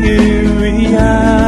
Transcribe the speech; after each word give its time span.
세상을 0.00 0.62
위한 0.62 1.47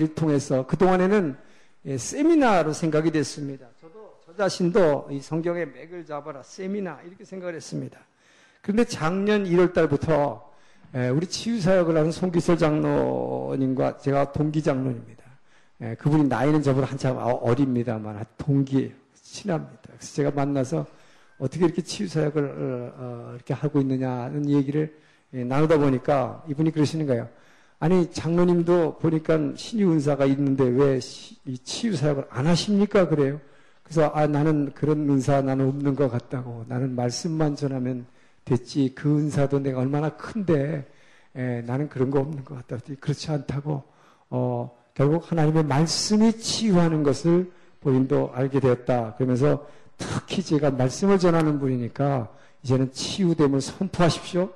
강의를 0.00 0.14
통해서 0.14 0.66
그동안에는 0.66 1.36
예, 1.86 1.96
세미나로 1.96 2.72
생각이 2.72 3.10
됐습니다. 3.10 3.66
저도 3.80 4.18
저 4.24 4.34
자신도 4.34 5.08
이 5.10 5.20
성경의 5.20 5.68
맥을 5.68 6.04
잡아라 6.04 6.42
세미나 6.42 7.00
이렇게 7.06 7.24
생각을 7.24 7.54
했습니다. 7.54 7.98
그런데 8.62 8.84
작년 8.84 9.44
1월 9.44 9.72
달부터 9.72 10.50
예, 10.96 11.08
우리 11.08 11.26
치유사역을 11.26 11.96
하는 11.96 12.10
송기설 12.10 12.58
장로님과 12.58 13.98
제가 13.98 14.32
동기 14.32 14.62
장로입니다. 14.62 15.22
예, 15.82 15.94
그분이 15.94 16.24
나이는 16.24 16.62
저보다 16.62 16.86
한참 16.86 17.16
어립니다만 17.18 18.24
동기예요. 18.38 18.90
친합니다. 19.14 19.80
그래서 19.84 20.14
제가 20.14 20.30
만나서 20.32 20.86
어떻게 21.38 21.64
이렇게 21.64 21.82
치유사역을 21.82 22.44
어, 22.44 22.92
어, 22.96 23.32
이렇게 23.34 23.54
하고 23.54 23.80
있느냐는 23.80 24.48
얘기를 24.48 24.98
나누다 25.30 25.78
보니까 25.78 26.44
이분이 26.48 26.72
그러시는 26.72 27.06
거예요. 27.06 27.28
아니 27.80 28.10
장로님도 28.12 28.98
보니까 28.98 29.38
신유 29.56 29.90
은사가 29.90 30.26
있는데 30.26 30.64
왜 30.64 31.00
이 31.46 31.58
치유 31.58 31.96
사역을 31.96 32.26
안 32.30 32.46
하십니까? 32.46 33.08
그래요. 33.08 33.40
그래서 33.82 34.08
아 34.14 34.26
나는 34.26 34.72
그런 34.74 35.08
은사 35.10 35.42
나는 35.42 35.68
없는 35.68 35.96
것 35.96 36.08
같다고 36.08 36.64
나는 36.68 36.94
말씀만 36.94 37.56
전하면 37.56 38.06
됐지 38.44 38.92
그 38.94 39.18
은사도 39.18 39.58
내가 39.60 39.80
얼마나 39.80 40.10
큰데 40.10 40.88
에, 41.34 41.62
나는 41.62 41.88
그런 41.88 42.10
거 42.10 42.20
없는 42.20 42.44
것 42.44 42.54
같다. 42.66 42.82
그렇지 43.00 43.30
않다고 43.32 43.82
어, 44.30 44.76
결국 44.94 45.30
하나님의 45.30 45.64
말씀이 45.64 46.38
치유하는 46.38 47.02
것을 47.02 47.50
본인도 47.80 48.30
알게 48.34 48.60
되었다. 48.60 49.16
그러면서 49.16 49.66
특히 49.96 50.42
제가 50.42 50.70
말씀을 50.70 51.18
전하는 51.18 51.58
분이니까 51.58 52.28
이제는 52.62 52.92
치유됨을 52.92 53.60
선포하십시오. 53.60 54.50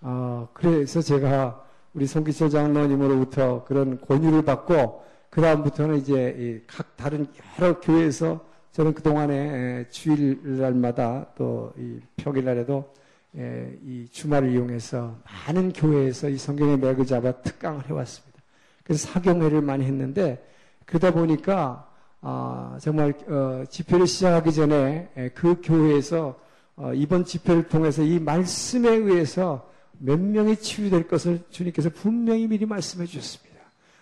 어, 0.00 0.48
그래서 0.54 1.02
제가 1.02 1.62
우리 1.94 2.06
송기철 2.06 2.50
장로님으로부터 2.50 3.64
그런 3.64 4.00
권유를 4.00 4.42
받고 4.42 5.04
그 5.30 5.40
다음부터는 5.40 5.96
이제 5.96 6.62
각 6.66 6.96
다른 6.96 7.26
여러 7.58 7.80
교회에서 7.80 8.44
저는 8.72 8.94
그 8.94 9.02
동안에 9.02 9.88
주일날마다 9.90 11.26
또이 11.36 12.00
평일날에도 12.16 12.92
이 13.34 14.06
주말을 14.10 14.52
이용해서 14.52 15.18
많은 15.24 15.72
교회에서 15.72 16.28
이 16.28 16.36
성경의 16.36 16.78
맥을 16.78 17.06
잡아 17.06 17.32
특강을 17.32 17.88
해왔습니다. 17.88 18.38
그래서 18.84 19.08
사경회를 19.08 19.62
많이 19.62 19.84
했는데 19.84 20.44
그러다 20.86 21.12
보니까 21.12 21.88
아, 22.20 22.76
정말 22.80 23.14
어, 23.28 23.62
집회를 23.68 24.06
시작하기 24.06 24.52
전에 24.52 25.08
그 25.34 25.60
교회에서 25.62 26.38
어, 26.76 26.92
이번 26.94 27.24
집회를 27.24 27.68
통해서 27.68 28.02
이 28.02 28.18
말씀에 28.18 28.88
의해서 28.88 29.68
몇 29.98 30.18
명이 30.18 30.56
치유될 30.56 31.08
것을 31.08 31.40
주님께서 31.50 31.90
분명히 31.90 32.46
미리 32.46 32.66
말씀해 32.66 33.06
주셨습니다. 33.06 33.60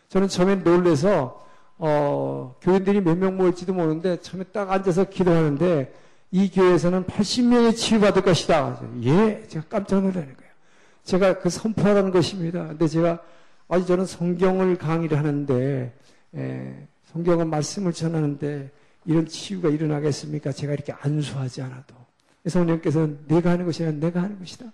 저는 0.09 0.29
처음에 0.29 0.57
놀래서 0.57 1.45
어, 1.79 2.55
교인들이 2.63 3.01
몇 3.01 3.17
명 3.19 3.37
모일지도 3.37 3.75
모르는데 3.75 4.21
처음에 4.21 4.45
딱 4.45 4.71
앉아서 4.71 5.05
기도하는데 5.05 5.93
이 6.31 6.51
교회에서는 6.51 7.05
80명이 7.05 7.77
치유받을 7.77 8.23
것이다. 8.23 8.81
예, 9.03 9.45
제가 9.49 9.67
깜짝 9.69 9.97
놀라는 9.97 10.35
거예요. 10.37 10.53
제가 11.05 11.39
그 11.39 11.51
선포하라는 11.51 12.11
것입니다. 12.11 12.67
근데 12.69 12.89
제가 12.89 13.21
아니 13.69 13.87
저는 13.87 14.07
성경을 14.07 14.77
강의를 14.77 15.19
하는데 15.19 15.95
예, 16.35 16.87
성경은 17.13 17.49
말씀을 17.51 17.93
전하는데 17.93 18.71
이런 19.05 19.27
치유가 19.27 19.69
일어나겠습니까? 19.69 20.53
제가 20.53 20.73
이렇게 20.73 20.93
안수하지 20.93 21.63
않아도 21.63 21.95
성령께서는 22.47 23.21
내가 23.29 23.51
하는 23.51 23.65
것이 23.67 23.85
아니라 23.85 23.99
내가 24.07 24.23
하는 24.23 24.39
것이다. 24.39 24.67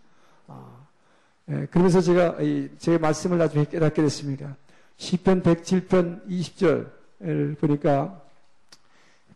아, 1.48 1.54
예, 1.54 1.66
그러면서 1.66 2.00
제가 2.00 2.36
제 2.78 2.98
말씀을 2.98 3.38
나중에 3.38 3.64
깨닫게 3.64 4.02
됐습니다. 4.02 4.56
시편 4.96 5.42
107편 5.42 6.28
20절을 6.28 7.58
보니까 7.58 8.20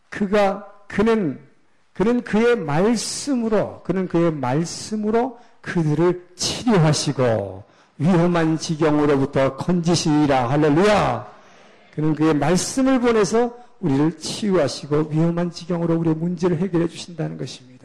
그가 0.09 0.65
그는 0.87 1.39
그는 1.93 2.21
그의 2.21 2.55
말씀으로 2.55 3.81
그는 3.83 4.07
그의 4.07 4.31
말씀으로 4.31 5.39
그들을 5.61 6.27
치료하시고 6.35 7.63
위험한 7.97 8.57
지경으로부터 8.57 9.57
건지시리라 9.57 10.49
할렐루야. 10.49 11.37
그는 11.93 12.13
그의 12.13 12.35
말씀을 12.35 13.01
보내서 13.01 13.57
우리를 13.79 14.17
치유하시고 14.17 15.09
위험한 15.11 15.51
지경으로 15.51 15.95
우리의 15.97 16.15
문제를 16.15 16.57
해결해 16.57 16.87
주신다는 16.87 17.37
것입니다. 17.37 17.76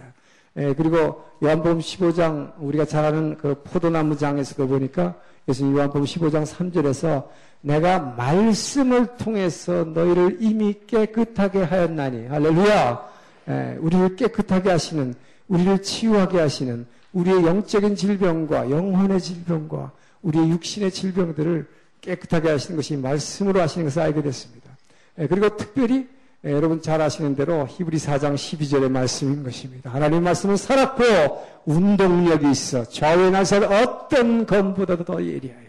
예, 0.57 0.75
그리고 0.75 1.25
요한복음 1.43 1.79
15장 1.79 2.53
우리가 2.59 2.85
잘 2.85 3.05
아는 3.05 3.37
그 3.39 3.55
포도나무장에서 3.65 4.55
그 4.55 4.67
보니까 4.67 5.15
예수님 5.49 5.77
요한복음 5.77 6.05
15장 6.05 6.47
3절에서 6.47 7.27
내가 7.63 8.01
말씀을 8.01 9.17
통해서 9.17 9.85
너희를 9.85 10.39
이미 10.41 10.75
깨끗하게 10.87 11.63
하였나니 11.63 12.27
할렐루야 12.27 13.13
예, 13.49 13.77
우리를 13.81 14.17
깨끗하게 14.17 14.71
하시는 14.71 15.15
우리를 15.49 15.83
치유하게 15.83 16.41
하시는 16.41 16.87
우리의 17.13 17.45
영적인 17.45 17.97
질병과 17.97 18.71
영혼의 18.71 19.21
질병과 19.21 19.91
우리의 20.23 20.51
육신의 20.51 20.91
질병들을 20.91 21.67
깨끗하게 22.01 22.51
하시는 22.51 22.77
것이 22.77 22.97
말씀으로 22.97 23.61
하시는 23.61 23.87
것을 23.87 24.03
알게 24.03 24.23
됐습니다. 24.23 24.71
예, 25.19 25.27
그리고 25.27 25.57
특별히 25.57 26.09
예, 26.45 26.51
여러분 26.51 26.83
잘 26.83 27.01
아시는 27.01 27.37
대로 27.37 27.69
히브리 27.71 27.99
4장 27.99 28.35
12절의 28.35 28.91
말씀인 28.91 29.45
것입니다. 29.45 29.91
하나님 29.91 30.25
말씀은 30.25 30.57
살았고 30.57 31.05
운동력이 31.67 32.51
있어 32.51 32.85
좌우의 32.85 33.31
날선 33.31 33.65
어떤 33.65 34.45
검보다도 34.45 35.05
더 35.05 35.23
예리하여. 35.23 35.63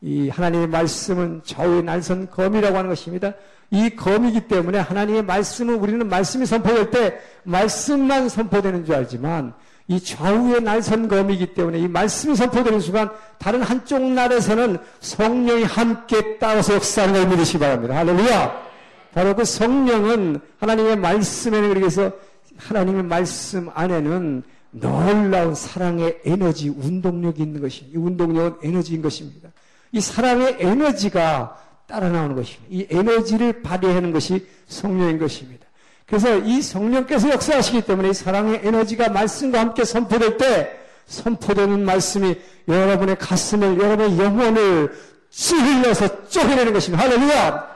이 0.00 0.30
하나님의 0.30 0.68
말씀은 0.68 1.42
좌우의 1.44 1.82
날선 1.82 2.30
검이라고 2.30 2.74
하는 2.74 2.88
것입니다. 2.88 3.34
이 3.70 3.90
검이기 3.90 4.48
때문에 4.48 4.78
하나님의 4.78 5.24
말씀은 5.24 5.74
우리는 5.74 6.08
말씀이 6.08 6.46
선포될 6.46 6.90
때 6.90 7.18
말씀만 7.42 8.30
선포되는 8.30 8.86
줄 8.86 8.94
알지만 8.94 9.52
이 9.88 10.00
좌우의 10.00 10.62
날선 10.62 11.08
검이기 11.08 11.52
때문에 11.52 11.80
이 11.80 11.88
말씀이 11.88 12.34
선포되는 12.34 12.80
순간 12.80 13.10
다른 13.38 13.60
한쪽 13.62 14.00
날에서는 14.00 14.78
성령이 15.00 15.64
함께 15.64 16.38
따라서 16.38 16.74
역사하는 16.74 17.14
걸 17.14 17.28
믿으시기 17.28 17.58
바랍니다. 17.58 17.96
할렐루야! 17.96 18.65
바로 19.16 19.34
그 19.34 19.46
성령은 19.46 20.40
하나님의 20.58 20.96
말씀에는 20.96 21.72
그래서 21.72 22.12
하나님의 22.58 23.04
말씀 23.04 23.70
안에는 23.72 24.42
놀라운 24.72 25.54
사랑의 25.54 26.18
에너지, 26.26 26.68
운동력이 26.68 27.42
있는 27.42 27.62
것이, 27.62 27.86
이 27.94 27.96
운동력은 27.96 28.58
에너지인 28.62 29.00
것입니다. 29.00 29.48
이 29.90 30.02
사랑의 30.02 30.58
에너지가 30.58 31.56
따라 31.86 32.10
나오는 32.10 32.36
것입니다. 32.36 32.66
이 32.68 32.86
에너지를 32.90 33.62
발휘하는 33.62 34.12
것이 34.12 34.46
성령인 34.68 35.18
것입니다. 35.18 35.64
그래서 36.06 36.36
이 36.36 36.60
성령께서 36.60 37.30
역사하시기 37.30 37.86
때문에 37.86 38.10
이 38.10 38.12
사랑의 38.12 38.60
에너지가 38.64 39.08
말씀과 39.08 39.60
함께 39.60 39.86
선포될 39.86 40.36
때 40.36 40.78
선포되는 41.06 41.86
말씀이 41.86 42.34
여러분의 42.68 43.16
가슴을, 43.16 43.78
여러분의 43.78 44.18
영혼을 44.18 44.94
찔러서 45.30 46.28
쪼개내는 46.28 46.74
것입니다. 46.74 47.02
할렐루야! 47.02 47.75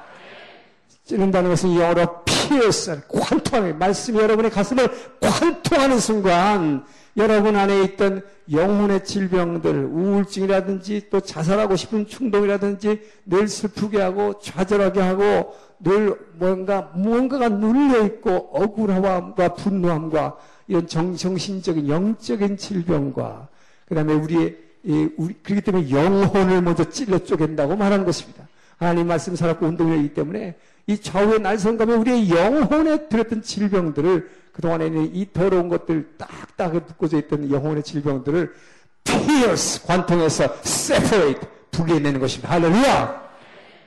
찌른다는 1.11 1.51
것은 1.51 1.75
영어로 1.75 2.23
피어스, 2.25 3.01
관통하는, 3.09 3.79
말씀이 3.79 4.17
여러분의 4.17 4.53
가슴을 4.53 4.89
관통하는 5.21 5.99
순간, 5.99 6.85
여러분 7.17 7.57
안에 7.57 7.83
있던 7.83 8.23
영혼의 8.53 9.05
질병들, 9.05 9.87
우울증이라든지 9.87 11.09
또 11.11 11.19
자살하고 11.19 11.75
싶은 11.75 12.07
충동이라든지 12.07 13.01
늘 13.27 13.49
슬프게 13.49 14.01
하고 14.01 14.39
좌절하게 14.39 15.01
하고 15.01 15.57
늘 15.81 16.17
뭔가, 16.35 16.93
무언가가 16.95 17.49
눌려 17.49 18.05
있고 18.05 18.51
억울함과 18.53 19.55
분노함과 19.55 20.37
이런 20.69 20.87
정, 20.87 21.17
정신적인 21.17 21.89
영적인 21.89 22.57
질병과 22.57 23.49
그 23.87 23.97
다음에 23.97 24.12
우리의, 24.12 24.57
우리, 25.17 25.35
그렇기 25.43 25.62
때문에 25.62 25.91
영혼을 25.91 26.62
먼저 26.62 26.89
찔러 26.89 27.19
쪼갠다고 27.19 27.75
말하는 27.75 28.05
것입니다. 28.05 28.50
하나님 28.81 29.06
말씀 29.06 29.37
살았고 29.37 29.67
운동력이기 29.67 30.15
때문에 30.15 30.56
이 30.87 30.99
좌우의 30.99 31.41
날선감에 31.41 31.94
우리의 31.94 32.31
영혼에 32.31 33.09
들었던 33.09 33.43
질병들을 33.43 34.31
그동안에는 34.53 35.15
이 35.15 35.29
더러운 35.32 35.69
것들 35.69 36.17
딱딱 36.17 36.73
묶어져 36.73 37.19
있던 37.19 37.50
영혼의 37.50 37.82
질병들을 37.82 38.53
피어스 39.05 39.87
관통해서 39.87 40.49
세퍼레이트 40.62 41.47
분리해내는 41.71 42.21
것입니다. 42.21 42.53
할렐루야! 42.55 43.31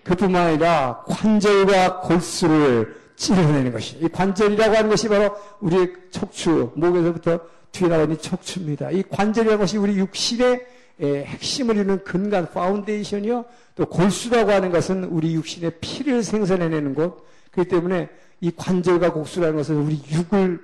그뿐만 0.03 0.47
아니라 0.47 1.03
관절과 1.07 2.01
골수를 2.01 2.95
찔러내는 3.15 3.71
것이. 3.71 3.97
이 3.99 4.07
관절이라고 4.07 4.75
하는 4.75 4.89
것이 4.89 5.07
바로 5.09 5.35
우리의 5.59 5.93
척추, 6.11 6.71
목에서부터 6.75 7.39
뒤에 7.71 7.87
나오는 7.87 8.17
척추입니다. 8.19 8.91
이 8.91 9.03
관절이라는 9.09 9.59
것이 9.59 9.77
우리 9.77 9.97
육신의 9.97 10.65
핵심을 11.01 11.75
이루는 11.75 12.03
근간, 12.03 12.49
foundation이요. 12.51 13.45
또 13.75 13.85
골수라고 13.85 14.51
하는 14.51 14.71
것은 14.71 15.05
우리 15.05 15.33
육신의 15.33 15.73
피를 15.81 16.23
생산해내는 16.23 16.93
곳. 16.93 17.25
그렇기 17.51 17.69
때문에 17.69 18.09
이 18.41 18.51
관절과 18.55 19.13
골수라는 19.13 19.55
것은 19.55 19.75
우리 19.77 20.01
육을 20.11 20.59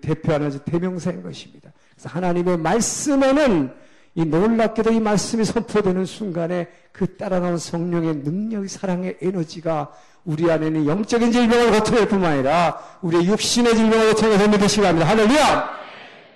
대표하는 0.00 0.58
대명사인 0.64 1.22
것입니다. 1.22 1.72
그래서 1.94 2.08
하나님의 2.10 2.58
말씀에는 2.58 3.70
이 4.14 4.24
놀랍게도 4.26 4.92
이 4.92 5.00
말씀이 5.00 5.44
선포되는 5.44 6.04
순간에 6.04 6.68
그 6.92 7.16
따라 7.16 7.40
나온 7.40 7.56
성령의 7.56 8.16
능력, 8.16 8.68
사랑의 8.68 9.16
에너지가 9.22 9.90
우리 10.24 10.50
안에는 10.50 10.86
영적인 10.86 11.32
질병을 11.32 11.70
고쳐낼 11.72 12.06
뿐만 12.08 12.32
아니라 12.32 12.78
우리의 13.00 13.26
육신의 13.26 13.74
질병을 13.74 14.08
고쳐냄을 14.10 14.48
믿으시기 14.48 14.82
바랍니다. 14.82 15.08
할렐루야! 15.08 15.70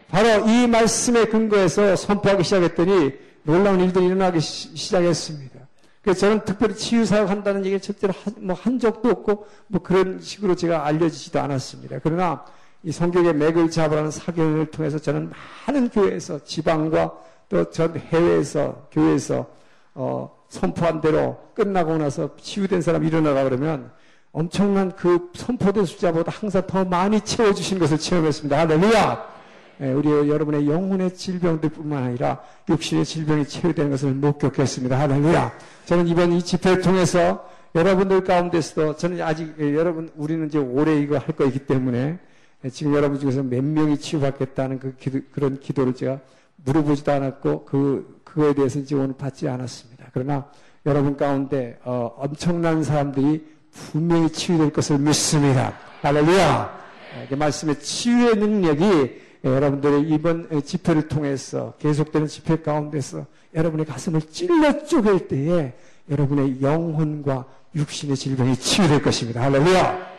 바로 0.09 0.49
이 0.49 0.67
말씀의 0.67 1.29
근거에서 1.29 1.95
선포하기 1.97 2.43
시작했더니 2.45 3.26
놀라운 3.47 3.81
일들이 3.81 4.07
일어나기 4.07 4.41
시 4.41 4.91
작했습니다. 4.91 5.61
그래서 6.03 6.21
저는 6.21 6.45
특별히 6.45 6.75
치유사역 6.77 7.31
한다는 7.31 7.61
얘기를 7.61 7.81
절대로 7.81 8.13
한, 8.23 8.35
뭐한 8.39 8.79
적도 8.79 9.09
없고 9.09 9.47
뭐 9.69 9.83
그런 9.83 10.21
식으로 10.21 10.55
제가 10.55 10.85
알려지지도 10.87 11.41
않았습니다. 11.41 12.01
그러나 12.03 12.45
이 12.83 12.93
성경의 12.93 13.35
맥을 13.35 13.71
잡으라는 13.71 14.11
사경을 14.11 14.71
통해서 14.71 14.99
저는 14.99 15.33
많은 15.67 15.89
교회에서 15.89 16.45
지방과 16.45 17.13
또 17.49 17.65
전 17.71 17.97
해외에서 17.97 18.89
교회에서 18.91 19.47
어, 19.95 20.37
선포한 20.49 21.01
대로 21.01 21.39
끝나고 21.55 21.97
나서 21.97 22.31
치유된 22.41 22.83
사람이 22.83 23.07
일어나라 23.07 23.45
그러면 23.45 23.91
엄청난 24.33 24.95
그 24.95 25.31
선포된 25.35 25.85
숫자보다 25.87 26.31
항상 26.31 26.67
더 26.67 26.85
많이 26.85 27.21
채워주신 27.21 27.79
것을 27.79 27.99
체험했습니다. 27.99 28.59
할렐루야! 28.59 29.36
예, 29.81 29.93
우리 29.93 30.09
여러분의 30.09 30.67
영혼의 30.67 31.15
질병들뿐만 31.15 32.03
아니라 32.03 32.41
육신의 32.69 33.05
질병이 33.05 33.47
치유되는 33.47 33.91
것을 33.91 34.13
목격했습니다. 34.15 34.99
할렐루야! 34.99 35.53
저는 35.85 36.09
이번 36.09 36.33
이 36.33 36.43
집회를 36.43 36.81
통해서 36.81 37.47
여러분들 37.75 38.25
가운데서도 38.25 38.97
저는 38.97 39.21
아직 39.21 39.55
예, 39.61 39.75
여러분 39.75 40.11
우리는 40.17 40.47
이제 40.47 40.59
올해 40.59 40.99
이거 40.99 41.19
할 41.19 41.27
거이기 41.37 41.61
때문에 41.61 42.19
예, 42.65 42.71
지금 42.71 42.95
여러분 42.95 43.21
중에서 43.21 43.43
몇 43.43 43.63
명이 43.63 43.99
치유받겠다는 43.99 44.79
그 44.79 44.95
기도, 44.97 45.21
그런 45.31 45.61
기도를 45.61 45.95
제가 45.95 46.21
물어보지도 46.65 47.13
않았고 47.13 47.65
그 47.67 48.21
그거에 48.25 48.55
대해서 48.55 48.83
지금 48.83 49.03
오늘 49.03 49.15
받지 49.15 49.47
않았습니다. 49.47 50.07
그러나 50.15 50.47
여러분 50.87 51.19
가운데 51.19 51.79
어, 51.85 52.15
엄청난 52.17 52.83
사람들이 52.83 53.45
분명히 53.71 54.31
치유될 54.31 54.73
것을 54.73 54.99
믿습니다. 54.99 55.75
할렐루야! 56.01 56.87
그 57.29 57.35
말씀의 57.35 57.81
치유의 57.81 58.37
능력이 58.37 59.26
여러분들의 59.45 60.03
이번 60.09 60.63
집회를 60.63 61.09
통해서 61.09 61.75
계속되는 61.79 62.27
집회 62.27 62.57
가운데서 62.57 63.27
여러분의 63.55 63.87
가슴을 63.87 64.23
찔러 64.23 64.85
쪼갤 64.87 65.29
때에 65.29 65.75
여러분의 66.11 66.61
영혼과 66.63 67.47
육신의 67.75 68.17
질병이 68.17 68.57
치유될 68.57 69.03
것입니다. 69.03 69.43
할렐루야! 69.43 70.17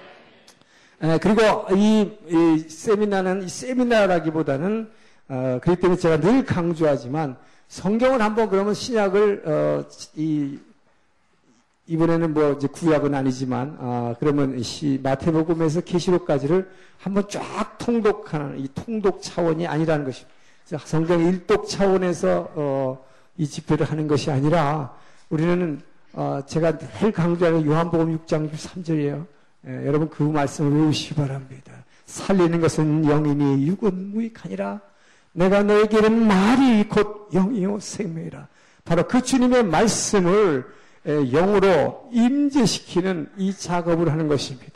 그리고 1.21 1.41
이, 1.75 2.11
이 2.27 2.69
세미나는 2.69 3.43
이 3.43 3.49
세미나라기보다는 3.49 4.89
어, 5.29 5.59
그렇기 5.61 5.81
때문에 5.81 5.99
제가 5.99 6.19
늘 6.19 6.45
강조하지만 6.45 7.37
성경을 7.67 8.21
한번 8.21 8.49
그러면 8.49 8.73
신약을 8.73 9.43
어, 9.45 9.85
이 10.15 10.57
이번에는 11.87 12.33
뭐 12.33 12.53
이제 12.53 12.67
구약은 12.67 13.15
아니지만 13.15 13.77
아, 13.79 14.15
그러면 14.19 14.61
시 14.61 14.99
마태복음에서 15.01 15.81
계시록까지를 15.81 16.69
한번 16.99 17.27
쫙 17.29 17.77
통독하는 17.77 18.59
이 18.59 18.67
통독 18.75 19.21
차원이 19.21 19.65
아니라는 19.65 20.05
것입니다. 20.05 20.35
성경 20.83 21.25
일독 21.25 21.67
차원에서 21.69 22.51
어, 22.55 23.05
이 23.37 23.47
집회를 23.47 23.89
하는 23.89 24.07
것이 24.07 24.29
아니라 24.29 24.93
우리는 25.29 25.81
어, 26.11 26.41
제가 26.45 26.77
늘 26.77 27.11
강조하는 27.13 27.65
요한복음 27.65 28.17
6장 28.17 28.51
3절이에요. 28.51 29.25
예, 29.67 29.85
여러분 29.85 30.09
그 30.09 30.23
말씀을 30.23 30.81
외우시기 30.81 31.15
바랍니다. 31.15 31.71
살리는 32.05 32.59
것은 32.59 33.03
영이니 33.03 33.67
육은 33.67 34.11
무익하니라. 34.11 34.81
내가 35.33 35.63
너에게는 35.63 36.27
말이 36.27 36.87
곧 36.89 37.29
영이요 37.31 37.79
생명이라. 37.79 38.47
바로 38.83 39.07
그 39.07 39.21
주님의 39.21 39.65
말씀을 39.65 40.65
영으로 41.07 42.09
임재시키는 42.11 43.29
이 43.37 43.53
작업을 43.53 44.11
하는 44.11 44.27
것입니다. 44.27 44.71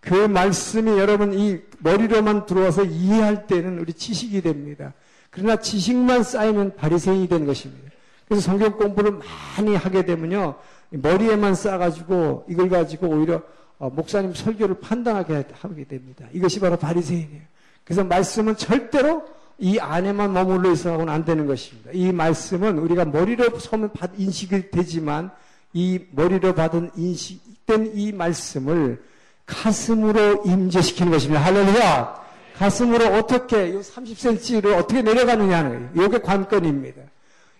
그 0.00 0.14
말씀이 0.14 0.98
여러분 0.98 1.32
이 1.32 1.60
머리로만 1.78 2.46
들어와서 2.46 2.84
이해할 2.84 3.46
때는 3.46 3.78
우리 3.78 3.92
지식이 3.92 4.42
됩니다. 4.42 4.92
그러나 5.30 5.56
지식만 5.56 6.22
쌓이면 6.22 6.76
바리새인이 6.76 7.28
되는 7.28 7.46
것입니다. 7.46 7.90
그래서 8.26 8.42
성경 8.42 8.76
공부를 8.76 9.18
많이 9.56 9.74
하게 9.74 10.04
되면요 10.04 10.56
머리에만 10.90 11.54
쌓아가지고 11.54 12.46
이걸 12.48 12.68
가지고 12.68 13.08
오히려 13.08 13.42
어, 13.78 13.90
목사님 13.90 14.34
설교를 14.34 14.80
판단하게 14.80 15.44
하게 15.52 15.84
됩니다. 15.84 16.26
이것이 16.32 16.60
바로 16.60 16.76
바리새인이에요. 16.76 17.42
그래서 17.84 18.04
말씀은 18.04 18.56
절대로 18.56 19.24
이 19.58 19.78
안에만 19.78 20.32
머물러 20.32 20.72
있어서는 20.72 21.08
안 21.08 21.24
되는 21.24 21.46
것입니다. 21.46 21.90
이 21.92 22.12
말씀은 22.12 22.78
우리가 22.78 23.04
머리로 23.04 23.58
서면 23.58 23.90
인식이 24.16 24.70
되지만 24.70 25.30
이 25.74 26.00
머리로 26.12 26.54
받은 26.54 26.92
인식된 26.96 27.92
이 27.94 28.12
말씀을 28.12 29.02
가슴으로 29.44 30.44
임재시키는 30.46 31.12
것입니다. 31.12 31.44
할렐루야! 31.44 32.24
가슴으로 32.56 33.06
어떻게, 33.16 33.70
이 33.70 33.78
30cm를 33.80 34.78
어떻게 34.78 35.02
내려가느냐는. 35.02 35.90
이게 35.94 36.18
관건입니다. 36.18 37.02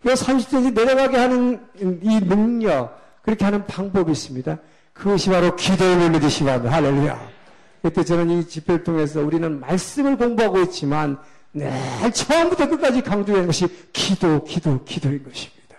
이 0.05 0.09
30cm 0.09 0.73
내려가게 0.73 1.17
하는 1.17 1.61
이 1.77 2.21
능력, 2.21 3.01
그렇게 3.23 3.45
하는 3.45 3.67
방법이 3.67 4.13
있습니다. 4.13 4.59
그것이 4.93 5.31
바로 5.31 5.57
기도를 5.57 6.05
올리듯이 6.05 6.45
바랍니다. 6.45 6.77
할렐루야! 6.77 7.29
그때 7.83 8.05
저는 8.05 8.31
이 8.31 8.49
집회를 8.49 8.85
통해서 8.85 9.21
우리는 9.21 9.61
말씀을 9.61 10.17
공부하고 10.17 10.61
있지만 10.63 11.19
늘 11.53 11.71
처음부터 12.13 12.69
끝까지 12.69 13.03
강조하는 13.03 13.47
것이 13.47 13.67
기도, 13.93 14.45
기도, 14.45 14.83
기도인 14.85 15.25
것입니다. 15.25 15.77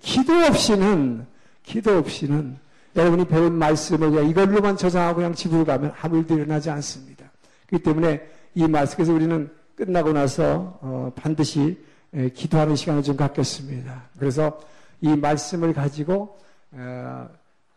기도 0.00 0.32
없이는 0.32 1.26
기도 1.66 1.98
없이는 1.98 2.56
여러분이 2.94 3.26
배운 3.26 3.52
말씀을 3.52 4.10
그냥 4.10 4.28
이걸로만 4.30 4.78
저장하고 4.78 5.16
그냥 5.16 5.34
집으로 5.34 5.64
가면 5.66 5.92
아무 6.00 6.18
일도 6.18 6.36
일어나지 6.36 6.70
않습니다. 6.70 7.30
그렇기 7.66 7.84
때문에 7.84 8.22
이 8.54 8.66
말씀에서 8.66 9.12
우리는 9.12 9.50
끝나고 9.74 10.12
나서 10.12 10.78
어, 10.80 11.12
반드시 11.14 11.78
에, 12.14 12.30
기도하는 12.30 12.76
시간을 12.76 13.02
좀 13.02 13.16
갖겠습니다. 13.16 14.04
그래서 14.18 14.58
이 15.02 15.08
말씀을 15.08 15.74
가지고 15.74 16.38
어, 16.72 17.28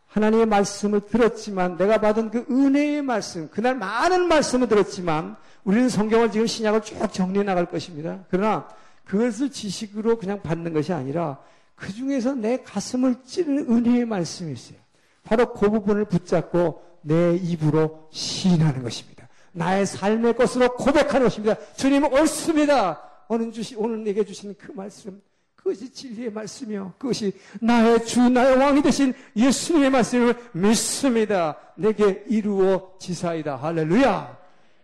하나님의 0.07 0.45
말씀을 0.45 1.01
들었지만 1.01 1.77
내가 1.77 1.99
받은 1.99 2.29
그 2.29 2.45
은혜의 2.49 3.01
말씀 3.01 3.49
그날 3.49 3.75
많은 3.75 4.27
말씀을 4.27 4.67
들었지만 4.69 5.35
우리는 5.65 5.89
성경을 5.89 6.31
지금 6.31 6.47
신약을 6.47 6.81
쭉 6.81 7.11
정리해 7.11 7.43
나갈 7.43 7.65
것입니다. 7.65 8.19
그러나 8.29 8.69
그것을 9.05 9.49
지식으로 9.49 10.17
그냥 10.17 10.41
받는 10.41 10.73
것이 10.73 10.93
아니라 10.93 11.39
그 11.79 11.93
중에서 11.93 12.35
내 12.35 12.57
가슴을 12.61 13.23
찌는 13.23 13.71
은혜의 13.71 14.05
말씀이 14.05 14.51
있어요. 14.51 14.77
바로 15.23 15.53
그 15.53 15.69
부분을 15.69 16.05
붙잡고 16.05 16.83
내 17.01 17.35
입으로 17.37 18.09
시인하는 18.11 18.83
것입니다. 18.83 19.29
나의 19.53 19.85
삶의 19.85 20.35
것으로 20.35 20.75
고백하는 20.75 21.27
것입니다. 21.27 21.55
주님 21.77 22.03
옳습니다. 22.11 23.01
오늘 23.29 23.51
주시, 23.51 23.75
오늘 23.75 24.03
내게 24.03 24.25
주신 24.25 24.55
그 24.57 24.71
말씀, 24.73 25.21
그것이 25.55 25.91
진리의 25.91 26.31
말씀이요. 26.31 26.95
그것이 26.97 27.31
나의 27.61 28.05
주, 28.05 28.27
나의 28.27 28.57
왕이 28.57 28.81
되신 28.81 29.13
예수님의 29.35 29.89
말씀을 29.91 30.35
믿습니다. 30.51 31.57
내게 31.75 32.25
이루어 32.27 32.93
지사이다. 32.99 33.55
할렐루야. 33.55 34.37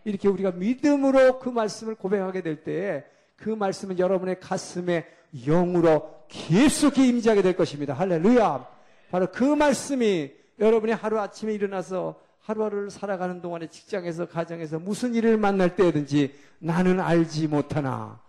이렇게 0.06 0.28
우리가 0.30 0.52
믿음으로 0.52 1.40
그 1.40 1.50
말씀을 1.50 1.96
고백하게 1.96 2.42
될 2.42 2.64
때에 2.64 3.04
그 3.36 3.50
말씀은 3.50 4.00
여러분의 4.00 4.40
가슴에 4.40 5.06
영으로 5.46 6.26
깊숙이 6.28 7.08
임재하게 7.08 7.42
될 7.42 7.56
것입니다. 7.56 7.94
할렐루야. 7.94 8.68
바로 9.12 9.28
그 9.32 9.44
말씀이 9.44 10.32
여러분이 10.60 10.94
하루 10.94 11.20
아침에 11.20 11.54
일어나서 11.54 12.16
하루하루를 12.42 12.92
살아가는 12.92 13.42
동안에 13.42 13.68
직장에서 13.68 14.28
가정에서 14.28 14.80
무슨 14.80 15.16
일을 15.16 15.38
만날 15.38 15.76
때든지 15.76 16.34
나는 16.60 17.00
알지 17.00 17.48
못하나 17.48 18.20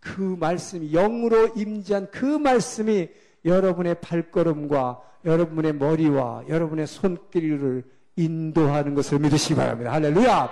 그 0.00 0.36
말씀이 0.38 0.92
영으로 0.92 1.48
임재한 1.56 2.08
그 2.10 2.24
말씀이 2.24 3.08
여러분의 3.44 3.96
발걸음과 4.00 5.00
여러분의 5.24 5.74
머리와 5.74 6.44
여러분의 6.48 6.86
손길을 6.86 7.84
인도하는 8.16 8.94
것을 8.94 9.18
믿으시기 9.18 9.54
바랍니다. 9.56 9.92
할렐루야! 9.92 10.50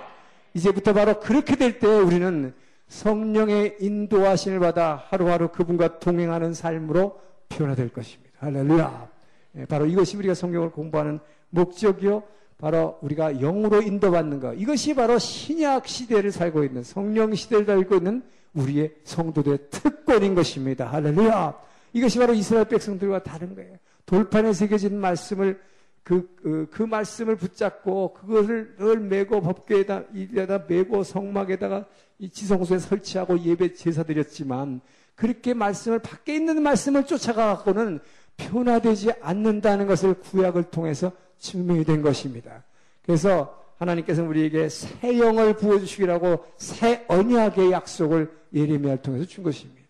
이제부터 0.54 0.92
바로 0.92 1.20
그렇게 1.20 1.56
될 1.56 1.78
때 1.78 1.86
우리는 1.86 2.54
성령의 2.92 3.78
인도하심을 3.80 4.60
받아 4.60 5.02
하루하루 5.08 5.48
그분과 5.48 5.98
동행하는 5.98 6.52
삶으로 6.52 7.18
변화될 7.48 7.88
것입니다. 7.88 8.32
할렐루야! 8.38 9.08
예, 9.56 9.64
바로 9.64 9.86
이것이 9.86 10.18
우리가 10.18 10.34
성경을 10.34 10.70
공부하는 10.70 11.18
목적이요. 11.50 12.22
바로 12.58 12.98
우리가 13.00 13.32
영으로 13.32 13.80
인도받는 13.80 14.40
것. 14.40 14.54
이것이 14.54 14.94
바로 14.94 15.18
신약 15.18 15.88
시대를 15.88 16.30
살고 16.32 16.64
있는 16.64 16.82
성령 16.82 17.34
시대를 17.34 17.64
살고 17.64 17.96
있는 17.96 18.22
우리의 18.54 18.92
성도들의 19.04 19.70
특권인 19.70 20.34
것입니다. 20.34 20.86
할렐루야. 20.92 21.58
이것이 21.94 22.18
바로 22.18 22.34
이스라엘 22.34 22.66
백성들과 22.66 23.22
다른 23.22 23.54
거예요. 23.54 23.74
돌판에 24.04 24.52
새겨진 24.52 24.98
말씀을 24.98 25.58
그, 26.02 26.34
그, 26.36 26.68
그 26.70 26.82
말씀을 26.82 27.36
붙잡고 27.36 28.14
그것을 28.14 28.74
늘 28.76 28.98
메고 28.98 29.40
법궤에다 29.40 30.04
이에다 30.14 30.64
메고 30.66 31.02
성막에다가 31.04 31.86
이 32.18 32.28
지성소에 32.28 32.78
설치하고 32.78 33.38
예배 33.40 33.74
제사 33.74 34.02
드렸지만 34.02 34.80
그렇게 35.14 35.54
말씀을 35.54 36.00
밖에 36.00 36.34
있는 36.34 36.62
말씀을 36.62 37.06
쫓아가 37.06 37.54
갖고는 37.54 38.00
변화되지 38.36 39.12
않는다는 39.20 39.86
것을 39.86 40.14
구약을 40.14 40.64
통해서 40.64 41.12
증명이 41.38 41.84
된 41.84 42.02
것입니다. 42.02 42.64
그래서 43.04 43.62
하나님께서 43.76 44.22
우리에게 44.22 44.68
새 44.68 45.18
영을 45.18 45.56
부어주시기라고 45.56 46.44
새 46.56 47.04
언약의 47.08 47.72
약속을 47.72 48.32
예레미야를 48.54 49.02
통해서 49.02 49.24
준 49.26 49.42
것입니다. 49.44 49.82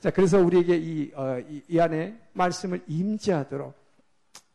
자, 0.00 0.10
그래서 0.10 0.38
우리에게 0.38 0.76
이, 0.76 1.10
어, 1.14 1.38
이, 1.48 1.62
이, 1.68 1.78
안에 1.78 2.18
말씀을 2.32 2.82
임재하도록. 2.86 3.74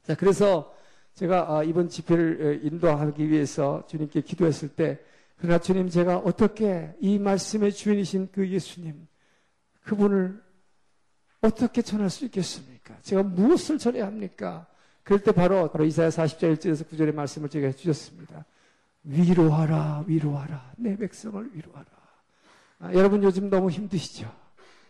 자, 0.04 0.16
그래서 0.16 0.74
제가 1.14 1.58
어, 1.58 1.64
이번 1.64 1.90
집회를 1.90 2.62
어, 2.64 2.68
인도하기 2.68 3.30
위해서 3.30 3.84
주님께 3.88 4.22
기도했을 4.22 4.70
때, 4.70 5.00
그러나 5.38 5.60
주님 5.60 5.90
제가 5.90 6.18
어떻게 6.18 6.94
이 7.00 7.20
말씀의 7.20 7.74
주인이신 7.74 8.30
그 8.32 8.48
예수님, 8.48 9.08
그분을 9.84 10.42
어떻게 11.42 11.82
전할 11.82 12.10
수 12.10 12.26
있겠습니까? 12.26 12.96
제가 13.02 13.24
무엇을 13.24 13.78
전해야 13.78 14.06
합니까? 14.06 14.68
그럴 15.04 15.20
때 15.22 15.32
바로, 15.32 15.70
바로 15.72 15.84
이사야 15.86 16.10
40장 16.10 16.56
1절에서 16.56 16.88
9절의 16.88 17.14
말씀을 17.14 17.50
제가 17.50 17.68
해주셨습니다. 17.68 18.46
위로하라, 19.04 20.06
위로하라. 20.08 20.74
내 20.78 20.96
백성을 20.96 21.50
위로하라. 21.54 21.86
아, 22.80 22.94
여러분 22.94 23.24
요즘 23.24 23.50
너무 23.50 23.70
힘드시죠? 23.72 24.32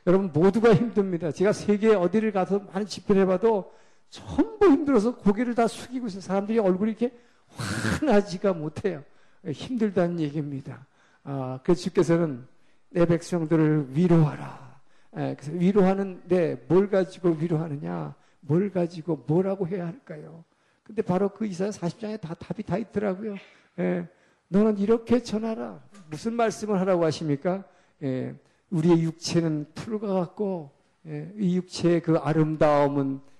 여러분 0.07 0.31
모두가 0.33 0.73
힘듭니다. 0.73 1.31
제가 1.31 1.53
세계 1.53 1.93
어디를 1.93 2.31
가서 2.31 2.59
많은 2.59 2.87
집회를 2.87 3.21
해봐도 3.23 3.71
전부 4.11 4.67
힘들어서 4.67 5.15
고개를 5.15 5.55
다 5.55 5.67
숙이고 5.67 6.07
있어요. 6.07 6.21
사람들이 6.21 6.59
얼굴이 6.59 6.91
이렇게 6.91 7.17
환하지가 7.55 8.53
못해요. 8.53 9.03
힘들다는 9.45 10.19
얘기입니다. 10.19 10.85
아, 11.23 11.59
그 11.63 11.73
주께서는 11.73 12.45
내 12.89 13.05
백성들을 13.05 13.95
위로하라. 13.95 14.81
에, 15.15 15.35
그래서 15.35 15.51
위로하는데 15.53 16.65
뭘 16.67 16.89
가지고 16.89 17.29
위로하느냐? 17.29 18.13
뭘 18.41 18.69
가지고 18.69 19.23
뭐라고 19.27 19.67
해야 19.67 19.87
할까요? 19.87 20.43
근데 20.83 21.01
바로 21.01 21.29
그 21.29 21.45
이사야 21.45 21.69
40장에 21.69 22.19
다 22.19 22.33
답이 22.33 22.63
다 22.63 22.77
있더라고요. 22.77 23.35
예, 23.79 24.07
너는 24.49 24.77
이렇게 24.77 25.23
전하라. 25.23 25.81
무슨 26.09 26.33
말씀을 26.33 26.79
하라고 26.81 27.05
하십니까? 27.05 27.63
예, 28.03 28.35
우리의 28.71 29.03
육체는 29.03 29.67
풀과 29.73 30.13
같고 30.13 30.71
예, 31.07 31.31
이 31.37 31.55
육체의 31.55 32.01
그 32.01 32.17
아름다움은 32.17 33.21
그 33.25 33.30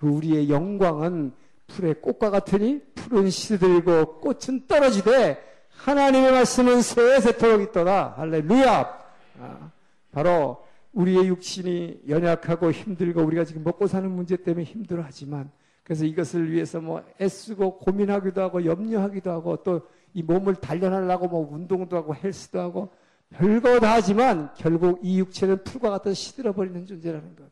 우리의 0.00 0.50
영광은 0.50 1.32
풀의 1.66 2.00
꽃과 2.00 2.30
같으니 2.30 2.80
풀은 2.94 3.30
시들고 3.30 4.20
꽃은 4.20 4.66
떨어지되 4.66 5.38
하나님의 5.68 6.32
말씀은 6.32 6.82
세세토록 6.82 7.62
있더라. 7.68 8.14
할렐루야. 8.16 8.98
아, 9.40 9.70
바로 10.12 10.64
우리의 10.92 11.28
육신이 11.28 12.02
연약하고 12.08 12.72
힘들고 12.72 13.22
우리가 13.22 13.44
지금 13.44 13.62
먹고 13.62 13.86
사는 13.86 14.10
문제 14.10 14.36
때문에 14.36 14.64
힘들어하지만 14.64 15.50
그래서 15.84 16.04
이것을 16.04 16.50
위해서 16.50 16.80
뭐 16.80 17.04
애쓰고 17.20 17.78
고민하기도 17.78 18.40
하고 18.42 18.64
염려하기도 18.64 19.30
하고 19.30 19.56
또 19.62 20.00
이 20.14 20.22
몸을 20.22 20.56
단련하려고 20.56 21.28
뭐 21.28 21.48
운동도 21.52 21.96
하고 21.96 22.14
헬스도 22.14 22.60
하고 22.60 22.90
별거 23.30 23.78
다 23.78 23.92
하지만 23.92 24.52
결국 24.56 24.98
이 25.02 25.20
육체는 25.20 25.62
풀과 25.62 25.90
같은 25.90 26.14
시들어 26.14 26.52
버리는 26.52 26.84
존재라는 26.84 27.36
것. 27.36 27.44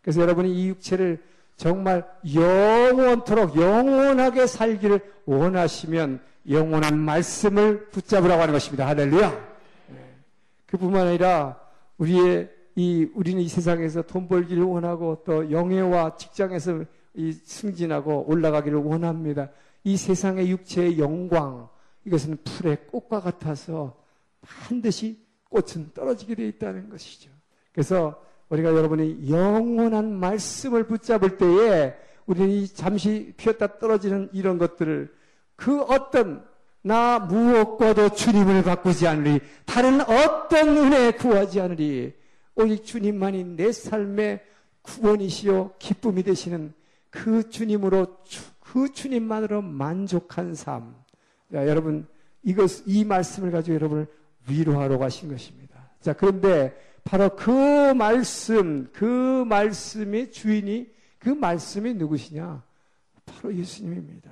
그래서 0.00 0.20
여러분이 0.20 0.54
이 0.54 0.68
육체를 0.68 1.22
정말 1.56 2.04
영원토록 2.34 3.56
영원하게 3.56 4.46
살기를 4.46 5.00
원하시면 5.24 6.20
영원한 6.50 6.98
말씀을 6.98 7.86
붙잡으라고 7.90 8.42
하는 8.42 8.52
것입니다. 8.52 8.86
할렐루야. 8.86 9.30
네. 9.88 10.16
그뿐만 10.66 11.08
아니라 11.08 11.58
우리의 11.98 12.50
이 12.76 13.08
우리는 13.14 13.40
이 13.40 13.48
세상에서 13.48 14.02
돈 14.02 14.28
벌기를 14.28 14.64
원하고 14.64 15.22
또 15.24 15.50
영예와 15.50 16.16
직장에서 16.16 16.84
이 17.14 17.32
승진하고 17.32 18.26
올라가기를 18.28 18.78
원합니다. 18.78 19.50
이 19.84 19.96
세상의 19.96 20.50
육체의 20.50 20.98
영광 20.98 21.68
이것은 22.04 22.38
풀의 22.44 22.88
꽃과 22.88 23.20
같아서 23.20 23.96
반드시 24.40 25.24
꽃은 25.48 25.92
떨어지게 25.94 26.34
되어 26.34 26.46
있다는 26.46 26.90
것이죠. 26.90 27.30
그래서 27.72 28.20
우리가 28.54 28.74
여러분이 28.74 29.30
영원한 29.30 30.12
말씀을 30.12 30.84
붙잡을 30.86 31.36
때에 31.36 31.94
우리는 32.26 32.66
잠시 32.72 33.34
피었다 33.36 33.78
떨어지는 33.78 34.30
이런 34.32 34.58
것들을 34.58 35.12
그 35.56 35.82
어떤 35.82 36.44
나 36.82 37.18
무엇과도 37.18 38.10
주님을 38.10 38.62
바꾸지 38.62 39.06
않으리 39.06 39.40
다른 39.64 40.00
어떤 40.02 40.76
은혜 40.76 41.12
구하지 41.12 41.60
않으리 41.60 42.14
오직 42.54 42.84
주님만이 42.84 43.44
내 43.56 43.72
삶의 43.72 44.40
구원이시요 44.82 45.72
기쁨이 45.78 46.22
되시는 46.22 46.72
그 47.10 47.48
주님으로 47.48 48.18
그 48.60 48.92
주님만으로 48.92 49.62
만족한 49.62 50.54
삶. 50.54 50.94
자, 51.50 51.66
여러분 51.66 52.06
이것 52.42 52.82
이 52.86 53.04
말씀을 53.04 53.50
가지고 53.50 53.76
여러분을 53.76 54.06
위로하러 54.48 54.98
가신 54.98 55.30
것입니다. 55.30 55.90
자, 56.00 56.12
그런데 56.12 56.76
바로 57.04 57.36
그 57.36 57.92
말씀, 57.92 58.90
그 58.92 59.44
말씀의 59.46 60.32
주인이 60.32 60.88
그 61.18 61.28
말씀이 61.28 61.94
누구시냐? 61.94 62.62
바로 63.26 63.54
예수님입니다. 63.54 64.30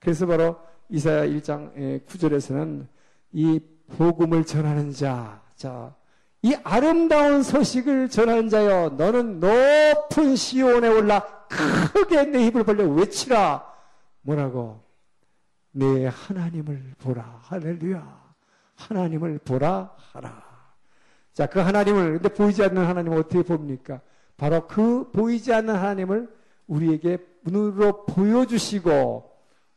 그래서 0.00 0.26
바로 0.26 0.58
이사야 0.88 1.26
1장 1.26 2.06
9절에서는 2.06 2.86
이 3.32 3.60
복음을 3.96 4.44
전하는 4.44 4.92
자, 4.92 5.42
자, 5.54 5.94
이 6.42 6.54
아름다운 6.62 7.42
소식을 7.42 8.08
전하는 8.08 8.48
자여, 8.48 8.90
너는 8.96 9.40
높은 9.40 10.36
시온에 10.36 10.88
올라 10.88 11.20
크게 11.48 12.24
내 12.24 12.46
입을 12.46 12.64
벌려 12.64 12.84
외치라. 12.84 13.66
뭐라고? 14.22 14.82
내 15.72 16.06
하나님을 16.06 16.94
보라. 16.98 17.40
할렐루야. 17.42 18.28
하나님을 18.76 19.38
보라 19.38 19.94
하라. 20.12 20.47
자, 21.38 21.46
그 21.46 21.60
하나님을, 21.60 22.14
근데 22.14 22.28
보이지 22.30 22.64
않는 22.64 22.84
하나님을 22.84 23.16
어떻게 23.16 23.44
봅니까? 23.44 24.00
바로 24.36 24.66
그 24.66 25.08
보이지 25.12 25.52
않는 25.52 25.72
하나님을 25.72 26.28
우리에게 26.66 27.18
눈으로 27.44 28.06
보여주시고, 28.06 29.30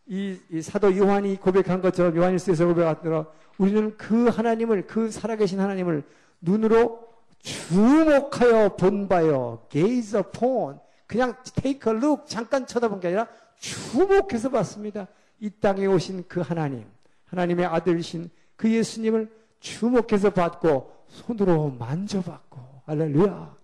이, 0.08 0.39
이 0.50 0.62
사도 0.63 0.98
요한이 0.98 1.36
고백한 1.36 1.84
것처럼 1.84 2.15
요한일서에서 2.15 2.65
고백한 2.65 3.03
대로 3.03 3.27
우리는 3.60 3.96
그 3.96 4.27
하나님을, 4.30 4.88
그 4.88 5.12
살아계신 5.12 5.60
하나님을 5.60 6.03
눈으로 6.41 7.08
주목하여 7.44 8.75
본바요. 8.75 9.68
gaze 9.70 10.20
upon. 10.20 10.80
그냥 11.06 11.36
take 11.62 11.94
a 11.94 12.00
look. 12.00 12.25
잠깐 12.25 12.65
쳐다본 12.65 13.01
게 13.01 13.10
아니라 13.10 13.27
주목해서 13.60 14.50
봤습니다. 14.50 15.08
이 15.39 15.51
땅에 15.51 15.86
오신 15.86 16.24
그 16.27 16.41
하나님. 16.41 16.86
하나님의 17.27 17.68
아들이신 17.68 18.32
그 18.56 18.68
예수님을 18.68 19.30
주목해서 19.60 20.32
받고 20.32 21.00
손으로 21.12 21.75
만져봤고 21.77 22.60
할렐루야. 22.86 23.56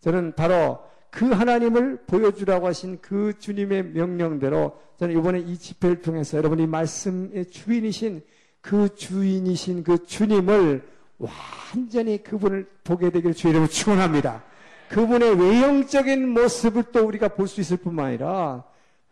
저는 0.00 0.34
바로 0.34 0.80
그 1.10 1.30
하나님을 1.30 2.04
보여주라고 2.06 2.66
하신 2.66 2.98
그 3.00 3.34
주님의 3.38 3.84
명령대로 3.92 4.76
저는 4.98 5.16
이번에 5.18 5.40
이 5.40 5.56
집회를 5.56 6.02
통해서 6.02 6.38
여러분이 6.38 6.66
말씀의 6.66 7.46
주인이신 7.46 8.22
그 8.60 8.94
주인이신 8.94 9.84
그 9.84 10.04
주님을 10.04 10.88
완전히 11.18 12.22
그분을 12.22 12.68
보게 12.84 13.10
되기를 13.10 13.34
주의 13.34 13.52
이름으로 13.52 13.70
축원합니다. 13.70 14.42
그분의 14.88 15.38
외형적인 15.38 16.28
모습을 16.28 16.84
또 16.92 17.06
우리가 17.06 17.28
볼 17.28 17.46
수 17.46 17.60
있을 17.60 17.76
뿐만 17.76 18.06
아니라 18.06 18.64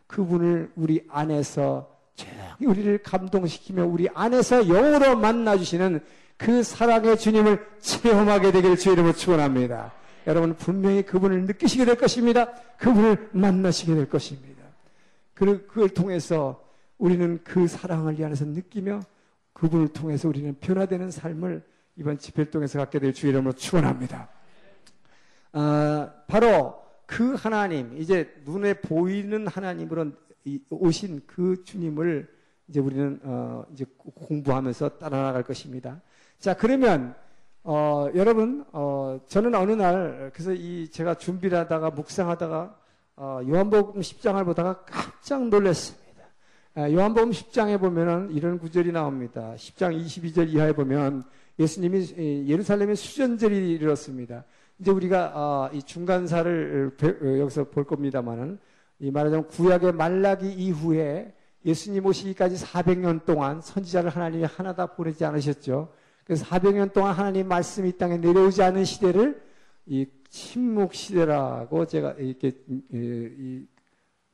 그분을 0.07 0.71
우리 0.75 1.03
안에서 1.09 1.89
우리를 2.59 3.01
감동시키며 3.01 3.85
우리 3.85 4.07
안에서 4.13 4.63
영으로 4.65 5.15
만나주시는 5.17 6.01
그 6.41 6.63
사랑의 6.63 7.19
주님을 7.19 7.63
체험하게 7.79 8.51
되기를 8.51 8.75
주의 8.75 8.93
이름으로 8.93 9.13
축원합니다. 9.13 9.93
여러분 10.25 10.55
분명히 10.55 11.03
그분을 11.03 11.43
느끼시게 11.43 11.85
될 11.85 11.95
것입니다. 11.95 12.51
그분을 12.79 13.29
만나시게 13.31 13.93
될 13.93 14.09
것입니다. 14.09 14.63
그걸 15.35 15.89
통해서 15.89 16.67
우리는 16.97 17.39
그 17.43 17.67
사랑을 17.67 18.19
이 18.19 18.25
안에서 18.25 18.45
느끼며 18.45 19.01
그분을 19.53 19.89
통해서 19.89 20.27
우리는 20.27 20.55
변화되는 20.59 21.11
삶을 21.11 21.63
이번 21.97 22.17
집회를 22.17 22.49
통해서 22.49 22.79
갖게 22.79 22.97
될 22.97 23.13
주의 23.13 23.31
이름으로 23.31 23.53
축원합니다. 23.53 24.27
아, 25.51 26.11
바로 26.25 26.81
그 27.05 27.35
하나님, 27.35 27.95
이제 27.99 28.33
눈에 28.45 28.75
보이는 28.75 29.45
하나님으로 29.45 30.11
오신 30.71 31.21
그 31.27 31.63
주님을 31.63 32.27
이제 32.67 32.79
우리는 32.79 33.19
어, 33.23 33.63
이제 33.73 33.85
공부하면서 33.97 34.97
따라 34.97 35.21
나갈 35.23 35.43
것입니다. 35.43 36.01
자, 36.41 36.55
그러면 36.55 37.13
어, 37.63 38.07
여러분, 38.15 38.65
어, 38.71 39.19
저는 39.27 39.53
어느 39.53 39.73
날 39.73 40.31
그래서 40.33 40.53
이 40.53 40.89
제가 40.89 41.13
준비를 41.13 41.55
하다가 41.59 41.91
묵상하다가 41.91 42.75
어, 43.17 43.41
요한복음 43.47 44.01
10장을 44.01 44.43
보다가 44.43 44.83
깜짝 44.85 45.47
놀랐습니다. 45.49 46.23
아, 46.73 46.91
요한복음 46.91 47.29
10장에 47.29 47.79
보면은 47.79 48.31
이런 48.31 48.57
구절이 48.57 48.91
나옵니다. 48.91 49.53
10장 49.55 49.95
22절 50.03 50.49
이하에 50.49 50.73
보면 50.73 51.21
예수님이 51.59 52.47
예루살렘의 52.47 52.95
수전절이 52.95 53.73
이르렀습니다. 53.73 54.43
이제 54.79 54.89
우리가 54.89 55.33
어, 55.35 55.69
이 55.71 55.83
중간사를 55.83 56.97
어, 57.03 57.39
여기서 57.39 57.65
볼 57.65 57.83
겁니다만은 57.83 58.57
이 58.97 59.11
말하자면 59.11 59.47
구약의 59.49 59.91
말라기 59.91 60.51
이후에 60.51 61.35
예수님 61.65 62.03
오시기까지 62.03 62.65
400년 62.65 63.25
동안 63.25 63.61
선지자를 63.61 64.09
하나님이 64.09 64.45
하나다 64.45 64.87
보내지 64.87 65.23
않으셨죠. 65.23 66.00
그래서 66.31 66.45
400년 66.45 66.93
동안 66.93 67.13
하나님 67.13 67.49
말씀이 67.49 67.89
이 67.89 67.91
땅에 67.97 68.15
내려오지 68.15 68.63
않은 68.63 68.85
시대를 68.85 69.41
이 69.85 70.05
침묵 70.29 70.93
시대라고 70.93 71.85
제가 71.85 72.13
이렇게 72.13 72.53
이 72.89 73.65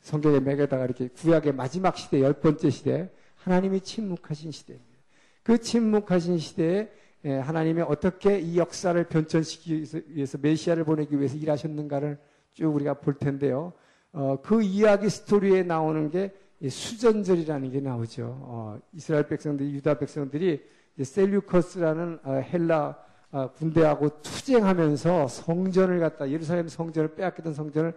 성경에 0.01 0.39
매겨다가 0.39 0.85
이렇게 0.85 1.07
구약의 1.07 1.55
마지막 1.55 1.97
시대, 1.97 2.21
열 2.21 2.33
번째 2.33 2.69
시대, 2.69 3.09
하나님이 3.33 3.81
침묵하신 3.81 4.51
시대입니다. 4.51 4.95
그 5.41 5.57
침묵하신 5.57 6.37
시대에 6.37 6.87
하나님이 7.23 7.81
어떻게 7.81 8.41
이 8.41 8.59
역사를 8.59 9.03
변천시키기 9.03 9.99
위해서 10.09 10.37
메시아를 10.39 10.83
보내기 10.83 11.17
위해서 11.17 11.35
일하셨는가를 11.35 12.19
쭉 12.53 12.75
우리가 12.75 12.93
볼 12.99 13.15
텐데요. 13.15 13.73
어, 14.11 14.39
그 14.43 14.61
이야기 14.61 15.09
스토리에 15.09 15.63
나오는 15.63 16.11
게 16.11 16.31
수전절이라는 16.61 17.71
게 17.71 17.79
나오죠. 17.79 18.37
어, 18.43 18.79
이스라엘 18.93 19.27
백성들, 19.27 19.65
유다 19.71 19.97
백성들이 19.97 20.77
셀류커스라는 21.03 22.19
어, 22.23 22.31
헬라 22.33 22.95
어, 23.31 23.51
군대하고 23.51 24.21
투쟁하면서 24.21 25.27
성전을 25.27 25.99
갖다 25.99 26.29
예루살렘 26.29 26.67
성전을 26.67 27.15
빼앗기던 27.15 27.53
성전을 27.53 27.93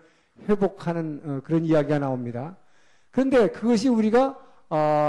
회복하는 0.48 1.20
어, 1.24 1.40
그런 1.44 1.64
이야기가 1.64 1.98
나옵니다. 1.98 2.56
그런데 3.10 3.48
그것이 3.48 3.88
우리가 3.88 4.38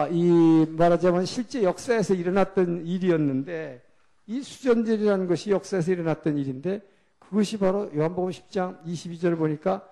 이 0.10 0.66
말하자면 0.70 1.26
실제 1.26 1.62
역사에서 1.62 2.16
일어났던 2.16 2.88
일이었는데 2.88 3.84
이 4.26 4.42
수전절이라는 4.42 5.28
것이 5.28 5.52
역사에서 5.52 5.92
일어났던 5.92 6.40
일인데 6.40 6.82
그것이 7.20 7.60
바로 7.60 7.92
요한복음 7.96 8.32
10장 8.32 8.84
22절을 8.86 9.38
보니까 9.38 9.88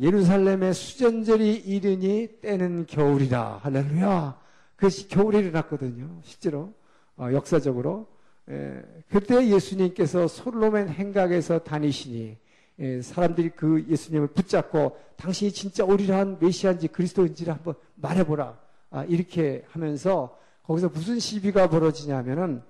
예루살렘의 0.00 0.74
수전절이 0.74 1.54
이르니 1.54 2.40
때는 2.40 2.86
겨울이다. 2.86 3.58
할렐루야. 3.62 4.38
그것이 4.76 5.08
겨울에 5.08 5.40
일어났거든요. 5.40 6.20
실제로. 6.22 6.72
어, 7.16 7.28
역사적으로. 7.32 8.06
에, 8.48 8.82
그때 9.08 9.46
예수님께서 9.48 10.28
솔로몬 10.28 10.88
행각에서 10.88 11.60
다니시니 11.60 12.36
에, 12.78 13.02
사람들이 13.02 13.50
그 13.50 13.84
예수님을 13.88 14.28
붙잡고 14.28 14.96
당신이 15.16 15.52
진짜 15.52 15.84
오리라한 15.84 16.38
메시아인지 16.40 16.88
그리스도인지를 16.88 17.54
한번 17.54 17.74
말해보라. 17.96 18.58
아, 18.90 19.04
이렇게 19.04 19.64
하면서 19.70 20.38
거기서 20.64 20.88
무슨 20.88 21.18
시비가 21.18 21.68
벌어지냐면은 21.68 22.62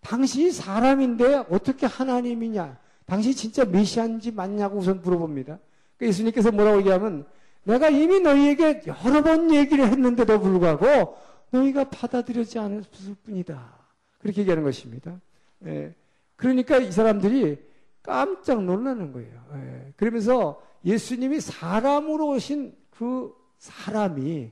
당신이 0.00 0.50
사람인데 0.50 1.44
어떻게 1.50 1.86
하나님이냐? 1.86 2.78
당신이 3.06 3.34
진짜 3.34 3.64
메시아인지 3.64 4.32
맞냐고 4.32 4.78
우선 4.78 5.00
물어봅니다. 5.02 5.58
그 5.98 6.06
예수님께서 6.06 6.50
뭐라고 6.52 6.78
얘기하면 6.78 7.26
내가 7.64 7.90
이미 7.90 8.20
너희에게 8.20 8.82
여러 8.86 9.22
번 9.22 9.52
얘기를 9.52 9.86
했는데도 9.86 10.40
불구하고 10.40 11.16
너희가 11.50 11.90
받아들여지 11.90 12.58
않을 12.58 12.84
뿐이다. 13.24 13.78
그렇게 14.18 14.42
얘기하는 14.42 14.64
것입니다. 14.64 15.20
예. 15.66 15.94
그러니까 16.36 16.78
이 16.78 16.90
사람들이 16.90 17.58
깜짝 18.02 18.62
놀라는 18.62 19.12
거예요. 19.12 19.44
예. 19.54 19.92
그러면서 19.96 20.62
예수님이 20.84 21.40
사람으로 21.40 22.28
오신 22.30 22.74
그 22.90 23.34
사람이 23.58 24.50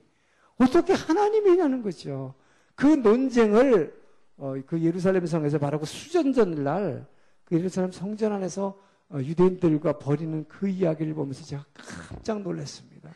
어떻게 0.58 0.92
하나님이냐는 0.92 1.82
거죠. 1.82 2.34
그 2.74 2.86
논쟁을 2.86 3.96
어, 4.36 4.54
그 4.66 4.80
예루살렘 4.80 5.26
성에서 5.26 5.58
그 5.58 5.84
수전전 5.84 6.62
날, 6.62 7.06
그 7.44 7.56
예루살렘 7.56 7.90
성전 7.90 8.32
안에서 8.32 8.78
어, 9.10 9.18
유대인들과 9.18 9.98
벌이는 9.98 10.46
그 10.48 10.68
이야기를 10.68 11.14
보면서 11.14 11.44
제가 11.44 11.64
깜짝 11.74 12.42
놀랐습니다. 12.42 13.10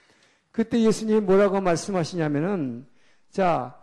그때 0.50 0.80
예수님이 0.80 1.20
뭐라고 1.20 1.60
말씀하시냐면은 1.60 2.86
자, 3.32 3.74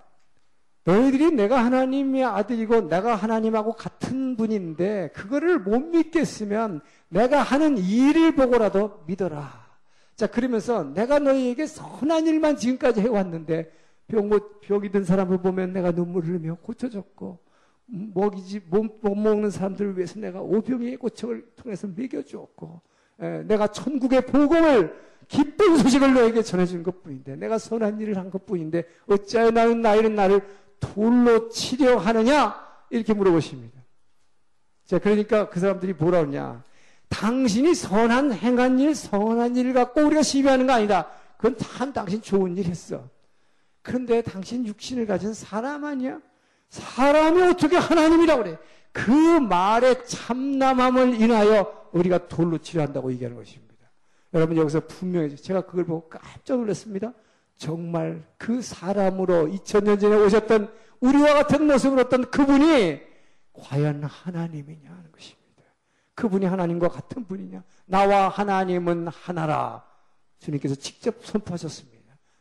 너희들이 0.84 1.32
내가 1.32 1.64
하나님의 1.66 2.24
아들이고 2.24 2.82
내가 2.82 3.16
하나님하고 3.16 3.74
같은 3.74 4.38
분인데 4.38 5.10
그거를 5.14 5.60
못 5.60 5.80
믿겠으면 5.80 6.82
내가 7.10 7.42
하는 7.42 7.78
일을 7.78 8.36
보고라도 8.36 9.04
믿어라. 9.06 9.68
자, 10.16 10.28
그러면서 10.28 10.84
내가 10.84 11.20
너희에게 11.20 11.66
선한 11.66 12.28
일만 12.28 12.58
지금까지 12.58 13.02
해왔는데 13.02 13.72
병, 14.08 14.30
병이 14.62 14.92
든 14.92 15.04
사람을 15.04 15.40
보면 15.42 15.74
내가 15.74 15.92
눈물을 15.92 16.30
흘리며 16.30 16.58
고쳐줬고 16.62 17.40
먹이지 17.86 18.62
못, 18.70 19.00
못 19.02 19.16
먹는 19.16 19.50
사람들을 19.50 19.98
위해서 19.98 20.20
내가 20.20 20.42
오병이의 20.42 20.98
고척을 20.98 21.46
통해서 21.56 21.88
먹여주었고 21.88 22.82
에, 23.22 23.44
내가 23.44 23.68
천국의 23.68 24.26
복음을 24.28 24.96
기쁜 25.30 25.78
소식을 25.78 26.13
너에게 26.13 26.42
전해준 26.42 26.84
것 26.84 27.02
뿐인데, 27.02 27.38
내가 27.38 27.58
선한 27.58 28.02
일을 28.02 28.18
한 28.18 28.30
것 28.30 28.46
뿐인데, 28.46 28.84
어찌하여 29.08 29.52
나는 29.52 29.82
나이는 29.82 30.15
나를 30.15 30.42
돌로 30.82 31.48
치려 31.50 31.98
하느냐? 31.98 32.68
이렇게 32.89 33.13
물어보십니다. 33.13 33.80
자, 34.86 35.00
그러니까 35.00 35.50
그 35.50 35.60
사람들이 35.60 35.94
뭐라 35.94 36.20
그러냐? 36.22 36.63
당신이 37.10 37.76
선한 37.76 38.34
행한 38.34 38.80
일, 38.80 38.96
선한 38.96 39.56
일을 39.56 39.74
갖고 39.74 40.02
우리가 40.02 40.24
시비하는 40.24 40.68
거 40.68 40.74
아니다. 40.74 41.08
그건 41.38 41.58
참 41.58 41.94
당신 41.94 42.22
좋은 42.22 42.58
일 42.58 42.65
했어. 42.65 43.08
그런데 43.82 44.22
당신 44.22 44.65
육신을 44.65 45.06
가진 45.06 45.34
사람 45.34 45.86
아니야? 45.86 46.20
사람이 46.70 47.42
어떻게 47.44 47.78
하나님이라고 47.78 48.44
그래? 48.44 48.58
그 48.92 49.12
말의 49.12 50.06
참남함을 50.06 51.22
인하여 51.22 51.89
우리가 51.92 52.28
돌로 52.28 52.58
치료한다고 52.58 53.12
얘기하는 53.13 53.38
것입니다. 53.38 53.68
여러분 54.34 54.58
여기서 54.58 54.82
분명히 54.82 55.36
제가 55.36 55.62
그걸 55.62 55.86
보고 55.86 56.08
깜짝 56.10 56.58
놀랐습니다. 56.58 57.13
정말 57.58 58.24
그 58.38 58.62
사람으로 58.62 59.48
2000년 59.48 60.00
전에 60.00 60.15
오셨던 60.15 60.72
우리와 61.02 61.34
같은 61.34 61.65
모습을 61.68 62.00
어떤 62.00 62.30
그분이 62.30 63.02
과연 63.54 64.04
하나님이냐 64.04 64.89
하는 64.89 65.12
것입니다. 65.12 65.63
그분이 66.15 66.46
하나님과 66.46 66.89
같은 66.89 67.26
분이냐? 67.26 67.63
나와 67.86 68.30
하나님은 68.30 69.08
하나라. 69.08 69.84
주님께서 70.39 70.76
직접 70.76 71.26
선포하셨습니다. 71.26 72.00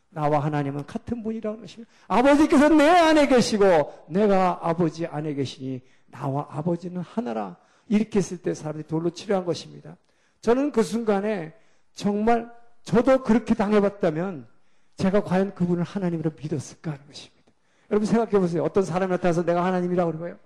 나와 0.09 0.39
하나님은 0.43 0.85
같은 0.85 1.21
분이라는 1.23 1.61
것입니다. 1.61 1.91
아버지께서 2.07 2.69
내 2.69 2.87
안에 2.87 3.27
계시고 3.27 4.05
내가 4.09 4.59
아버지 4.61 5.05
안에 5.05 5.33
계시니 5.33 5.81
나와 6.07 6.47
아버지는 6.49 7.01
하나라. 7.01 7.57
이렇게 7.87 8.19
했을 8.19 8.37
때 8.37 8.53
사람들이 8.53 8.87
돌로 8.87 9.09
치료한 9.09 9.45
것입니다. 9.45 9.97
저는 10.41 10.71
그 10.71 10.83
순간에 10.83 11.53
정말 11.99 12.49
저도 12.83 13.23
그렇게 13.23 13.53
당해봤다면 13.53 14.47
제가 14.95 15.21
과연 15.21 15.53
그분을 15.53 15.83
하나님으로 15.83 16.31
믿었을까 16.41 16.91
하는 16.91 17.05
것입니다. 17.05 17.51
여러분 17.91 18.05
생각해 18.05 18.39
보세요. 18.39 18.63
어떤 18.63 18.83
사람이 18.83 19.11
나타나서 19.11 19.43
내가 19.43 19.65
하나님이라고 19.65 20.11
그러고요. 20.11 20.39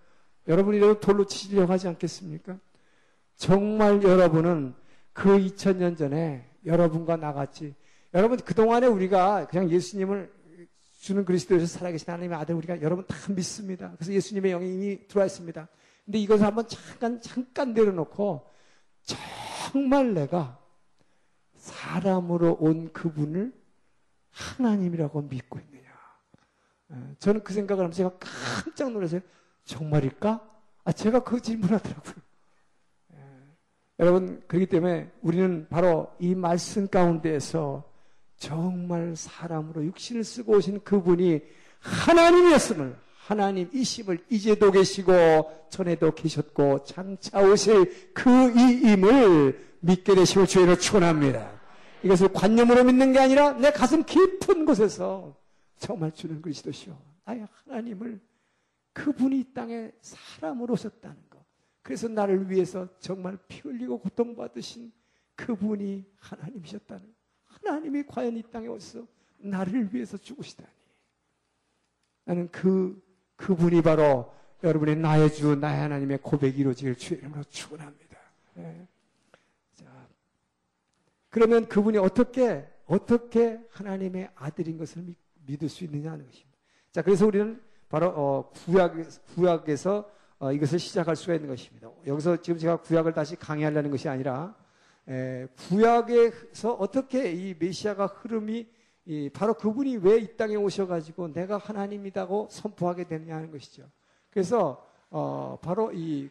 여러분이라도 0.47 0.99
돌로 0.99 1.27
치려고 1.27 1.71
하지 1.71 1.87
않겠습니까? 1.87 2.57
정말 3.35 4.01
여러분은 4.01 4.73
그 5.13 5.37
2000년 5.37 5.95
전에 5.95 6.49
여러분과 6.65 7.17
나같이 7.17 7.75
여러분 8.15 8.39
그동안에 8.39 8.87
우리가 8.87 9.45
그냥 9.45 9.69
예수님을 9.69 10.33
주는 11.01 11.23
그리스도에서 11.23 11.67
살아계신 11.67 12.11
하나님의 12.11 12.35
아들 12.35 12.55
우리가 12.55 12.81
여러분 12.81 13.05
다 13.05 13.15
믿습니다. 13.31 13.91
그래서 13.97 14.11
예수님의 14.11 14.53
영이 14.53 14.73
이미 14.73 15.07
들어와 15.07 15.27
있습니다. 15.27 15.67
근데 16.03 16.17
이것을 16.17 16.47
한번 16.47 16.67
잠깐 16.67 17.21
잠깐 17.21 17.73
내려놓고 17.73 18.41
정말 19.03 20.15
내가 20.15 20.62
사람으로 21.63 22.57
온 22.59 22.91
그분을 22.91 23.53
하나님이라고 24.31 25.21
믿고 25.21 25.59
있느냐. 25.59 25.87
예, 26.91 26.95
저는 27.19 27.43
그 27.43 27.53
생각을 27.53 27.85
하면서 27.85 27.97
제가 27.97 28.17
깜짝 28.19 28.91
놀랐어요. 28.91 29.21
정말일까? 29.63 30.45
아, 30.83 30.91
제가 30.91 31.23
그 31.23 31.39
질문하더라고요. 31.39 32.15
예, 33.13 33.17
여러분, 33.99 34.43
그렇기 34.47 34.65
때문에 34.65 35.09
우리는 35.21 35.67
바로 35.69 36.13
이 36.19 36.35
말씀 36.35 36.87
가운데에서 36.87 37.89
정말 38.35 39.15
사람으로 39.15 39.85
육신을 39.85 40.25
쓰고 40.25 40.57
오신 40.57 40.83
그분이 40.83 41.39
하나님이었음을, 41.79 42.97
하나님이심을 43.19 44.25
이제도 44.29 44.69
계시고 44.69 45.69
전에도 45.69 46.13
계셨고 46.13 46.83
장차 46.83 47.39
오실 47.39 48.11
그 48.13 48.29
이임을 48.51 49.72
믿게 49.83 50.15
되시고 50.15 50.45
주의를 50.45 50.79
축원합니다. 50.79 51.61
이것을 52.03 52.31
관념으로 52.33 52.83
믿는 52.85 53.11
게 53.11 53.19
아니라 53.19 53.53
내 53.53 53.71
가슴 53.71 54.03
깊은 54.03 54.65
곳에서 54.65 55.35
정말 55.77 56.11
주는 56.11 56.41
그리스도시오. 56.41 56.97
나의 57.25 57.47
하나님을 57.65 58.19
그분이 58.93 59.39
이 59.39 59.53
땅에 59.53 59.91
사람으로 60.01 60.73
오셨다는 60.73 61.17
것. 61.29 61.43
그래서 61.81 62.07
나를 62.07 62.49
위해서 62.49 62.87
정말 62.99 63.37
피 63.47 63.59
흘리고 63.61 63.99
고통받으신 63.99 64.91
그분이 65.35 66.05
하나님이셨다는 66.17 67.05
것. 67.05 67.13
하나님이 67.45 68.03
과연 68.03 68.37
이 68.37 68.43
땅에 68.43 68.67
오셔서 68.67 69.05
나를 69.37 69.93
위해서 69.93 70.17
죽으시다니. 70.17 70.69
나는 72.25 72.49
그, 72.51 73.01
그분이 73.35 73.81
바로 73.81 74.33
여러분의 74.63 74.95
나의 74.95 75.33
주, 75.33 75.55
나의 75.55 75.81
하나님의 75.81 76.19
고백이 76.21 76.57
이루어지길 76.57 76.95
주의 76.95 77.19
이름으로 77.19 77.43
축원합니다. 77.45 78.17
네. 78.53 78.87
자, 81.33 81.39
그러면 81.39 81.67
그분이 81.67 81.97
어떻게, 81.97 82.63
어떻게 82.85 83.59
하나님의 83.71 84.29
아들인 84.35 84.77
것을 84.77 85.01
믿, 85.01 85.17
믿을 85.47 85.67
수 85.67 85.83
있느냐 85.83 86.11
하는 86.11 86.25
것입니다. 86.27 86.59
자, 86.91 87.01
그래서 87.01 87.25
우리는 87.25 87.59
바로, 87.89 88.07
어, 88.09 88.51
구약, 88.51 88.95
구약에서 89.33 90.11
어, 90.37 90.51
이것을 90.51 90.77
시작할 90.77 91.15
수가 91.15 91.33
있는 91.33 91.49
것입니다. 91.49 91.89
여기서 92.05 92.37
지금 92.41 92.59
제가 92.59 92.77
구약을 92.77 93.13
다시 93.13 93.35
강의하려는 93.35 93.89
것이 93.89 94.07
아니라, 94.07 94.55
에, 95.07 95.47
구약에서 95.69 96.73
어떻게 96.73 97.31
이 97.31 97.55
메시아가 97.57 98.05
흐름이 98.05 98.67
이, 99.05 99.29
바로 99.33 99.55
그분이 99.55 99.97
왜 99.97 100.19
이 100.19 100.37
땅에 100.37 100.55
오셔가지고 100.55 101.33
내가 101.33 101.57
하나님이라고 101.57 102.47
선포하게 102.51 103.05
하는 103.09 103.51
것이죠. 103.51 103.89
그래서 104.29 104.85
어, 105.09 105.57
바로 105.61 105.91
이 105.93 106.29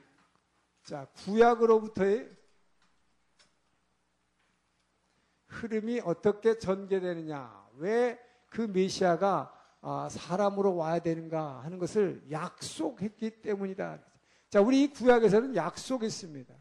자, 0.84 1.06
구약으로부터의 1.24 2.28
흐름이 5.52 6.00
어떻게 6.04 6.58
전개되느냐, 6.58 7.68
왜 7.76 8.32
그 8.52 8.60
메시아가 8.60 9.52
아, 9.80 10.08
사람으로 10.08 10.76
와야 10.76 11.00
되는가 11.00 11.64
하는 11.64 11.78
것을 11.78 12.22
약속했기 12.30 13.42
때문이다. 13.42 13.98
자, 14.48 14.60
우리 14.60 14.92
구약에서는 14.92 15.56
약속했습니다. 15.56 16.54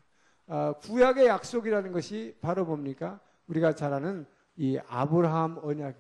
아, 0.48 0.74
구약의 0.82 1.28
약속이라는 1.28 1.92
것이 1.92 2.36
바로 2.42 2.66
뭡니까? 2.66 3.20
우리가 3.46 3.76
잘 3.76 3.94
아는 3.94 4.26
이 4.56 4.80
아브라함 4.88 5.60
언약. 5.62 5.96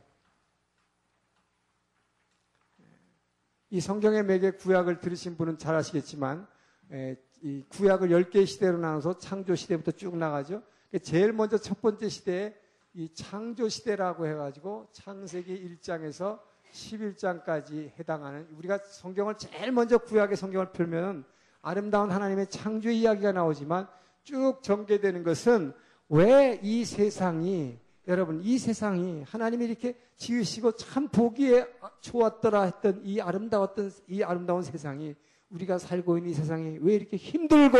이 3.69 3.79
성경의 3.79 4.23
맥에 4.23 4.51
구약을 4.51 4.99
들으신 4.99 5.37
분은 5.37 5.57
잘 5.57 5.75
아시겠지만, 5.75 6.47
이 7.41 7.63
구약을 7.69 8.09
10개의 8.09 8.45
시대로 8.45 8.77
나눠서 8.77 9.19
창조 9.19 9.55
시대부터 9.55 9.91
쭉 9.91 10.17
나가죠. 10.17 10.63
제일 11.03 11.31
먼저 11.31 11.57
첫 11.57 11.81
번째 11.81 12.09
시대에 12.09 12.53
이 12.93 13.09
창조 13.13 13.69
시대라고 13.69 14.27
해가지고 14.27 14.87
창세기 14.91 15.77
1장에서 15.81 16.39
11장까지 16.73 17.91
해당하는 17.99 18.47
우리가 18.57 18.77
성경을 18.79 19.35
제일 19.37 19.71
먼저 19.71 19.97
구약의 19.97 20.37
성경을 20.37 20.71
펴면 20.71 21.25
아름다운 21.61 22.11
하나님의 22.11 22.47
창조 22.49 22.89
이야기가 22.89 23.31
나오지만 23.31 23.87
쭉 24.23 24.59
전개되는 24.61 25.23
것은 25.23 25.73
왜 26.09 26.59
이 26.61 26.83
세상이 26.83 27.79
여러분 28.07 28.41
이 28.43 28.57
세상이 28.57 29.23
하나님이 29.23 29.65
이렇게 29.65 29.95
지으시고 30.17 30.73
참 30.73 31.07
보기에 31.07 31.67
좋았더라 32.01 32.63
했던 32.63 33.01
이 33.05 33.21
아름다웠던 33.21 33.91
이 34.09 34.23
아름다운 34.23 34.61
세상이 34.61 35.15
우리가 35.49 35.77
살고 35.77 36.17
있는 36.17 36.31
이 36.31 36.33
세상이 36.33 36.79
왜 36.81 36.95
이렇게 36.95 37.15
힘들고 37.15 37.77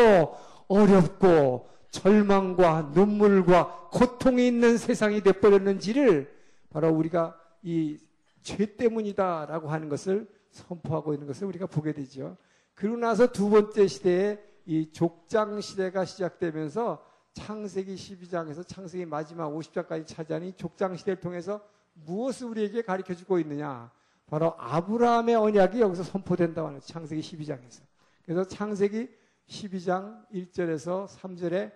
어렵고 0.68 1.68
절망과 1.92 2.92
눈물과 2.94 3.90
고통이 3.92 4.48
있는 4.48 4.78
세상이 4.78 5.22
돼버렸는지를 5.22 6.34
바로 6.70 6.90
우리가 6.90 7.38
이 7.64 8.00
죄 8.42 8.76
때문이다라고 8.76 9.70
하는 9.70 9.90
것을 9.90 10.28
선포하고 10.50 11.14
있는 11.14 11.28
것을 11.28 11.48
우리가 11.48 11.68
보게 11.68 11.94
되죠. 11.94 12.38
그러고 12.74 12.98
나서 12.98 13.32
두 13.32 13.50
번째 13.50 13.88
시대에 13.88 14.40
이 14.66 14.92
족장 14.92 15.62
시대가 15.62 16.06
시작되면서 16.06 17.06
창세기 17.34 17.96
12장에서 17.96 18.68
창세기 18.68 19.06
마지막 19.06 19.50
50장까지 19.50 20.06
차지하는 20.08 20.54
족장 20.58 20.96
시대를 20.96 21.20
통해서 21.20 21.62
무엇을 21.94 22.48
우리에게 22.48 22.82
가르쳐 22.82 23.14
주고 23.14 23.40
있느냐? 23.40 23.92
바로 24.28 24.56
아브라함의 24.58 25.36
언약이 25.36 25.80
여기서 25.82 26.04
선포된다고 26.04 26.68
하는 26.68 26.80
창세기 26.82 27.22
12장에서. 27.22 27.82
그래서 28.24 28.44
창세기 28.46 29.10
12장 29.48 30.26
1절에서 30.34 31.08
3절에 31.08 31.72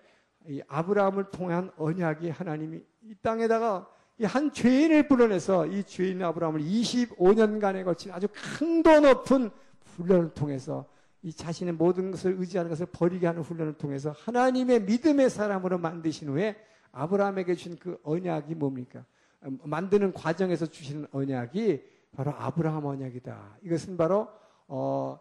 이 0.47 0.61
아브라함을 0.67 1.31
통한 1.31 1.71
언약이 1.77 2.29
하나님이 2.29 2.81
이 3.03 3.15
땅에다가 3.21 3.87
이 4.17 4.23
한 4.23 4.51
죄인을 4.51 5.07
불러내서 5.07 5.67
이 5.67 5.83
죄인 5.83 6.23
아브라함을 6.23 6.61
25년간에 6.61 7.83
걸친 7.83 8.11
아주 8.11 8.27
강도 8.33 8.99
높은 9.01 9.51
훈련을 9.95 10.33
통해서 10.33 10.85
이 11.21 11.33
자신의 11.33 11.73
모든 11.73 12.11
것을 12.11 12.35
의지하는 12.37 12.69
것을 12.69 12.85
버리게 12.85 13.27
하는 13.27 13.41
훈련을 13.41 13.73
통해서 13.73 14.11
하나님의 14.11 14.83
믿음의 14.83 15.29
사람으로 15.29 15.79
만드신 15.79 16.29
후에 16.29 16.55
아브라함에게 16.91 17.55
주신 17.55 17.77
그 17.77 17.99
언약이 18.03 18.55
뭡니까? 18.55 19.03
만드는 19.41 20.13
과정에서 20.13 20.65
주시는 20.65 21.07
언약이 21.11 21.83
바로 22.15 22.31
아브라함 22.31 22.85
언약이다. 22.85 23.57
이것은 23.63 23.97
바로 23.97 24.29
어, 24.67 25.19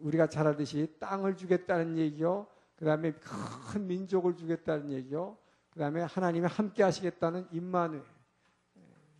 우리가 0.00 0.28
잘 0.28 0.46
알듯이 0.46 0.94
땅을 1.00 1.36
주겠다는 1.36 1.98
얘기요. 1.98 2.46
그 2.82 2.86
다음에 2.86 3.12
큰 3.12 3.86
민족을 3.86 4.34
주겠다는 4.34 4.90
얘기요. 4.90 5.38
그 5.70 5.78
다음에 5.78 6.02
하나님이 6.02 6.48
함께 6.48 6.82
하시겠다는 6.82 7.46
임마누 7.52 8.02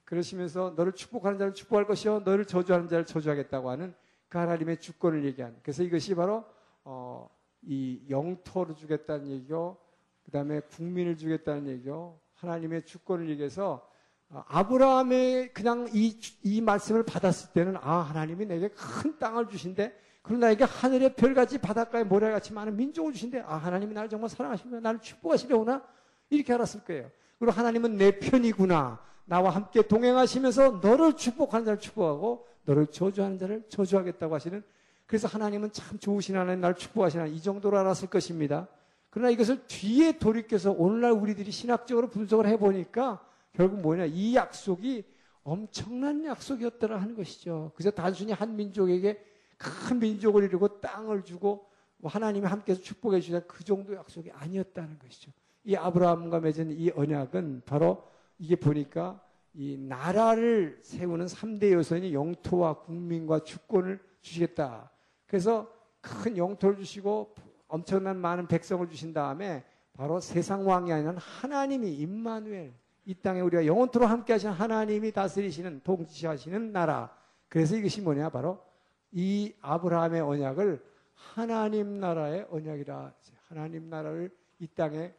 그러시면서 0.04 0.74
너를 0.76 0.90
축복하는 0.94 1.38
자를 1.38 1.54
축복할 1.54 1.86
것이요. 1.86 2.22
너를 2.24 2.44
저주하는 2.44 2.88
자를 2.88 3.06
저주하겠다고 3.06 3.70
하는 3.70 3.94
그 4.28 4.36
하나님의 4.36 4.80
주권을 4.80 5.24
얘기하는. 5.26 5.56
그래서 5.62 5.84
이것이 5.84 6.12
바로 6.16 6.44
어, 6.82 7.30
이 7.62 8.04
영토를 8.10 8.74
주겠다는 8.74 9.28
얘기요. 9.28 9.76
그 10.24 10.32
다음에 10.32 10.58
국민을 10.58 11.16
주겠다는 11.16 11.68
얘기요. 11.68 12.18
하나님의 12.34 12.84
주권을 12.84 13.28
얘기해서 13.30 13.74
어, 13.74 13.91
아브라함의 14.32 15.52
그냥 15.52 15.88
이, 15.92 16.18
이 16.42 16.60
말씀을 16.60 17.04
받았을 17.04 17.52
때는 17.52 17.76
아 17.80 17.98
하나님이 17.98 18.46
내게 18.46 18.68
큰 18.68 19.18
땅을 19.18 19.48
주신대. 19.48 19.92
그리고 20.22 20.40
나에게 20.40 20.64
하늘의 20.64 21.14
별같이 21.16 21.58
바닷가에 21.58 22.04
모래같이 22.04 22.52
많은 22.52 22.76
민족을 22.76 23.12
주신대. 23.12 23.42
아 23.46 23.56
하나님이 23.56 23.92
나를 23.94 24.08
정말 24.08 24.30
사랑하시며 24.30 24.80
나를 24.80 25.00
축복하시려구나. 25.00 25.82
이렇게 26.30 26.52
알았을 26.54 26.84
거예요. 26.84 27.10
그리고 27.38 27.52
하나님은 27.52 27.96
내 27.96 28.18
편이구나. 28.18 29.00
나와 29.24 29.50
함께 29.50 29.82
동행하시면서 29.82 30.80
너를 30.82 31.14
축복하는 31.14 31.64
자를 31.64 31.78
축복하고 31.78 32.46
너를 32.64 32.86
저주하는 32.86 33.38
자를 33.38 33.64
저주하겠다고 33.68 34.34
하시는 34.34 34.62
그래서 35.06 35.28
하나님은 35.28 35.72
참 35.72 35.98
좋으신 35.98 36.36
하나님 36.36 36.60
나를 36.60 36.76
축복하시는 36.76 37.28
이 37.28 37.42
정도로 37.42 37.78
알았을 37.78 38.08
것입니다. 38.08 38.66
그러나 39.10 39.30
이것을 39.30 39.66
뒤에 39.66 40.18
돌이켜서 40.18 40.72
오늘날 40.72 41.12
우리들이 41.12 41.50
신학적으로 41.50 42.08
분석을 42.08 42.46
해보니까 42.46 43.20
결국 43.52 43.80
뭐냐 43.80 44.06
이 44.06 44.34
약속이 44.34 45.04
엄청난 45.42 46.24
약속이었더라 46.24 47.00
하는 47.00 47.14
것이죠 47.14 47.72
그래서 47.74 47.90
단순히 47.90 48.32
한 48.32 48.56
민족에게 48.56 49.22
큰 49.62 49.98
민족을 49.98 50.44
이루고 50.44 50.80
땅을 50.80 51.24
주고 51.24 51.66
뭐 52.02 52.10
하나님이 52.10 52.46
함께해서 52.46 52.82
축복해 52.82 53.20
주자 53.20 53.38
그 53.46 53.62
정도 53.62 53.94
약속이 53.94 54.32
아니었다는 54.32 54.98
것이죠. 54.98 55.30
이 55.62 55.76
아브라함과 55.76 56.40
맺은 56.40 56.72
이 56.72 56.90
언약은 56.90 57.62
바로 57.64 58.02
이게 58.38 58.56
보니까 58.56 59.22
이 59.54 59.76
나라를 59.78 60.80
세우는 60.82 61.26
3대 61.26 61.72
요선이 61.72 62.12
영토와 62.12 62.80
국민과 62.80 63.44
주권을 63.44 64.00
주시겠다. 64.20 64.90
그래서 65.26 65.72
큰 66.00 66.36
영토를 66.36 66.76
주시고 66.78 67.34
엄청난 67.68 68.16
많은 68.16 68.48
백성을 68.48 68.86
주신 68.88 69.12
다음에 69.12 69.64
바로 69.92 70.18
세상 70.18 70.66
왕이 70.66 70.92
아니라 70.92 71.14
하나님이 71.16 71.94
임마누엘 71.94 72.74
이 73.04 73.14
땅에 73.14 73.40
우리가 73.40 73.66
영원토록 73.66 74.08
함께 74.08 74.32
하시는 74.32 74.52
하나님이 74.52 75.12
다스리시는 75.12 75.80
통치하시는 75.84 76.72
나라. 76.72 77.10
그래서 77.48 77.76
이것이 77.76 78.00
뭐냐 78.00 78.30
바로 78.30 78.62
이 79.10 79.52
아브라함의 79.60 80.20
언약을 80.20 80.82
하나님 81.14 82.00
나라의 82.00 82.46
언약이라 82.50 83.12
하나님 83.48 83.88
나라를 83.90 84.30
이 84.58 84.66
땅에 84.68 85.12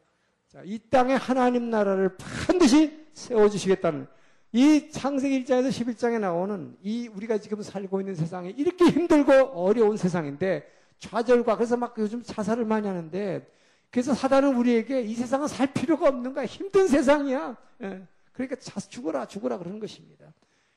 자, 0.48 0.62
이 0.64 0.78
땅에 0.90 1.14
하나님 1.14 1.70
나라를 1.70 2.16
반드시 2.16 3.06
세워 3.12 3.48
주시겠다는 3.48 4.06
이 4.52 4.88
창세기 4.90 5.44
1장에서 5.44 5.68
11장에 5.68 6.20
나오는 6.20 6.76
이 6.82 7.08
우리가 7.08 7.38
지금 7.38 7.60
살고 7.60 8.00
있는 8.00 8.14
세상에 8.14 8.50
이렇게 8.50 8.84
힘들고 8.84 9.32
어려운 9.32 9.96
세상인데 9.96 10.68
좌절과 10.98 11.56
그래서 11.56 11.76
막 11.76 11.94
요즘 11.98 12.22
자살을 12.22 12.64
많이 12.64 12.86
하는데 12.86 13.46
그래서 13.94 14.12
사단은 14.12 14.56
우리에게 14.56 15.02
이 15.02 15.14
세상은 15.14 15.46
살 15.46 15.72
필요가 15.72 16.08
없는 16.08 16.34
거야. 16.34 16.46
힘든 16.46 16.88
세상이야. 16.88 17.56
예. 17.82 18.04
그러니까 18.32 18.56
자 18.56 18.80
죽어라 18.80 19.24
죽어라 19.26 19.56
그러는 19.56 19.78
것입니다. 19.78 20.34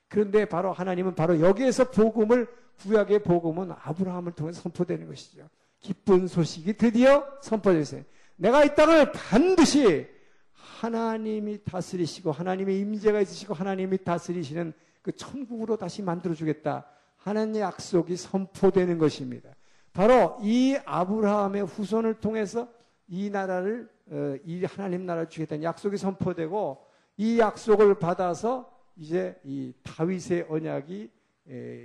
그런데 0.07 0.45
바로 0.45 0.71
하나님은 0.71 1.15
바로 1.15 1.39
여기에서 1.39 1.89
복음을 1.89 2.47
구약의 2.77 3.23
복음은 3.23 3.71
아브라함을 3.71 4.33
통해서 4.33 4.61
선포되는 4.61 5.07
것이죠. 5.07 5.49
기쁜 5.79 6.27
소식이 6.27 6.73
드디어 6.73 7.27
선포되었어요. 7.41 8.03
내가 8.35 8.63
이 8.63 8.75
땅을 8.75 9.11
반드시 9.13 10.05
하나님이 10.53 11.63
다스리시고 11.63 12.31
하나님의 12.31 12.79
임재가 12.81 13.19
있으시고 13.21 13.55
하나님이 13.55 13.97
다스리시는 14.03 14.73
그 15.01 15.11
천국으로 15.11 15.75
다시 15.75 16.03
만들어 16.03 16.35
주겠다 16.35 16.85
하는 17.15 17.55
약속이 17.55 18.15
선포되는 18.15 18.99
것입니다. 18.99 19.49
바로 19.91 20.37
이 20.43 20.77
아브라함의 20.85 21.65
후손을 21.65 22.19
통해서 22.19 22.76
이 23.07 23.29
나라를 23.29 23.89
어, 24.09 24.35
이 24.43 24.63
하나님 24.65 25.05
나라를 25.05 25.29
주겠다는 25.29 25.63
약속이 25.63 25.97
선포되고 25.97 26.85
이 27.17 27.39
약속을 27.39 27.99
받아서 27.99 28.71
이제 28.95 29.39
이 29.43 29.73
다윗의 29.83 30.47
언약이 30.49 31.11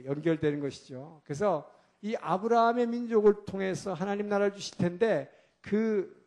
연결되는 0.05 0.61
것이죠. 0.61 1.21
그래서 1.25 1.71
이 2.01 2.17
아브라함의 2.17 2.89
민족을 2.89 3.45
통해서 3.45 3.93
하나님 3.93 4.29
나라를 4.29 4.55
주실 4.55 4.77
텐데 4.77 5.31
그 5.61 6.21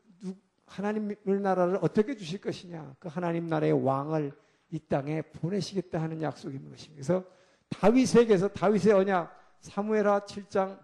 하나님 0.65 1.15
나라를 1.23 1.79
어떻게 1.81 2.15
주실 2.15 2.39
것이냐? 2.39 2.95
그 2.99 3.07
하나님 3.09 3.47
나라의 3.47 3.73
왕을 3.85 4.31
이 4.71 4.79
땅에 4.79 5.21
보내시겠다 5.21 6.01
하는 6.01 6.21
약속인 6.21 6.69
것입니다. 6.69 6.93
그래서 6.95 7.23
다윗에게서 7.69 8.47
다윗의 8.49 8.93
언약 8.93 9.57
사무엘하 9.59 10.21
7장 10.21 10.79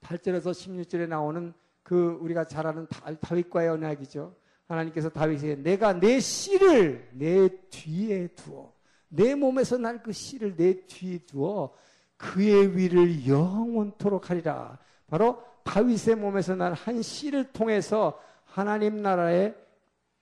8절에서 0.00 0.50
16절에 0.50 1.08
나오는 1.08 1.52
그 1.88 2.18
우리가 2.20 2.44
잘 2.44 2.66
아는 2.66 2.86
다윗과의 3.22 3.70
언약이죠. 3.70 4.36
하나님께서 4.66 5.08
다윗에게 5.08 5.62
내가 5.62 5.98
내 5.98 6.20
씨를 6.20 7.08
내 7.14 7.48
뒤에 7.70 8.26
두어 8.28 8.74
내 9.08 9.34
몸에서 9.34 9.78
날 9.78 10.02
그 10.02 10.12
씨를 10.12 10.54
내 10.54 10.84
뒤에 10.86 11.20
두어 11.20 11.72
그의 12.18 12.76
위를 12.76 13.26
영원토록 13.26 14.28
하리라. 14.28 14.76
바로 15.06 15.42
다윗의 15.64 16.16
몸에서 16.16 16.54
난 16.56 16.74
한 16.74 17.00
씨를 17.00 17.52
통해서 17.52 18.20
하나님 18.44 19.00
나라의 19.00 19.54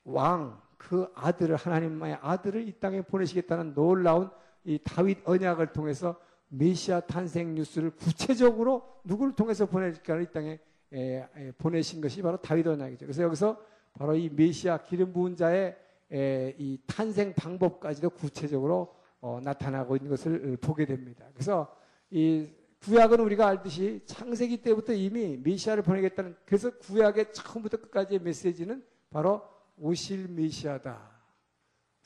왕, 0.05 0.61
그 0.79 1.11
아들을, 1.17 1.57
하나님의 1.57 2.19
아들을 2.23 2.69
이 2.69 2.79
땅에 2.79 3.03
보내시겠다는 3.03 3.75
놀라운 3.75 4.31
이 4.63 4.79
다윗 4.85 5.19
언약을 5.25 5.73
통해서 5.73 6.15
메시아 6.47 7.01
탄생 7.01 7.57
뉴스를 7.57 7.91
구체적으로 7.91 8.87
누구를 9.03 9.35
통해서 9.35 9.67
보내실까를 9.67 10.23
이 10.23 10.27
땅에 10.33 10.61
보내신 11.59 12.01
것이 12.01 12.23
바로 12.23 12.37
다윗 12.37 12.67
언약이죠. 12.67 13.07
그래서 13.07 13.23
여기서 13.23 13.61
바로 13.95 14.15
이 14.15 14.29
메시아 14.29 14.79
기름 14.79 15.13
부은 15.13 15.37
자의 15.37 15.77
에, 16.13 16.55
이 16.59 16.79
탄생 16.87 17.33
방법까지도 17.35 18.11
구체적으로 18.11 18.95
어, 19.21 19.41
나타나고 19.43 19.97
있는 19.97 20.11
것을 20.11 20.57
보게 20.61 20.87
됩니다. 20.87 21.27
그래서 21.33 21.75
이 22.11 22.49
구약은 22.83 23.19
우리가 23.21 23.49
알듯이 23.49 24.03
창세기 24.07 24.63
때부터 24.63 24.93
이미 24.93 25.37
메시아를 25.39 25.83
보내겠다는 25.83 26.37
그래서 26.45 26.71
구약의 26.79 27.33
처음부터 27.33 27.79
끝까지의 27.79 28.21
메시지는 28.21 28.85
바로 29.11 29.43
오실 29.79 30.29
메시아다. 30.29 31.11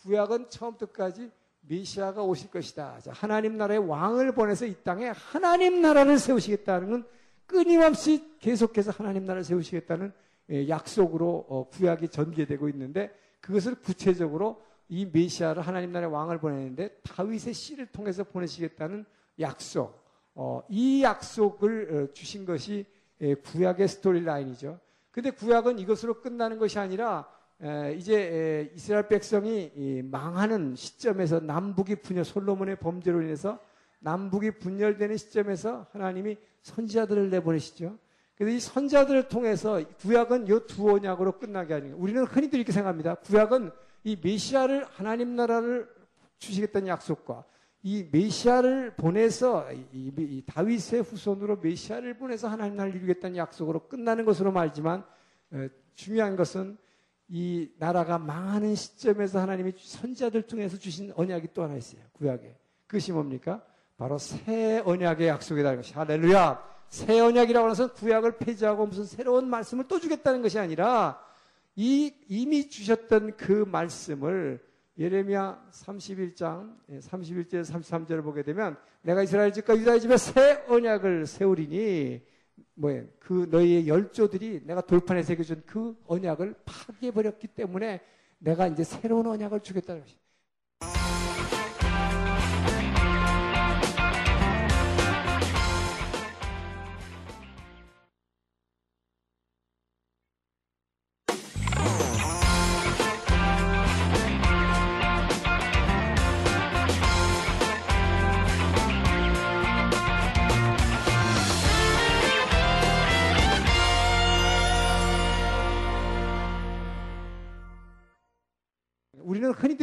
구약은 0.03 0.49
처음부터 0.49 0.87
끝까지 0.87 1.31
메시아가 1.61 2.23
오실 2.23 2.51
것이다. 2.51 3.01
자, 3.01 3.12
하나님 3.12 3.59
나라의 3.59 3.87
왕을 3.87 4.33
보내서 4.33 4.64
이 4.64 4.75
땅에 4.83 5.09
하나님 5.09 5.83
나라를 5.83 6.19
세우시겠다는 6.19 6.90
건 6.90 7.07
끊임없이 7.51 8.39
계속해서 8.39 8.93
하나님 8.93 9.25
나라를 9.25 9.43
세우시겠다는 9.43 10.13
예, 10.51 10.69
약속으로 10.69 11.47
어, 11.49 11.69
구약이 11.69 12.09
전개되고 12.09 12.69
있는데 12.69 13.13
그것을 13.41 13.75
구체적으로 13.75 14.63
이 14.89 15.05
메시아를 15.13 15.63
하나님 15.63 15.91
나라의 15.91 16.13
왕을 16.13 16.39
보내는데 16.39 17.01
다윗의 17.03 17.55
씨를 17.55 17.87
통해서 17.87 18.23
보내시겠다는 18.23 19.05
약속. 19.41 20.01
어, 20.35 20.63
이 20.69 21.03
약속을 21.03 22.09
어, 22.11 22.13
주신 22.13 22.45
것이 22.45 22.87
예, 23.21 23.35
구약의 23.35 23.89
스토리 23.89 24.25
라인이죠. 24.25 24.79
근데 25.11 25.31
구약은 25.31 25.81
이것으로 25.81 26.21
끝나는 26.21 26.59
것이 26.59 26.79
아니라 26.79 27.29
이제 27.99 28.71
이스라엘 28.75 29.09
백성이 29.09 30.03
망하는 30.05 30.75
시점에서 30.77 31.41
남북이 31.41 31.97
분열, 31.97 32.25
솔로몬의 32.25 32.77
범죄로 32.77 33.21
인해서 33.21 33.59
남북이 34.01 34.59
분열되는 34.59 35.17
시점에서 35.17 35.87
하나님이 35.93 36.37
선지자들을 36.63 37.31
내보내시죠. 37.31 37.99
그래서 38.37 38.57
이 38.57 38.61
선자들을 38.61 39.29
통해서 39.29 39.83
구약은 39.99 40.47
이두 40.47 40.91
언약으로 40.91 41.39
끝나게 41.39 41.75
하는 41.75 41.89
거예요. 41.89 42.03
우리는 42.03 42.25
흔히들 42.25 42.59
이렇게 42.59 42.73
생각합니다. 42.73 43.17
구약은 43.17 43.71
이 44.05 44.17
메시아를 44.23 44.87
하나님 44.91 45.37
나라를 45.37 45.89
주시겠다는 46.39 46.89
약속과 46.89 47.45
이 47.83 48.09
메시아를 48.11 48.95
보내서 48.97 49.71
이, 49.73 50.13
이 50.17 50.43
다윗의 50.47 51.03
후손으로 51.03 51.57
메시아를 51.57 52.17
보내서 52.17 52.49
하나님 52.49 52.77
나라를 52.77 52.97
이루겠다는 52.97 53.37
약속으로 53.37 53.89
끝나는 53.89 54.25
것으로 54.25 54.53
말지만 54.53 55.05
어, 55.53 55.69
중요한 55.95 56.37
것은 56.37 56.79
이 57.29 57.71
나라가 57.79 58.19
망하는 58.19 58.75
시점에서 58.75 59.39
하나님이 59.39 59.73
선자들 59.77 60.43
통해서 60.43 60.77
주신 60.77 61.13
언약이 61.15 61.49
또 61.55 61.63
하나 61.63 61.77
있어요. 61.77 62.03
구약에. 62.13 62.57
그것이 62.87 63.13
뭡니까? 63.13 63.65
바로 64.01 64.17
새 64.17 64.79
언약의 64.87 65.29
것이 65.77 65.93
할렐루야. 65.93 66.59
새 66.89 67.21
언약이라고 67.21 67.69
해서 67.69 67.93
구약을 67.93 68.39
폐지하고 68.39 68.87
무슨 68.87 69.05
새로운 69.05 69.47
말씀을 69.51 69.85
또 69.89 70.01
주겠다는 70.01 70.41
것이 70.41 70.59
아니라 70.59 71.23
이 71.77 72.11
이미 72.27 72.71
주셨던 72.71 73.37
그 73.37 73.67
말씀을 73.69 74.59
예레미야 74.99 75.67
31장 75.71 76.79
31절 76.89 77.63
33절을 77.63 78.23
보게 78.23 78.43
되면 78.43 78.79
내가 79.03 79.23
이스라엘 79.23 79.53
집과 79.53 79.77
유다의 79.77 80.01
집에 80.01 80.17
새 80.17 80.65
언약을 80.67 81.27
세우리니 81.27 82.23
뭐예 82.77 83.07
그 83.19 83.49
너희의 83.51 83.87
열조들이 83.87 84.63
내가 84.65 84.81
돌판에 84.81 85.23
새겨준 85.23 85.65
그 85.67 85.95
언약을 86.07 86.55
파괴해 86.65 87.13
버렸기 87.13 87.49
때문에 87.49 88.01
내가 88.39 88.67
이제 88.67 88.83
새로운 88.83 89.27
언약을 89.27 89.61
주겠다는 89.61 90.01
것이. 90.01 90.17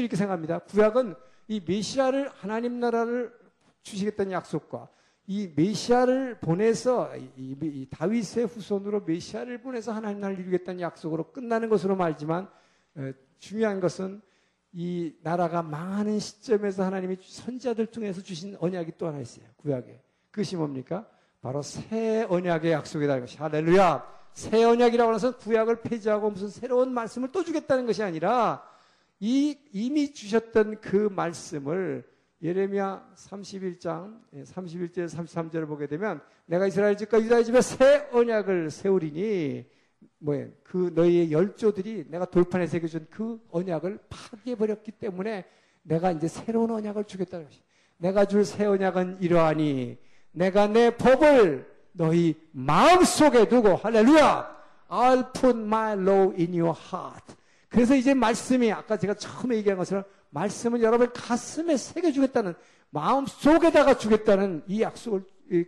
이렇게 0.07 0.15
생각합니다. 0.15 0.59
구약은 0.59 1.15
이 1.49 1.61
메시아를 1.65 2.29
하나님 2.33 2.79
나라를 2.79 3.33
주시겠다는 3.83 4.31
약속과 4.31 4.87
이 5.27 5.51
메시아를 5.55 6.39
보내서 6.39 7.15
이, 7.17 7.55
이 7.61 7.87
다윗의 7.89 8.45
후손으로 8.45 9.01
메시아를 9.01 9.61
보내서 9.61 9.91
하나님 9.91 10.21
나라를 10.21 10.41
이루겠다는 10.41 10.79
약속으로 10.79 11.31
끝나는 11.31 11.67
것으로 11.67 11.97
말지만 11.97 12.49
에, 12.97 13.13
중요한 13.39 13.81
것은 13.81 14.21
이 14.71 15.13
나라가 15.21 15.61
망하는 15.61 16.19
시점에서 16.19 16.83
하나님이 16.85 17.17
선자들 17.21 17.87
통해서 17.87 18.21
주신 18.21 18.55
언약이 18.59 18.93
또 18.97 19.07
하나 19.07 19.19
있어요. 19.19 19.45
구약에. 19.57 20.01
그것이 20.31 20.55
뭡니까? 20.55 21.05
바로 21.41 21.61
새 21.61 22.25
언약의 22.29 22.71
약속이다. 22.71 23.19
것이 23.19 23.37
할렐루야. 23.37 24.17
새 24.33 24.63
언약이라고 24.63 25.13
해서 25.13 25.35
구약을 25.37 25.81
폐지하고 25.81 26.29
무슨 26.29 26.49
새로운 26.49 26.93
말씀을 26.93 27.31
또 27.31 27.43
주겠다는 27.43 27.85
것이 27.85 28.03
아니라 28.03 28.63
이 29.19 29.57
이미 29.71 30.13
주셨던 30.13 30.81
그 30.81 31.09
말씀을 31.11 32.03
예레미야 32.41 33.13
31장 33.15 34.19
31절 34.31 35.09
33절을 35.09 35.67
보게 35.67 35.87
되면 35.87 36.21
내가 36.45 36.67
이스라엘 36.67 36.95
집과 36.95 37.19
유다의 37.21 37.45
집에 37.45 37.61
새 37.61 38.07
언약을 38.11 38.69
세우리니 38.69 39.65
뭐예 40.19 40.51
그 40.63 40.91
너희의 40.93 41.31
열조들이 41.31 42.05
내가 42.09 42.25
돌판에 42.25 42.67
새겨준 42.67 43.07
그 43.09 43.39
언약을 43.49 43.99
파괴해 44.09 44.55
버렸기 44.55 44.91
때문에 44.91 45.45
내가 45.81 46.11
이제 46.11 46.27
새로운 46.27 46.69
언약을 46.71 47.05
주겠다는 47.05 47.45
것이. 47.45 47.61
내가 47.97 48.25
줄 48.25 48.45
새 48.45 48.65
언약은 48.65 49.17
이러하니 49.21 49.97
내가 50.31 50.67
내 50.67 50.95
법을 50.95 51.67
너희 51.93 52.35
마음 52.51 53.03
속에 53.03 53.47
두고 53.47 53.75
할렐루야. 53.75 54.57
I'll 54.89 55.33
put 55.33 55.57
my 55.57 55.93
law 55.93 56.31
in 56.37 56.53
your 56.53 56.77
heart. 56.77 57.35
그래서 57.77 57.95
이제 57.95 58.15
말씀이 58.15 58.71
아까 58.71 58.97
제가 58.97 59.13
처음에 59.13 59.55
얘기한 59.57 59.77
것처럼 59.77 60.03
말씀은 60.31 60.81
여러분 60.81 61.13
가슴에 61.13 61.77
새겨주겠다는 61.77 62.55
마음 62.89 63.27
속에다가 63.27 63.99
주겠다는 63.99 64.63
이 64.65 64.81
약속을 64.81 65.23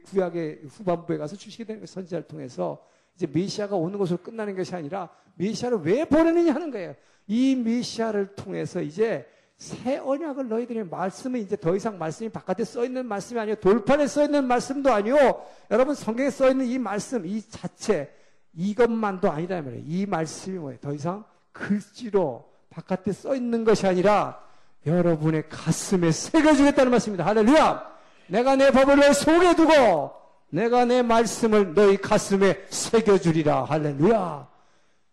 구약의 0.06 0.62
후반부에 0.72 1.18
가서 1.20 1.36
주시게 1.36 1.66
되는 1.66 1.86
선지자를 1.86 2.28
통해서 2.28 2.84
이제 3.16 3.28
메시아가 3.32 3.76
오는 3.76 4.00
것으로 4.00 4.18
끝나는 4.24 4.56
것이 4.56 4.74
아니라 4.74 5.10
메시아를 5.36 5.82
왜 5.84 6.04
보내느냐 6.04 6.56
하는 6.56 6.72
거예요. 6.72 6.96
이 7.28 7.54
메시아를 7.54 8.36
통해서 8.36 8.82
이제 8.82 9.28
새 9.58 9.98
언약을 9.98 10.50
너희들이 10.50 10.86
말씀은 10.86 11.40
이제 11.40 11.56
더 11.58 11.76
이상 11.76 12.00
말씀이 12.00 12.32
바깥에 12.32 12.64
써 12.64 12.86
있는 12.86 13.06
말씀이 13.06 13.40
아니요 13.40 13.54
돌판에 13.58 14.08
써 14.08 14.24
있는 14.24 14.46
말씀도 14.46 14.92
아니요 14.92 15.46
여러분 15.70 15.94
성경에 15.94 16.32
써 16.32 16.50
있는 16.50 16.66
이 16.66 16.80
말씀 16.80 17.28
이 17.28 17.40
자체 17.40 18.12
이것만도 18.56 19.30
아니다 19.30 19.62
말이에요. 19.62 19.84
이 19.86 20.08
말씀이 20.08 20.58
뭐예요? 20.58 20.80
더 20.80 20.92
이상 20.92 21.24
글씨로 21.60 22.50
바깥에 22.70 23.12
써 23.12 23.36
있는 23.36 23.64
것이 23.64 23.86
아니라 23.86 24.42
여러분의 24.86 25.50
가슴에 25.50 26.12
새겨주겠다는 26.12 26.90
말씀입니다. 26.92 27.26
할렐루야! 27.26 27.90
내가 28.28 28.56
내 28.56 28.72
법을 28.72 29.00
내 29.00 29.12
속에 29.12 29.56
두고 29.56 30.12
내가 30.50 30.86
내 30.86 31.02
말씀을 31.02 31.74
너희 31.74 31.98
가슴에 31.98 32.66
새겨주리라. 32.70 33.66
할렐루야! 33.66 34.48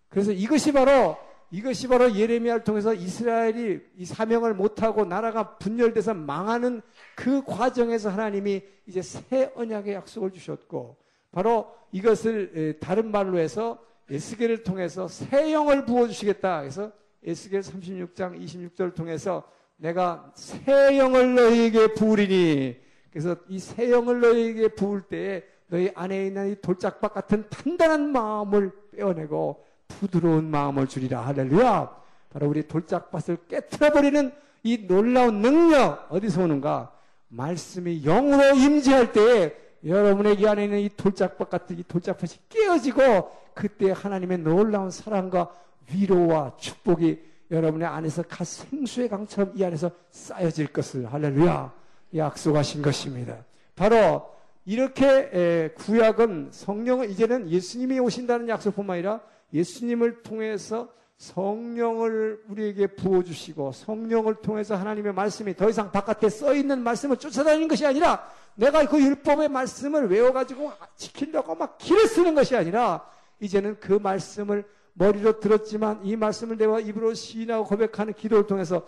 그래서 0.09 0.33
이것이 0.33 0.73
바로 0.73 1.17
이것이 1.51 1.89
바로 1.89 2.15
예레미야를 2.15 2.65
통해서 2.65 2.93
이스라엘이 2.95 3.81
이 3.99 4.05
사명을 4.05 4.55
못하고 4.55 5.05
나라가 5.05 5.57
분열돼서 5.59 6.15
망하는 6.15 6.83
그 7.15 7.45
과정에서 7.45 8.11
하나님이 8.11 8.63
이제 8.87 9.03
새 9.03 9.53
언약의 9.55 9.95
약속을 9.95 10.33
주셨고 10.33 10.97
바로 11.33 11.73
이것을 11.93 12.79
다른 12.81 13.11
말로 13.11 13.39
해서 13.39 13.79
에스겔을 14.11 14.63
통해서 14.63 15.09
새 15.09 15.53
영을 15.53 15.85
부어주시겠다. 15.85 16.61
그래서 16.61 16.93
에스겔 17.25 17.61
36장 17.61 18.41
26절을 18.41 18.95
통해서 18.95 19.43
내가 19.77 20.31
새 20.35 20.97
영을 20.99 21.35
너희에게 21.35 21.95
부으리니 21.95 22.77
그래서 23.11 23.37
이 23.49 23.59
새 23.59 23.91
영을 23.91 24.21
너희에게 24.21 24.69
부을 24.69 25.03
때에 25.03 25.43
너희 25.69 25.91
안에 25.95 26.27
있는 26.27 26.53
이 26.53 26.57
돌짝박 26.61 27.13
같은 27.15 27.49
단단한 27.49 28.13
마음을 28.13 28.71
빼어내고 28.93 29.65
부드러운 29.89 30.45
마음을 30.51 30.87
주리라. 30.87 31.21
할렐루야. 31.27 31.97
바로 32.31 32.49
우리 32.49 32.67
돌짝밭을 32.67 33.39
깨트려버리는 33.49 34.31
이 34.63 34.87
놀라운 34.87 35.41
능력 35.41 36.07
어디서 36.11 36.43
오는가? 36.45 36.93
말씀이 37.29 38.03
영으로 38.03 38.55
임재할 38.55 39.13
때에 39.13 39.55
여러분의 39.87 40.45
안에 40.47 40.65
있는 40.65 40.81
이 40.81 40.89
돌짝밭 40.89 41.49
같은 41.49 41.79
이 41.79 41.85
돌짝밭이 41.85 42.33
깨어지고 42.49 43.31
그때 43.55 43.93
하나님의 43.93 44.39
놀라운 44.39 44.91
사랑과 44.91 45.51
위로와 45.93 46.57
축복이 46.59 47.21
여러분의 47.51 47.87
안에서 47.87 48.23
가 48.23 48.43
생수의 48.43 49.09
강처럼 49.09 49.53
이 49.55 49.65
안에서 49.65 49.91
쌓여질 50.11 50.69
것을 50.69 51.11
할렐루야 51.13 51.73
약속하신 52.15 52.83
것입니다. 52.83 53.37
바로 53.77 54.29
이렇게 54.65 55.71
구약은 55.77 56.49
성령은 56.51 57.11
이제는 57.11 57.49
예수님이 57.49 58.01
오신다는 58.01 58.49
약속뿐만 58.49 58.95
아니라 58.95 59.21
예수님을 59.53 60.23
통해서 60.23 60.89
성령을 61.19 62.43
우리에게 62.49 62.89
부어주시고 62.89 63.73
성령을 63.73 64.35
통해서 64.43 64.75
하나님의 64.75 65.15
말씀이 65.15 65.55
더 65.55 65.71
이상 65.71 65.91
바깥에 65.91 66.29
써 66.29 66.53
있는 66.55 66.83
말씀을 66.83 67.17
쫓아다니는 67.17 67.69
것이 67.69 67.87
아니라 67.87 68.29
내가 68.57 68.85
그 68.87 69.01
율법의 69.01 69.49
말씀을 69.49 70.11
외워가지고 70.11 70.73
지키려고 70.97 71.55
막 71.55 71.79
길을 71.79 72.09
쓰는 72.09 72.35
것이 72.35 72.57
아니라 72.57 73.07
이제는 73.41 73.79
그 73.81 73.93
말씀을 73.93 74.65
머리로 74.95 75.41
들었지만 75.41 76.01
이 76.05 76.17
말씀을 76.17 76.57
내가 76.57 76.81
입으로 76.81 77.15
시인하고 77.15 77.65
고백하는 77.65 78.15
기도를 78.15 78.47
통해서 78.47 78.87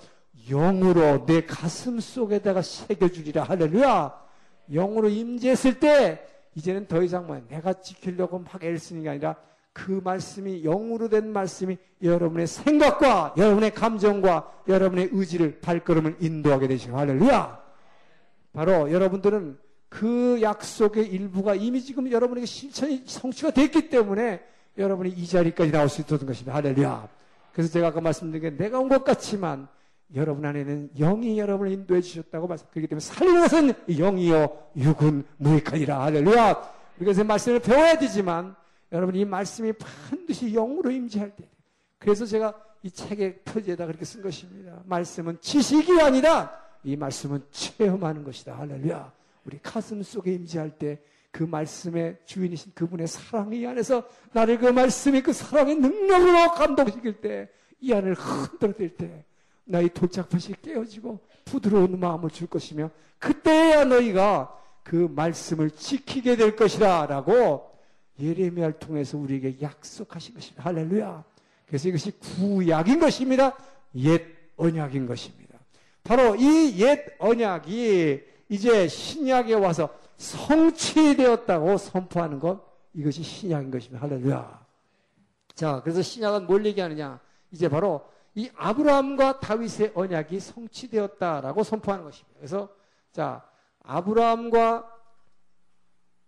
영으로 0.49 1.27
내 1.27 1.45
가슴 1.45 2.01
속에다가 2.01 2.63
새겨주리라. 2.63 3.45
할렐루야. 3.45 4.29
영으로 4.73 5.09
임재했을 5.09 5.79
때 5.79 6.27
이제는 6.55 6.87
더 6.87 7.03
이상 7.03 7.27
뭐 7.27 7.41
내가 7.49 7.75
지키려고 7.75 8.39
막 8.39 8.63
애를 8.63 8.79
쓰는 8.79 9.03
게 9.03 9.11
아니라 9.11 9.37
그 9.75 10.01
말씀이 10.03 10.63
영으로 10.63 11.09
된 11.09 11.31
말씀이 11.31 11.77
여러분의 12.03 12.47
생각과 12.47 13.35
여러분의 13.37 13.75
감정과 13.75 14.63
여러분의 14.67 15.11
의지를 15.13 15.61
발걸음을 15.61 16.17
인도하게 16.21 16.69
되시고 16.69 16.97
할렐루야 16.97 17.68
바로 18.59 18.91
여러분들은 18.91 19.57
그 19.89 20.41
약속의 20.43 21.07
일부가 21.07 21.55
이미 21.55 21.81
지금 21.81 22.11
여러분에게 22.11 22.45
실천이 22.45 23.05
성취가 23.07 23.53
됐기 23.53 23.89
때문에 23.89 24.43
여러분이 24.77 25.11
이 25.11 25.29
자리까지 25.29 25.71
나올 25.71 25.89
수 25.89 26.01
있었던 26.01 26.27
것입니다. 26.27 26.55
할렐루야. 26.55 27.09
그래서 27.53 27.71
제가 27.73 27.87
아까 27.87 28.01
말씀드린 28.01 28.43
게 28.43 28.65
내가 28.65 28.81
온 28.81 28.89
것 28.89 29.05
같지만 29.05 29.69
여러분 30.17 30.45
안에는 30.45 30.91
영이 30.99 31.39
여러분을 31.39 31.71
인도해 31.71 32.01
주셨다고 32.01 32.49
말씀. 32.49 32.67
그렇기 32.73 32.89
때문에 32.89 33.01
살리는 33.01 33.41
것은 33.43 33.75
영이요 33.97 34.49
육은 34.77 35.25
무익하니라. 35.37 36.03
할렐루야. 36.03 36.73
우리가 36.99 37.23
말씀을 37.23 37.61
배워야 37.61 37.97
되지만 37.97 38.57
여러분 38.91 39.15
이 39.15 39.25
말씀이 39.25 39.73
반드시 39.75 40.51
영으로 40.51 40.91
임재할 40.91 41.31
때. 41.31 41.49
그래서 42.01 42.27
제가 42.27 42.55
이 42.83 42.91
책의 42.91 43.43
표지에다 43.45 43.87
그렇게 43.87 44.05
쓴 44.05 44.21
것입니다. 44.21 44.83
말씀은 44.85 45.39
지식이 45.41 46.01
아니라 46.01 46.68
이 46.85 46.97
말씀은 46.97 47.43
체험하는 47.51 48.25
것이다. 48.25 48.59
할렐루야. 48.59 49.13
우리 49.45 49.59
가슴 49.63 50.03
속에 50.03 50.35
임재할 50.35 50.71
때 50.79 51.01
그 51.31 51.43
말씀의 51.43 52.17
주인이신 52.25 52.73
그분의 52.75 53.07
사랑이 53.07 53.65
안에서 53.67 54.03
나를 54.33 54.59
그 54.59 54.67
말씀이 54.67 55.21
그 55.21 55.33
사랑의 55.33 55.77
능력으로 55.77 56.53
감동시킬 56.53 57.21
때 57.21 57.49
이 57.81 57.93
안을 57.93 58.15
흔들어댈 58.15 58.97
때 58.97 59.25
나의 59.65 59.91
돌짝밭이 59.91 60.57
깨어지고 60.63 61.21
부드러운 61.45 61.99
마음을 61.99 62.31
줄 62.31 62.47
것이며 62.49 62.91
그때야 63.19 63.85
너희가 63.85 64.55
그 64.83 65.09
말씀을 65.15 65.71
지키게 65.71 66.37
될 66.37 66.57
것이라 66.57 67.07
라고 67.07 67.71
예레미야를 68.19 68.79
통해서 68.79 69.17
우리에게 69.19 69.59
약속하신 69.61 70.35
것입니다. 70.35 70.65
할렐루야. 70.65 71.25
그래서 71.67 71.89
이것이 71.89 72.11
구약인 72.19 72.99
것입니다. 72.99 73.57
옛 73.97 74.23
언약인 74.57 75.07
것입니다. 75.07 75.48
바로 76.09 76.35
이 76.37 76.81
옛 76.81 77.17
언약이 77.19 78.25
이제 78.49 78.89
신약에 78.89 79.53
와서 79.53 79.95
성취되었다고 80.17 81.77
선포하는 81.77 82.41
것, 82.41 82.63
이것이 82.95 83.23
신약인 83.23 83.71
것입니다. 83.71 84.01
할렐루야. 84.01 84.67
자, 85.55 85.83
그래서 85.83 86.01
신약은 86.01 86.47
뭘 86.47 86.65
얘기하느냐? 86.65 87.21
이제 87.51 87.69
바로 87.69 88.09
이 88.35 88.49
아브라함과 88.57 89.41
다윗의 89.41 89.93
언약이 89.95 90.41
성취되었다라고 90.41 91.63
선포하는 91.63 92.07
것입니다. 92.07 92.39
그래서 92.39 92.71
자, 93.13 93.47
아브라함과 93.83 94.91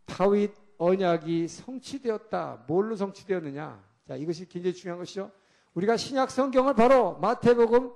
다윗 0.05 0.53
언약이 0.77 1.49
성취되었다. 1.49 2.65
뭘로 2.67 2.97
성취되었느냐? 2.97 3.83
자, 4.07 4.17
이것이 4.17 4.47
굉장히 4.47 4.75
중요한 4.75 4.99
것이죠. 4.99 5.31
우리가 5.73 5.97
신약 5.97 6.31
성경을 6.31 6.75
바로 6.75 7.17
마태복음 7.17 7.93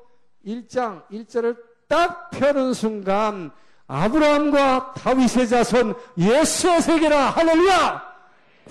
1장 0.46 1.06
1절을 1.08 1.73
딱 1.88 2.30
펴는 2.30 2.72
순간 2.72 3.50
아브라함과 3.86 4.94
다윗의 4.94 5.48
자손 5.48 5.94
예수의 6.16 6.80
세계라 6.80 7.30
할렐루야! 7.30 8.02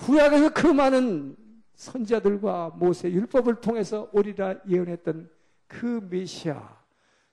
구약에서 0.06 0.50
그 0.50 0.68
많은 0.68 1.36
선자들과 1.76 2.74
모세 2.76 3.12
율법을 3.12 3.56
통해서 3.62 4.10
오리라 4.12 4.56
예언했던 4.68 5.30
그 5.68 6.06
메시아, 6.10 6.62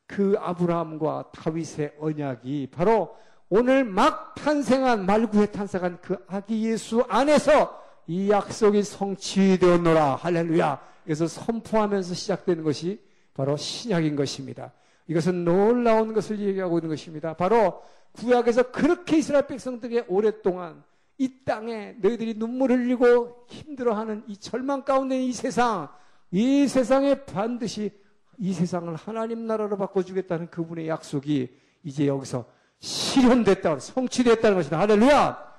그 0.07 0.37
아브라함과 0.39 1.31
다윗의 1.33 1.95
언약이 2.01 2.69
바로 2.73 3.17
오늘 3.49 3.85
막 3.85 4.35
탄생한 4.35 5.07
말구에 5.07 5.47
탄생한 5.47 5.99
그 6.01 6.17
아기 6.29 6.71
예수 6.71 7.05
안에서 7.09 7.81
이 8.07 8.31
약속이 8.31 8.83
성취되었노라 8.83 10.17
할렐루야. 10.17 10.81
그래서 11.05 11.27
선포하면서 11.27 12.15
시작되는 12.15 12.63
것이 12.63 13.01
바로 13.35 13.57
신약인 13.57 14.17
것입니다. 14.17 14.73
이것은 15.11 15.45
놀라운 15.45 16.15
것을 16.15 16.39
얘기하고 16.39 16.79
있는 16.79 16.91
것입니다. 16.91 17.35
바로 17.35 17.83
구약에서 18.13 18.71
그렇게 18.71 19.19
이스라엘 19.19 19.45
백성들에게 19.49 20.05
오랫동안 20.07 20.85
이 21.19 21.43
땅에 21.45 21.97
너희들이 22.01 22.39
눈물 22.39 22.71
흘리고 22.71 23.45
힘들어하는 23.49 24.23
이 24.29 24.37
절망 24.37 24.85
가운데 24.85 25.21
이 25.21 25.33
세상, 25.33 25.89
이 26.31 26.69
세상에 26.69 27.25
반드시 27.25 27.91
이 28.39 28.53
세상을 28.53 28.95
하나님 28.95 29.47
나라로 29.47 29.77
바꿔주겠다는 29.79 30.49
그분의 30.49 30.87
약속이 30.87 31.57
이제 31.83 32.07
여기서 32.07 32.45
실현됐다, 32.79 33.81
성취됐다는 33.81 34.59
것이다. 34.59 34.79
할렐루야! 34.79 35.51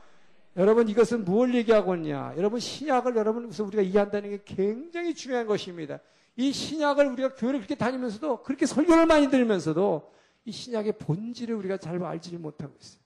여러분 0.55 0.87
이것은 0.87 1.25
무엇을 1.25 1.55
얘기하고 1.55 1.95
있냐? 1.95 2.33
여러분 2.37 2.61
신약을 2.61 3.17
여러분 3.17 3.45
우선 3.45 3.67
우리가 3.67 3.83
이해한다는 3.83 4.29
게 4.29 4.39
굉장히 4.45 5.13
중요한 5.13 5.45
것입니다. 5.45 5.99
이 6.35 6.51
신약을 6.51 7.07
우리가 7.07 7.35
교회를 7.35 7.59
그렇게 7.59 7.75
다니면서도 7.75 8.43
그렇게 8.43 8.65
설교를 8.65 9.05
많이 9.05 9.29
들으면서도 9.29 10.11
이 10.45 10.51
신약의 10.51 10.97
본질을 10.97 11.55
우리가 11.55 11.77
잘 11.77 12.01
알지 12.01 12.37
못하고 12.37 12.73
있어요. 12.79 13.01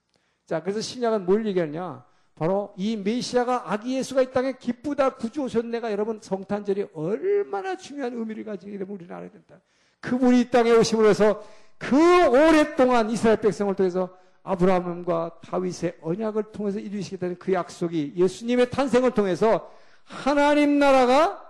자, 0.46 0.62
그래서 0.62 0.80
신약은 0.80 1.26
뭘 1.26 1.46
얘기하냐? 1.48 2.06
바로 2.36 2.74
이 2.78 2.98
메시아가 2.98 3.72
아기 3.72 3.98
예수가 3.98 4.22
이 4.22 4.32
땅에 4.32 4.54
기쁘다 4.60 5.16
구주 5.16 5.44
오셨네가 5.44 5.92
여러분 5.92 6.20
성탄절이 6.22 6.88
얼마나 6.94 7.78
중요한 7.78 8.14
의미를 8.14 8.44
가지게 8.44 8.78
되면 8.78 8.94
우리는 8.94 9.14
알아야 9.16 9.32
된다. 9.32 9.62
그분이 10.02 10.42
이 10.42 10.50
땅에 10.50 10.72
오심으로 10.72 11.08
해서 11.08 11.44
그 11.78 11.96
오랫동안 12.28 13.10
이스라엘 13.10 13.40
백성을 13.40 13.74
통해서 13.74 14.16
아브라함과 14.44 15.40
다윗의 15.42 15.98
언약을 16.02 16.52
통해서 16.52 16.80
이루시겠다는 16.80 17.38
그 17.40 17.54
약속이 17.54 18.14
예수님의 18.16 18.70
탄생을 18.70 19.12
통해서 19.12 19.72
하나님 20.04 20.78
나라가 20.78 21.42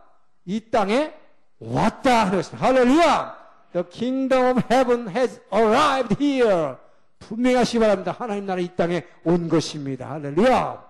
이 0.45 0.69
땅에 0.69 1.13
왔다 1.59 2.25
하는 2.25 2.37
것입니다. 2.37 2.67
할렐루야! 2.67 3.45
The 3.73 3.89
kingdom 3.89 4.57
of 4.57 4.63
heaven 4.71 5.09
has 5.09 5.41
arrived 5.53 6.23
here. 6.23 6.75
분명히 7.19 7.57
하시기 7.57 7.79
바랍니다. 7.79 8.15
하나님 8.17 8.45
나라 8.45 8.61
이 8.61 8.75
땅에 8.75 9.05
온 9.23 9.49
것입니다. 9.49 10.11
할렐루야! 10.11 10.85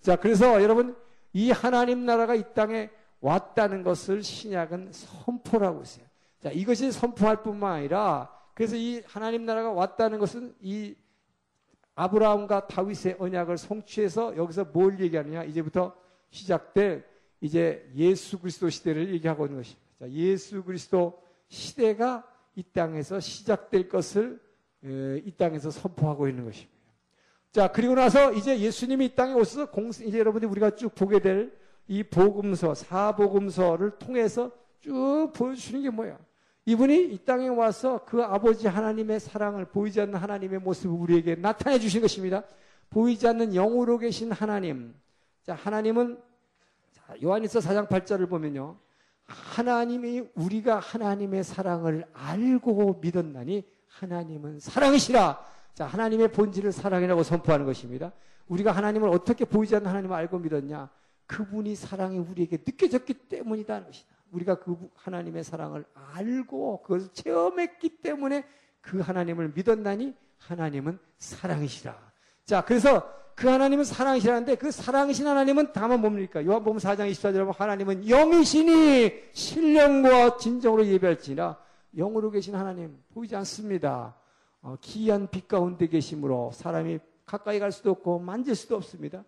자, 0.00 0.16
그래서 0.16 0.62
여러분, 0.62 0.96
이 1.32 1.50
하나님 1.50 2.04
나라가 2.04 2.34
이 2.34 2.44
땅에 2.54 2.90
왔다는 3.20 3.82
것을 3.82 4.22
신약은 4.22 4.90
선포라고 4.92 5.80
했어요. 5.80 6.04
자, 6.42 6.50
이것이 6.50 6.92
선포할 6.92 7.42
뿐만 7.42 7.72
아니라, 7.72 8.30
그래서 8.54 8.76
이 8.76 9.02
하나님 9.06 9.44
나라가 9.44 9.70
왔다는 9.72 10.18
것은 10.18 10.54
이 10.60 10.94
아브라함과 11.96 12.66
다윗의 12.66 13.16
언약을 13.18 13.56
성취해서 13.56 14.36
여기서 14.36 14.66
뭘 14.72 14.98
얘기하느냐? 15.00 15.44
이제부터 15.44 15.94
시작될 16.30 17.04
이제 17.40 17.88
예수 17.94 18.38
그리스도 18.38 18.68
시대를 18.68 19.12
얘기하고 19.14 19.46
있는 19.46 19.60
것입니다. 19.60 19.83
자, 20.04 20.10
예수 20.10 20.62
그리스도 20.62 21.22
시대가 21.48 22.22
이 22.54 22.62
땅에서 22.62 23.20
시작될 23.20 23.88
것을 23.88 24.38
이 24.82 25.32
땅에서 25.36 25.70
선포하고 25.70 26.28
있는 26.28 26.44
것입니다. 26.44 26.74
자, 27.50 27.68
그리고 27.68 27.94
나서 27.94 28.32
이제 28.32 28.58
예수님이 28.58 29.06
이 29.06 29.14
땅에 29.14 29.32
오셔서 29.32 29.70
공, 29.70 29.88
이제 29.88 30.18
여러분들이 30.18 30.50
우리가 30.50 30.76
쭉 30.76 30.94
보게 30.94 31.20
될 31.20 31.64
이 31.86 32.02
복음서, 32.02 32.74
사복음서를 32.74 33.98
통해서 33.98 34.50
쭉 34.80 35.30
보여주시는 35.34 35.82
게 35.82 35.90
뭐야? 35.90 36.18
이분이 36.66 37.12
이 37.12 37.18
땅에 37.24 37.48
와서 37.48 38.04
그 38.06 38.22
아버지 38.22 38.66
하나님의 38.66 39.20
사랑을 39.20 39.66
보이지 39.66 40.00
않는 40.00 40.14
하나님의 40.14 40.60
모습을 40.60 40.96
우리에게 40.96 41.34
나타내 41.34 41.78
주신 41.78 42.00
것입니다. 42.00 42.42
보이지 42.88 43.28
않는 43.28 43.52
영으로 43.52 43.98
계신 43.98 44.32
하나님. 44.32 44.94
자, 45.42 45.54
하나님은 45.54 46.18
요한일서 47.22 47.58
4장 47.60 47.88
8절을 47.88 48.30
보면요. 48.30 48.78
하나님이 49.26 50.24
우리가 50.34 50.78
하나님의 50.78 51.44
사랑을 51.44 52.04
알고 52.12 53.00
믿었나니 53.00 53.64
하나님은 53.88 54.60
사랑이시라. 54.60 55.44
자, 55.74 55.86
하나님의 55.86 56.32
본질을 56.32 56.72
사랑이라고 56.72 57.22
선포하는 57.22 57.66
것입니다. 57.66 58.12
우리가 58.48 58.72
하나님을 58.72 59.08
어떻게 59.08 59.44
보이지 59.44 59.74
않는 59.76 59.88
하나님을 59.88 60.14
알고 60.16 60.38
믿었냐? 60.38 60.90
그분이 61.26 61.74
사랑이 61.74 62.18
우리에게 62.18 62.58
느껴졌기 62.58 63.14
때문이다. 63.14 63.84
우리가 64.32 64.56
그 64.56 64.90
하나님의 64.94 65.44
사랑을 65.44 65.84
알고 65.94 66.82
그것을 66.82 67.08
체험했기 67.12 68.02
때문에 68.02 68.44
그 68.80 69.00
하나님을 69.00 69.52
믿었나니 69.54 70.14
하나님은 70.38 70.98
사랑이시라. 71.18 71.96
자, 72.44 72.64
그래서 72.64 73.10
그 73.34 73.48
하나님은 73.48 73.84
사랑이시라는데 73.84 74.54
그 74.56 74.70
사랑이신 74.70 75.26
하나님은 75.26 75.72
다만 75.72 76.00
뭡니까? 76.00 76.44
요한복음 76.44 76.78
4장 76.78 77.10
24절에 77.10 77.38
보면 77.38 77.54
하나님은 77.56 78.08
영이시니 78.08 79.12
신령과 79.32 80.36
진정으로 80.36 80.86
예배할지라 80.86 81.58
영으로 81.96 82.30
계신 82.30 82.54
하나님 82.54 82.96
보이지 83.12 83.34
않습니다. 83.36 84.14
어, 84.62 84.76
기이한 84.80 85.28
빛 85.30 85.48
가운데 85.48 85.86
계심으로 85.86 86.52
사람이 86.54 86.98
가까이 87.26 87.58
갈 87.58 87.72
수도 87.72 87.90
없고 87.90 88.20
만질 88.20 88.54
수도 88.54 88.76
없습니다. 88.76 89.24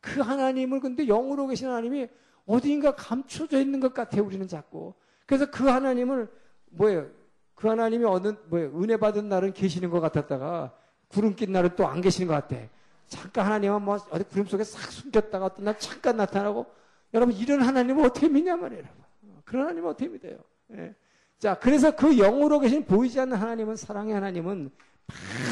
그 0.00 0.20
하나님을 0.20 0.80
근데 0.80 1.04
영으로 1.06 1.46
계신 1.48 1.68
하나님이 1.68 2.08
어디인가 2.46 2.94
감춰져 2.94 3.60
있는 3.60 3.80
것 3.80 3.92
같아요. 3.92 4.24
우리는 4.24 4.46
자꾸. 4.46 4.94
그래서 5.26 5.50
그 5.50 5.64
하나님을 5.64 6.30
뭐예요? 6.70 7.06
그 7.54 7.68
하나님이 7.68 8.04
어느 8.04 8.34
뭐예요? 8.48 8.70
은혜 8.80 8.96
받은 8.96 9.28
날은 9.28 9.52
계시는 9.52 9.90
것 9.90 10.00
같았다가 10.00 10.72
구름 11.08 11.34
낀 11.34 11.52
날은 11.52 11.74
또 11.76 11.86
안 11.86 12.00
계시는 12.00 12.28
것 12.28 12.34
같아. 12.34 12.56
잠깐 13.08 13.46
하나님은 13.46 13.82
뭐 13.82 13.98
어디 14.10 14.24
구름 14.24 14.46
속에 14.46 14.64
싹 14.64 14.90
숨겼다가 14.92 15.46
어떤 15.46 15.64
날 15.64 15.78
잠깐 15.78 16.16
나타나고 16.16 16.66
여러분 17.14 17.34
이런 17.34 17.62
하나님을 17.62 18.04
어떻게 18.04 18.28
믿냐 18.28 18.56
말이에요. 18.56 18.84
그런 19.44 19.64
하나님을 19.64 19.90
어떻게 19.90 20.08
믿어요? 20.08 20.38
예. 20.74 20.94
자, 21.38 21.54
그래서 21.54 21.92
그 21.92 22.16
영으로 22.16 22.58
계신 22.60 22.84
보이지 22.84 23.18
않는 23.20 23.36
하나님은 23.36 23.76
사랑의 23.76 24.14
하나님은 24.14 24.70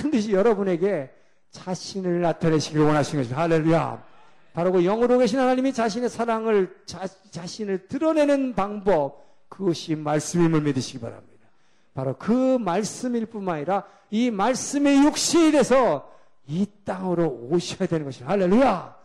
반드시 0.02 0.32
여러분에게 0.32 1.10
자신을 1.50 2.20
나타내시길 2.20 2.80
원하시는 2.80 3.22
것입니다. 3.22 3.42
할렐루야. 3.42 4.04
바로 4.52 4.72
그 4.72 4.82
영으로 4.82 5.18
계신 5.18 5.38
하나님이 5.38 5.72
자신의 5.72 6.08
사랑을 6.08 6.76
자, 6.86 7.06
자신을 7.30 7.88
드러내는 7.88 8.54
방법 8.54 9.26
그것이 9.48 9.94
말씀임을 9.94 10.60
믿으시기 10.62 11.00
바랍니다. 11.00 11.46
바로 11.94 12.16
그 12.18 12.58
말씀일 12.58 13.26
뿐만 13.26 13.56
아니라 13.56 13.84
이 14.10 14.30
말씀의 14.30 15.04
육신이 15.04 15.52
돼서 15.52 16.10
이 16.48 16.66
땅으로 16.84 17.48
오셔야 17.50 17.88
되는 17.88 18.04
것입니다. 18.04 18.32
할렐루야! 18.32 18.96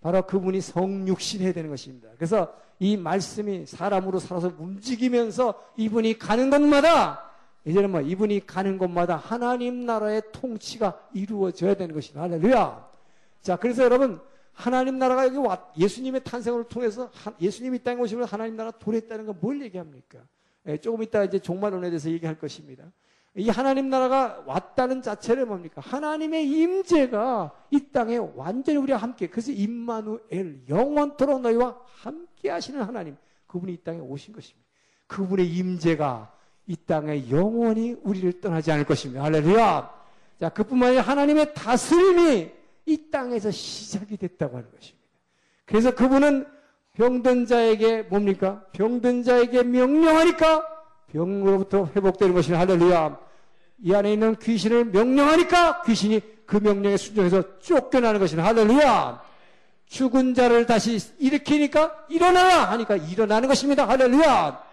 바로 0.00 0.26
그분이 0.26 0.60
성육신해야 0.60 1.52
되는 1.52 1.70
것입니다. 1.70 2.08
그래서 2.16 2.54
이 2.78 2.96
말씀이 2.96 3.66
사람으로 3.66 4.18
살아서 4.18 4.52
움직이면서 4.58 5.54
이분이 5.76 6.18
가는 6.18 6.48
곳마다 6.50 7.30
이제는 7.66 7.90
뭐 7.90 8.00
이분이 8.00 8.46
가는 8.46 8.78
곳마다 8.78 9.16
하나님 9.16 9.84
나라의 9.84 10.22
통치가 10.32 10.98
이루어져야 11.12 11.74
되는 11.74 11.94
것입니다. 11.94 12.22
할렐루야! 12.22 12.88
자, 13.42 13.56
그래서 13.56 13.84
여러분 13.84 14.20
하나님 14.52 14.98
나라가 14.98 15.26
여기 15.26 15.36
왔, 15.36 15.72
예수님의 15.78 16.24
탄생을 16.24 16.64
통해서 16.64 17.10
예수님이 17.40 17.76
이 17.76 17.80
땅에 17.80 18.00
오시면 18.00 18.26
하나님 18.26 18.56
나라 18.56 18.70
도래했다는 18.70 19.26
건 19.26 19.36
뭘 19.40 19.60
얘기합니까? 19.62 20.18
예, 20.66 20.76
조금 20.76 21.02
이따 21.02 21.24
이제 21.24 21.38
종말론에 21.38 21.88
대해서 21.88 22.10
얘기할 22.10 22.38
것입니다. 22.38 22.84
이 23.36 23.48
하나님 23.48 23.88
나라가 23.90 24.42
왔다는 24.44 25.02
자체를 25.02 25.46
뭡니까? 25.46 25.80
하나님의 25.84 26.48
임재가 26.48 27.52
이 27.70 27.78
땅에 27.92 28.16
완전히 28.16 28.78
우리와 28.78 28.98
함께 28.98 29.28
그래서 29.28 29.52
임마누엘 29.52 30.62
영원토록 30.68 31.40
너희와 31.40 31.78
함께 31.86 32.50
하시는 32.50 32.82
하나님 32.82 33.16
그분이 33.46 33.74
이 33.74 33.76
땅에 33.78 34.00
오신 34.00 34.34
것입니다. 34.34 34.68
그분의 35.06 35.48
임재가 35.48 36.32
이 36.66 36.76
땅에 36.76 37.30
영원히 37.30 37.96
우리를 38.02 38.40
떠나지 38.40 38.72
않을 38.72 38.84
것입니다. 38.84 39.22
할렐루야. 39.24 40.00
자, 40.40 40.48
그뿐만 40.48 40.88
아니라 40.88 41.02
하나님의 41.02 41.54
다스림이 41.54 42.50
이 42.86 43.10
땅에서 43.10 43.50
시작이 43.50 44.16
됐다고 44.16 44.56
하는 44.56 44.70
것입니다. 44.70 45.06
그래서 45.66 45.94
그분은 45.94 46.46
병든 46.94 47.46
자에게 47.46 48.02
뭡니까? 48.02 48.64
병든 48.72 49.22
자에게 49.22 49.62
명령하니까 49.62 50.79
병으로부터 51.12 51.88
회복되는 51.94 52.34
것이 52.34 52.52
할렐루야. 52.52 53.18
이 53.82 53.94
안에 53.94 54.12
있는 54.12 54.36
귀신을 54.36 54.86
명령하니까 54.86 55.82
귀신이 55.82 56.20
그 56.46 56.56
명령에 56.56 56.96
순종해서 56.96 57.58
쫓겨나는 57.60 58.20
것이 58.20 58.36
할렐루야. 58.36 59.22
죽은 59.86 60.34
자를 60.34 60.66
다시 60.66 60.98
일으키니까 61.18 62.06
일어나라 62.08 62.70
하니까 62.70 62.96
일어나는 62.96 63.48
것입니다. 63.48 63.88
할렐루야. 63.88 64.70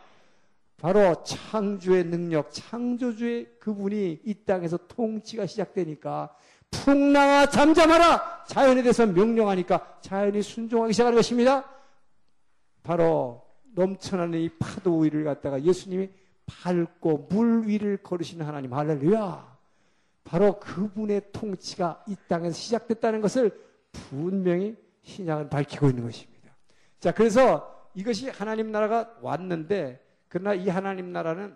바로 0.80 1.24
창조의 1.24 2.06
능력, 2.06 2.52
창조주의 2.52 3.48
그분이 3.60 4.20
이 4.24 4.34
땅에서 4.46 4.78
통치가 4.88 5.48
시작되니까 5.48 6.30
풍랑아 6.70 7.48
잠잠하라 7.48 8.44
자연에 8.48 8.84
대해서 8.84 9.06
명령하니까 9.08 9.98
자연이 10.02 10.44
순종하기 10.44 10.94
시작하는 10.94 11.16
것입니다. 11.16 11.66
바로 12.84 13.44
넘쳐나는 13.74 14.40
이 14.40 14.50
파도 14.60 15.00
위를 15.00 15.24
갖다가 15.24 15.62
예수님이 15.62 16.10
밟고 16.48 17.28
물 17.30 17.68
위를 17.68 17.98
걸으시는 17.98 18.46
하나님 18.46 18.74
할렐루야. 18.74 19.58
바로 20.24 20.60
그분의 20.60 21.32
통치가 21.32 22.04
이 22.08 22.16
땅에서 22.28 22.56
시작됐다는 22.56 23.22
것을 23.22 23.52
분명히 23.92 24.76
신약은 25.04 25.50
밝히고 25.50 25.90
있는 25.90 26.04
것입니다. 26.04 26.54
자, 27.00 27.12
그래서 27.14 27.90
이것이 27.94 28.30
하나님 28.30 28.72
나라가 28.72 29.16
왔는데 29.22 30.04
그러나 30.28 30.54
이 30.54 30.68
하나님 30.68 31.14
나라는 31.14 31.56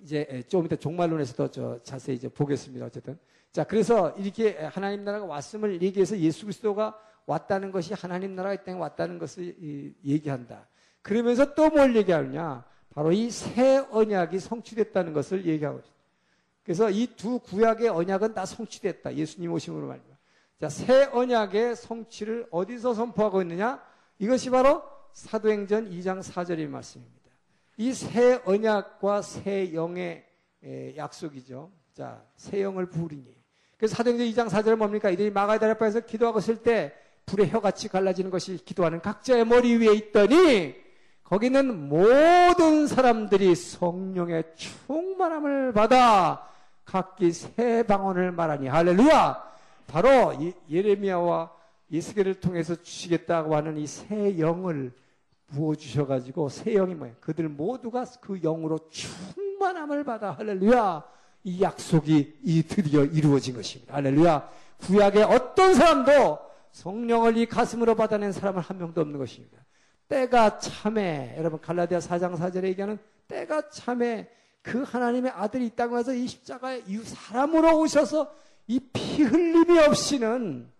이제 0.00 0.42
좀 0.48 0.66
이따 0.66 0.76
종말론에서도 0.76 1.50
저 1.50 1.82
자세히 1.82 2.16
이제 2.16 2.28
보겠습니다. 2.28 2.84
어쨌든. 2.84 3.18
자, 3.50 3.64
그래서 3.64 4.10
이렇게 4.18 4.58
하나님 4.58 5.04
나라가 5.04 5.24
왔음을 5.24 5.80
얘기해서 5.80 6.18
예수 6.18 6.44
그리스도가 6.44 6.98
왔다는 7.24 7.72
것이 7.72 7.94
하나님 7.94 8.34
나라가 8.36 8.54
이 8.54 8.64
땅에 8.64 8.78
왔다는 8.78 9.18
것을 9.18 9.56
얘기한다. 10.04 10.68
그러면서 11.00 11.54
또 11.54 11.70
뭘 11.70 11.96
얘기하느냐? 11.96 12.64
바로 12.96 13.12
이 13.12 13.30
새 13.30 13.76
언약이 13.90 14.40
성취됐다는 14.40 15.12
것을 15.12 15.44
얘기하고 15.44 15.78
있습니다. 15.78 16.02
그래서 16.64 16.90
이 16.90 17.06
두 17.14 17.38
구약의 17.38 17.90
언약은 17.90 18.32
다 18.32 18.46
성취됐다. 18.46 19.14
예수님 19.14 19.52
오심으로 19.52 19.86
말입니다. 19.86 20.16
자, 20.58 20.70
새 20.70 21.04
언약의 21.12 21.76
성취를 21.76 22.46
어디서 22.50 22.94
선포하고 22.94 23.42
있느냐? 23.42 23.82
이것이 24.18 24.48
바로 24.48 24.82
사도행전 25.12 25.90
2장 25.90 26.22
4절의 26.22 26.68
말씀입니다. 26.68 27.30
이 27.76 27.92
새 27.92 28.40
언약과 28.46 29.20
새 29.20 29.74
영의 29.74 30.24
약속이죠. 30.96 31.70
자, 31.92 32.24
새 32.36 32.62
영을 32.62 32.86
부으리니. 32.86 33.36
그래서 33.76 33.94
사도행전 33.94 34.26
2장 34.28 34.48
4절은 34.48 34.76
뭡니까? 34.76 35.10
이들이 35.10 35.30
마가다라바에서 35.30 36.00
기도하고 36.00 36.38
있을 36.38 36.62
때 36.62 36.94
불의 37.26 37.50
혀같이 37.50 37.88
갈라지는 37.88 38.30
것이 38.30 38.56
기도하는 38.64 39.02
각자의 39.02 39.44
머리 39.44 39.76
위에 39.76 39.92
있더니 39.92 40.85
거기는 41.28 41.88
모든 41.88 42.86
사람들이 42.86 43.54
성령의 43.56 44.44
충만함을 44.54 45.72
받아 45.72 46.48
각기 46.84 47.32
새 47.32 47.82
방언을 47.82 48.30
말하니 48.30 48.68
할렐루야. 48.68 49.44
바로 49.88 50.32
예레미야와 50.70 51.50
이스겔을 51.90 52.34
통해서 52.40 52.74
주시겠다고 52.80 53.56
하는 53.56 53.76
이 53.76 53.86
새 53.86 54.38
영을 54.38 54.92
부어 55.48 55.74
주셔 55.76 56.06
가지고 56.06 56.48
새 56.48 56.72
영이 56.74 56.94
뭐예요? 56.94 57.14
그들 57.20 57.48
모두가 57.48 58.04
그 58.20 58.40
영으로 58.40 58.78
충만함을 58.90 60.04
받아 60.04 60.32
할렐루야 60.32 61.04
이 61.44 61.62
약속이 61.62 62.38
이 62.42 62.62
드디어 62.64 63.04
이루어진 63.04 63.54
것입니다. 63.54 63.94
할렐루야 63.94 64.48
구약의 64.78 65.22
어떤 65.24 65.74
사람도 65.74 66.38
성령을 66.72 67.36
이 67.36 67.46
가슴으로 67.46 67.94
받아낸 67.94 68.32
사람은 68.32 68.60
한 68.60 68.78
명도 68.78 69.00
없는 69.00 69.18
것입니다. 69.18 69.58
때가 70.08 70.58
참에 70.58 71.34
여러분 71.36 71.60
갈라디아 71.60 71.98
4장 71.98 72.36
4절에 72.36 72.64
얘기하는 72.64 72.98
때가 73.28 73.68
참에 73.70 74.28
그 74.62 74.82
하나님의 74.82 75.32
아들이 75.32 75.66
이 75.66 75.70
땅에 75.70 75.94
와서 75.94 76.12
이 76.12 76.26
십자가에 76.26 76.82
이 76.86 76.98
사람으로 76.98 77.80
오셔서 77.80 78.32
이 78.68 78.80
피 79.16 79.22
흘림이 79.22 79.78
없이는 79.78 80.70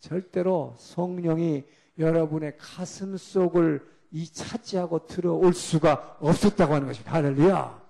절대로 0.00 0.74
성령이 0.78 1.64
여러분의 1.98 2.56
가슴 2.58 3.16
속을 3.16 3.86
이 4.10 4.26
차지하고 4.26 5.06
들어올 5.06 5.54
수가 5.54 6.16
없었다고 6.20 6.74
하는 6.74 6.88
것입니다. 6.88 7.12
할렐루야. 7.12 7.80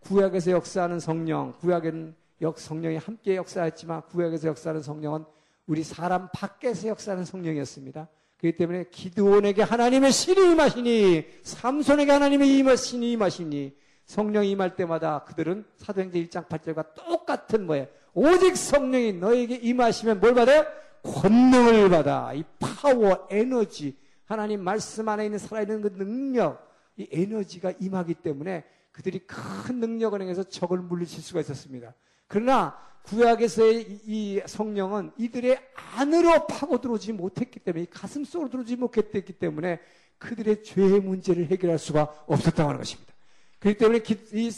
구약에서 0.00 0.50
역사하는 0.52 0.98
성령, 0.98 1.52
구약에는 1.60 2.16
역 2.42 2.58
성령이 2.58 2.96
함께 2.96 3.36
역사했지만 3.36 4.02
구약에서 4.08 4.48
역사하는 4.48 4.82
성령은 4.82 5.24
우리 5.66 5.84
사람 5.84 6.28
밖에서 6.32 6.88
역사하는 6.88 7.24
성령이었습니다. 7.24 8.08
그렇기 8.40 8.56
때문에 8.56 8.84
기드온에게 8.90 9.62
하나님의 9.62 10.12
신이 10.12 10.52
임하시니 10.52 11.26
삼손에게 11.42 12.10
하나님의 12.10 12.56
임하시니 12.58 13.12
임하시니 13.12 13.76
성령이 14.06 14.50
임할 14.50 14.76
때마다 14.76 15.24
그들은 15.24 15.64
사도행전 15.76 16.24
1장 16.24 16.48
8절과 16.48 16.94
똑같은 16.94 17.66
뭐예요? 17.66 17.86
오직 18.14 18.56
성령이 18.56 19.12
너에게 19.12 19.56
임하시면 19.56 20.20
뭘 20.20 20.34
받아요? 20.34 20.64
권능을 21.02 21.90
받아. 21.90 22.32
이 22.32 22.42
파워, 22.58 23.28
에너지, 23.30 23.96
하나님 24.24 24.64
말씀 24.64 25.08
안에 25.08 25.26
있는 25.26 25.38
살아있는 25.38 25.82
그 25.82 25.94
능력, 25.96 26.66
이 26.96 27.06
에너지가 27.10 27.74
임하기 27.78 28.14
때문에 28.14 28.64
그들이 28.90 29.20
큰 29.20 29.80
능력을 29.80 30.20
행해서 30.20 30.42
적을 30.44 30.78
물리칠 30.78 31.22
수가 31.22 31.40
있었습니다. 31.40 31.94
그러나 32.26 32.76
구약에서의 33.02 34.00
이 34.06 34.40
성령은 34.46 35.12
이들의 35.16 35.58
안으로 35.96 36.46
파고 36.46 36.80
들어오지 36.80 37.12
못했기 37.12 37.60
때문에 37.60 37.86
가슴 37.90 38.24
속으로 38.24 38.50
들어오지 38.50 38.76
못했기 38.76 39.32
때문에 39.32 39.80
그들의 40.18 40.62
죄의 40.62 41.00
문제를 41.00 41.46
해결할 41.50 41.78
수가 41.78 42.24
없었다고 42.26 42.68
하는 42.68 42.78
것입니다. 42.78 43.12
그렇기 43.58 43.78
때문에 43.78 44.02
이, 44.32 44.50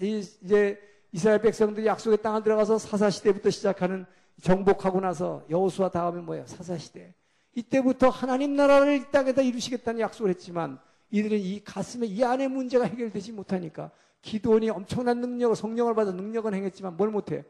이, 0.00 0.24
이제 0.42 0.80
이스라엘 1.12 1.40
백성들이 1.40 1.86
약속의 1.86 2.22
땅을 2.22 2.42
들어가서 2.42 2.78
사사 2.78 3.10
시대부터 3.10 3.50
시작하는 3.50 4.06
정복하고 4.42 5.00
나서 5.00 5.44
여호수아 5.50 5.90
다음에 5.90 6.20
뭐예요? 6.20 6.46
사사 6.46 6.78
시대. 6.78 7.14
이때부터 7.54 8.08
하나님 8.08 8.54
나라를 8.54 8.96
이 8.96 9.10
땅에다 9.10 9.42
이루시겠다는 9.42 10.00
약속을 10.00 10.30
했지만 10.30 10.78
이들은 11.10 11.38
이 11.38 11.62
가슴에 11.64 12.06
이 12.06 12.22
안에 12.22 12.48
문제가 12.48 12.84
해결되지 12.84 13.32
못하니까 13.32 13.90
기도원이 14.22 14.70
엄청난 14.70 15.20
능력을 15.20 15.56
성령을 15.56 15.94
받아 15.94 16.12
능력은 16.12 16.54
행했지만 16.54 16.96
뭘 16.96 17.10
못해요? 17.10 17.42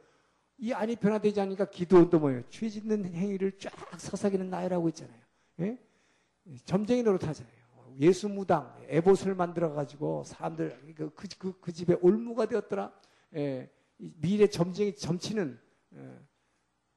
이 0.60 0.72
안이 0.72 0.96
변화되지 0.96 1.40
않으니까 1.40 1.70
기도원도 1.70 2.18
뭐예요? 2.20 2.42
죄 2.50 2.68
짓는 2.68 3.14
행위를 3.14 3.58
쫙 3.58 3.72
서사기는 3.98 4.50
나열하고 4.50 4.90
있잖아요. 4.90 5.20
예? 5.60 5.78
점쟁이 6.66 7.02
노릇하잖아요. 7.02 7.60
예수 7.98 8.28
무당, 8.28 8.74
에봇을 8.88 9.34
만들어가지고 9.34 10.24
사람들 10.24 10.94
그, 10.96 11.10
그, 11.14 11.28
그, 11.38 11.60
그 11.60 11.72
집에 11.72 11.96
올무가 12.00 12.46
되었더라. 12.46 12.92
예, 13.36 13.70
미래 13.96 14.46
점쟁이 14.46 14.94
점치는 14.94 15.58
예. 15.94 16.18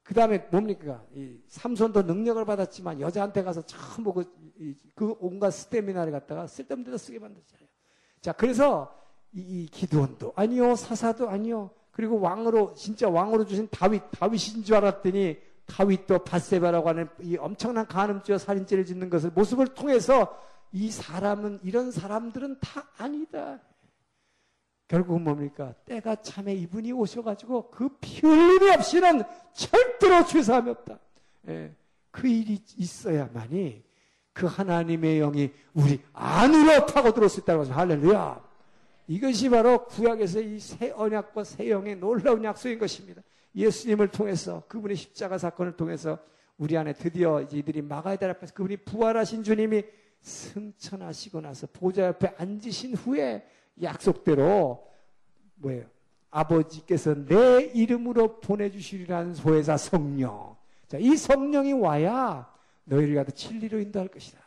그 0.02 0.12
다음에 0.12 0.38
뭡니까? 0.50 1.02
이 1.14 1.40
삼손도 1.48 2.02
능력을 2.02 2.44
받았지만 2.44 3.00
여자한테 3.00 3.42
가서 3.42 3.62
전부 3.62 4.12
그, 4.12 4.24
그 4.94 5.16
온갖 5.18 5.50
스태미나를 5.50 6.12
갖다가 6.12 6.46
쓸데없는 6.46 6.84
데다 6.84 6.98
쓰게 6.98 7.18
만들었잖아요. 7.18 7.66
자, 8.20 8.32
그래서 8.32 8.94
이, 9.32 9.40
이 9.40 9.66
기도원도 9.66 10.34
아니요, 10.36 10.76
사사도 10.76 11.30
아니요. 11.30 11.70
그리고 11.94 12.20
왕으로 12.20 12.74
진짜 12.74 13.08
왕으로 13.08 13.46
주신 13.46 13.68
다윗, 13.70 14.02
다윗인 14.10 14.64
줄 14.64 14.74
알았더니 14.74 15.38
다윗도 15.66 16.24
바세바라고 16.24 16.88
하는 16.88 17.08
이 17.20 17.36
엄청난 17.36 17.86
간음죄와 17.86 18.38
살인죄를 18.38 18.84
짓는 18.84 19.08
것을 19.08 19.30
모습을 19.30 19.68
통해서 19.68 20.36
이 20.72 20.90
사람은 20.90 21.60
이런 21.62 21.92
사람들은 21.92 22.58
다 22.60 22.88
아니다. 22.98 23.60
결국은 24.88 25.22
뭡니까? 25.22 25.72
때가 25.86 26.16
참에 26.16 26.52
이분이 26.54 26.92
오셔가지고 26.92 27.70
그피 27.70 28.26
흘림이 28.26 28.70
없이는 28.72 29.22
절대로 29.52 30.26
죄사함이 30.26 30.70
없다. 30.70 30.98
예, 31.48 31.74
그 32.10 32.26
일이 32.26 32.60
있어야만이 32.76 33.84
그 34.32 34.46
하나님의 34.46 35.20
영이 35.20 35.52
우리 35.74 36.02
안으로 36.12 36.86
파고들어올 36.86 37.28
수 37.30 37.40
있다는 37.40 37.60
거죠. 37.60 37.72
할렐루야. 37.72 38.43
이것이 39.06 39.50
바로 39.50 39.84
구약에서 39.86 40.40
이 40.40 40.58
새 40.58 40.90
언약과 40.90 41.44
새 41.44 41.70
영의 41.70 41.96
놀라운 41.96 42.42
약속인 42.42 42.78
것입니다. 42.78 43.22
예수님을 43.54 44.08
통해서 44.08 44.62
그분의 44.68 44.96
십자가 44.96 45.38
사건을 45.38 45.76
통해서 45.76 46.18
우리 46.56 46.76
안에 46.76 46.92
드디어 46.92 47.42
이들이 47.42 47.86
될 48.18 48.30
앞에서 48.30 48.54
그분이 48.54 48.78
부활하신 48.78 49.42
주님이 49.42 49.84
승천하시고 50.20 51.40
나서 51.40 51.66
보좌 51.72 52.06
옆에 52.06 52.34
앉으신 52.38 52.94
후에 52.94 53.46
약속대로 53.82 54.86
뭐예요? 55.56 55.86
아버지께서 56.30 57.14
내 57.14 57.70
이름으로 57.74 58.40
보내주시리라는 58.40 59.34
소회사 59.34 59.76
성령. 59.76 60.56
자, 60.88 60.98
이 60.98 61.16
성령이 61.16 61.74
와야 61.74 62.52
너희를 62.84 63.14
가도 63.14 63.30
진리로 63.32 63.78
인도할 63.78 64.08
것이다. 64.08 64.40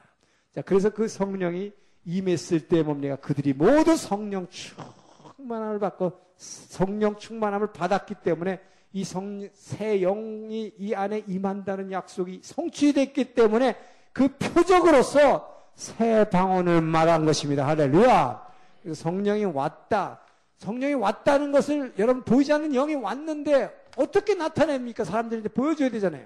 자, 0.51 0.62
그래서 0.62 0.89
그 0.89 1.08
성령이 1.08 1.72
임했을 2.08 2.68
때 2.68 2.82
뭡니까? 2.82 3.18
그들이 3.18 3.53
모두 3.53 3.97
성령 3.97 4.47
충만함을 4.49 5.78
받고 5.80 6.14
성령 6.38 7.18
충만함을 7.18 7.74
받았기 7.74 8.16
때문에 8.24 8.62
이 8.93 9.03
성, 9.03 9.47
새 9.53 9.99
영이 9.99 10.74
이 10.80 10.95
안에 10.95 11.24
임한다는 11.28 11.91
약속이 11.91 12.39
성취됐기 12.43 13.34
때문에 13.34 13.76
그 14.14 14.30
표적으로서 14.38 15.53
새 15.76 16.28
방언을 16.30 16.82
말한 16.82 17.26
것입니다. 17.26 17.68
할렐루야. 17.68 18.47
성령이 18.93 19.45
왔다. 19.45 20.22
성령이 20.58 20.93
왔다는 20.95 21.51
것을 21.51 21.93
여러분 21.99 22.24
보이지 22.24 22.53
않는 22.53 22.72
영이 22.72 22.95
왔는데 22.95 23.70
어떻게 23.97 24.34
나타냅니까? 24.34 25.03
사람들한테 25.03 25.49
보여줘야 25.49 25.89
되잖아요. 25.89 26.26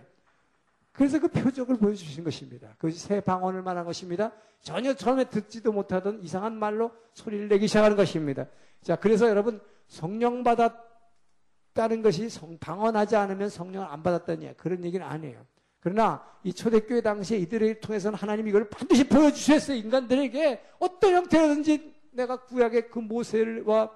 그래서 1.02 1.20
그 1.20 1.30
표적을 1.30 1.78
보여주신 1.78 2.24
것입니다. 2.24 2.76
그것이 2.78 3.00
새 3.00 3.22
방언을 3.22 3.64
말한 3.64 3.86
것입니다. 3.86 4.32
전혀 4.62 4.94
처음에 4.94 5.24
듣지도 5.24 5.72
못하던 5.72 6.22
이상한 6.22 6.56
말로 6.56 6.92
소리를 7.16 7.48
내기 7.48 7.68
시작하는 7.68 7.98
것입니다. 7.98 8.46
자, 8.84 8.96
그래서 8.96 9.28
여러분 9.28 9.60
성령 9.88 10.44
받았다는 10.44 12.04
것이 12.04 12.30
성, 12.30 12.56
방언하지 12.60 13.16
않으면 13.16 13.50
성령을 13.50 13.88
안 13.88 14.04
받았다니 14.04 14.58
그런 14.58 14.86
얘기는 14.86 15.04
아니에요. 15.04 15.44
그러나 15.80 16.24
이 16.44 16.54
초대교회 16.54 17.02
당시에 17.02 17.40
이들을 17.40 17.80
통해서는 17.80 18.16
하나님이 18.20 18.52
이걸 18.52 18.70
반드시 18.70 19.04
보여주셨어요. 19.04 19.78
인간들에게 19.78 20.62
어떤 20.78 21.14
형태로든지 21.14 21.96
내가 22.12 22.46
구약의 22.46 22.90
그 22.92 23.00
모세와 23.00 23.90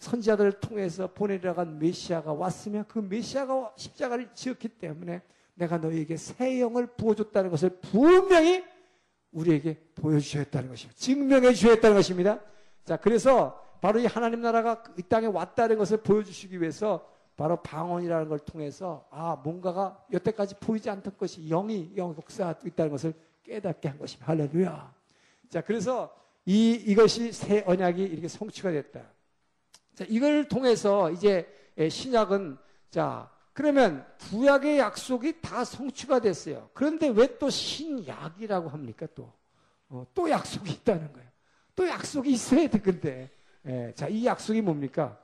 선지자들을 0.00 0.60
통해서 0.60 1.06
보내려간 1.14 1.78
메시아가 1.78 2.34
왔으면 2.34 2.84
그 2.88 2.98
메시아가 2.98 3.72
십자가를 3.74 4.34
지었기 4.34 4.68
때문에 4.68 5.22
내가 5.54 5.78
너희에게 5.78 6.16
새 6.16 6.60
영을 6.60 6.86
부어줬다는 6.86 7.50
것을 7.50 7.70
분명히 7.80 8.64
우리에게 9.32 9.78
보여주셨다는 9.94 10.68
것입니다. 10.68 10.98
증명해 10.98 11.54
주셨다는 11.54 11.96
것입니다. 11.96 12.40
자, 12.84 12.96
그래서 12.96 13.60
바로 13.80 13.98
이 13.98 14.06
하나님 14.06 14.40
나라가 14.42 14.82
이 14.96 15.02
땅에 15.02 15.26
왔다는 15.26 15.78
것을 15.78 15.98
보여주시기 15.98 16.60
위해서 16.60 17.08
바로 17.36 17.56
방언이라는 17.62 18.28
걸 18.28 18.38
통해서 18.38 19.06
아, 19.10 19.36
뭔가가 19.42 20.04
여태까지 20.12 20.56
보이지 20.60 20.90
않던 20.90 21.16
것이 21.16 21.48
영이 21.48 21.94
영 21.96 22.14
역사하고 22.16 22.68
있다는 22.68 22.92
것을 22.92 23.14
깨닫게 23.42 23.88
한 23.88 23.98
것입니다. 23.98 24.26
할렐루야. 24.30 24.94
자, 25.48 25.60
그래서 25.62 26.14
이, 26.44 26.72
이것이 26.72 27.32
새 27.32 27.64
언약이 27.66 28.02
이렇게 28.02 28.28
성취가 28.28 28.70
됐다. 28.70 29.00
자, 29.94 30.04
이걸 30.08 30.46
통해서 30.46 31.10
이제 31.10 31.48
신약은 31.90 32.58
자, 32.90 33.30
그러면 33.52 34.06
구약의 34.30 34.78
약속이 34.78 35.40
다 35.40 35.64
성취가 35.64 36.20
됐어요. 36.20 36.70
그런데 36.72 37.08
왜 37.08 37.38
또 37.38 37.50
신약이라고 37.50 38.68
합니까? 38.68 39.06
또, 39.14 39.30
어, 39.88 40.06
또 40.14 40.30
약속이 40.30 40.70
있다는 40.72 41.12
거예요. 41.12 41.28
또 41.74 41.86
약속이 41.88 42.30
있어야 42.30 42.68
돼, 42.68 42.78
근데. 42.78 43.30
예, 43.66 43.92
자, 43.94 44.08
이 44.08 44.24
약속이 44.24 44.60
뭡니까? 44.62 45.18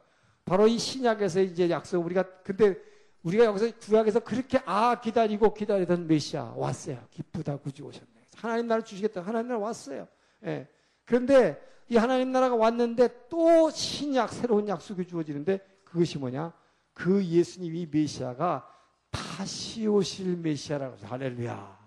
바로 0.45 0.67
이 0.67 0.79
신약에서 0.79 1.41
이제 1.41 1.71
약속, 1.71 2.05
우리가, 2.05 2.23
근데 2.43 2.77
우리가 3.23 3.45
여기서 3.47 3.71
구약에서 3.79 4.21
그렇게 4.21 4.61
아, 4.65 5.01
기다리고 5.01 5.53
기다리던 5.55 6.07
메시아 6.07 6.55
왔어요. 6.57 7.03
기쁘다, 7.11 7.57
구주 7.59 7.85
오셨네. 7.85 8.07
하나님 8.37 8.67
나라 8.67 8.83
주시겠다. 8.83 9.23
하나님 9.23 9.49
나라 9.49 9.61
왔어요. 9.61 10.07
예. 10.45 10.69
그런데 11.05 11.61
이 11.89 11.97
하나님 11.97 12.31
나라가 12.33 12.55
왔는데 12.55 13.09
또 13.29 13.71
신약 13.71 14.33
새로운 14.33 14.69
약속이 14.69 15.07
주어지는데 15.07 15.59
그것이 15.85 16.19
뭐냐? 16.19 16.53
그 16.99 17.25
예수님이 17.25 17.87
메시아가 17.91 18.69
다시 19.11 19.87
오실 19.87 20.37
메시아라고 20.37 20.97
해서 20.97 21.07
할렐루야. 21.07 21.79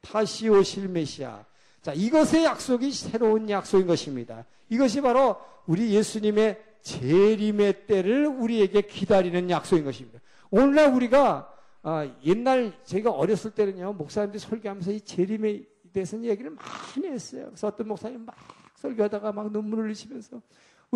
다시 0.00 0.48
오실 0.48 0.88
메시아. 0.88 1.44
자, 1.82 1.92
이것의 1.92 2.44
약속이 2.44 2.90
새로운 2.90 3.48
약속인 3.48 3.86
것입니다. 3.86 4.44
이것이 4.68 5.00
바로 5.00 5.36
우리 5.66 5.94
예수님의 5.94 6.60
재림의 6.82 7.86
때를 7.86 8.26
우리에게 8.26 8.82
기다리는 8.82 9.48
약속인 9.48 9.84
것입니다. 9.84 10.18
오늘날 10.50 10.92
우리가 10.92 11.52
아, 11.82 12.12
옛날 12.24 12.76
제가 12.82 13.12
어렸을 13.12 13.52
때는요 13.52 13.92
목사님들이 13.92 14.40
설교하면서 14.40 14.90
이 14.90 15.00
재림에 15.00 15.62
대해서 15.92 16.20
얘기를 16.20 16.50
많이 16.50 17.06
했어요. 17.06 17.46
그래서 17.46 17.68
어떤 17.68 17.86
목사님 17.86 18.24
막 18.24 18.34
설교하다가 18.74 19.30
막 19.30 19.52
눈물을 19.52 19.84
흘리시면서 19.84 20.42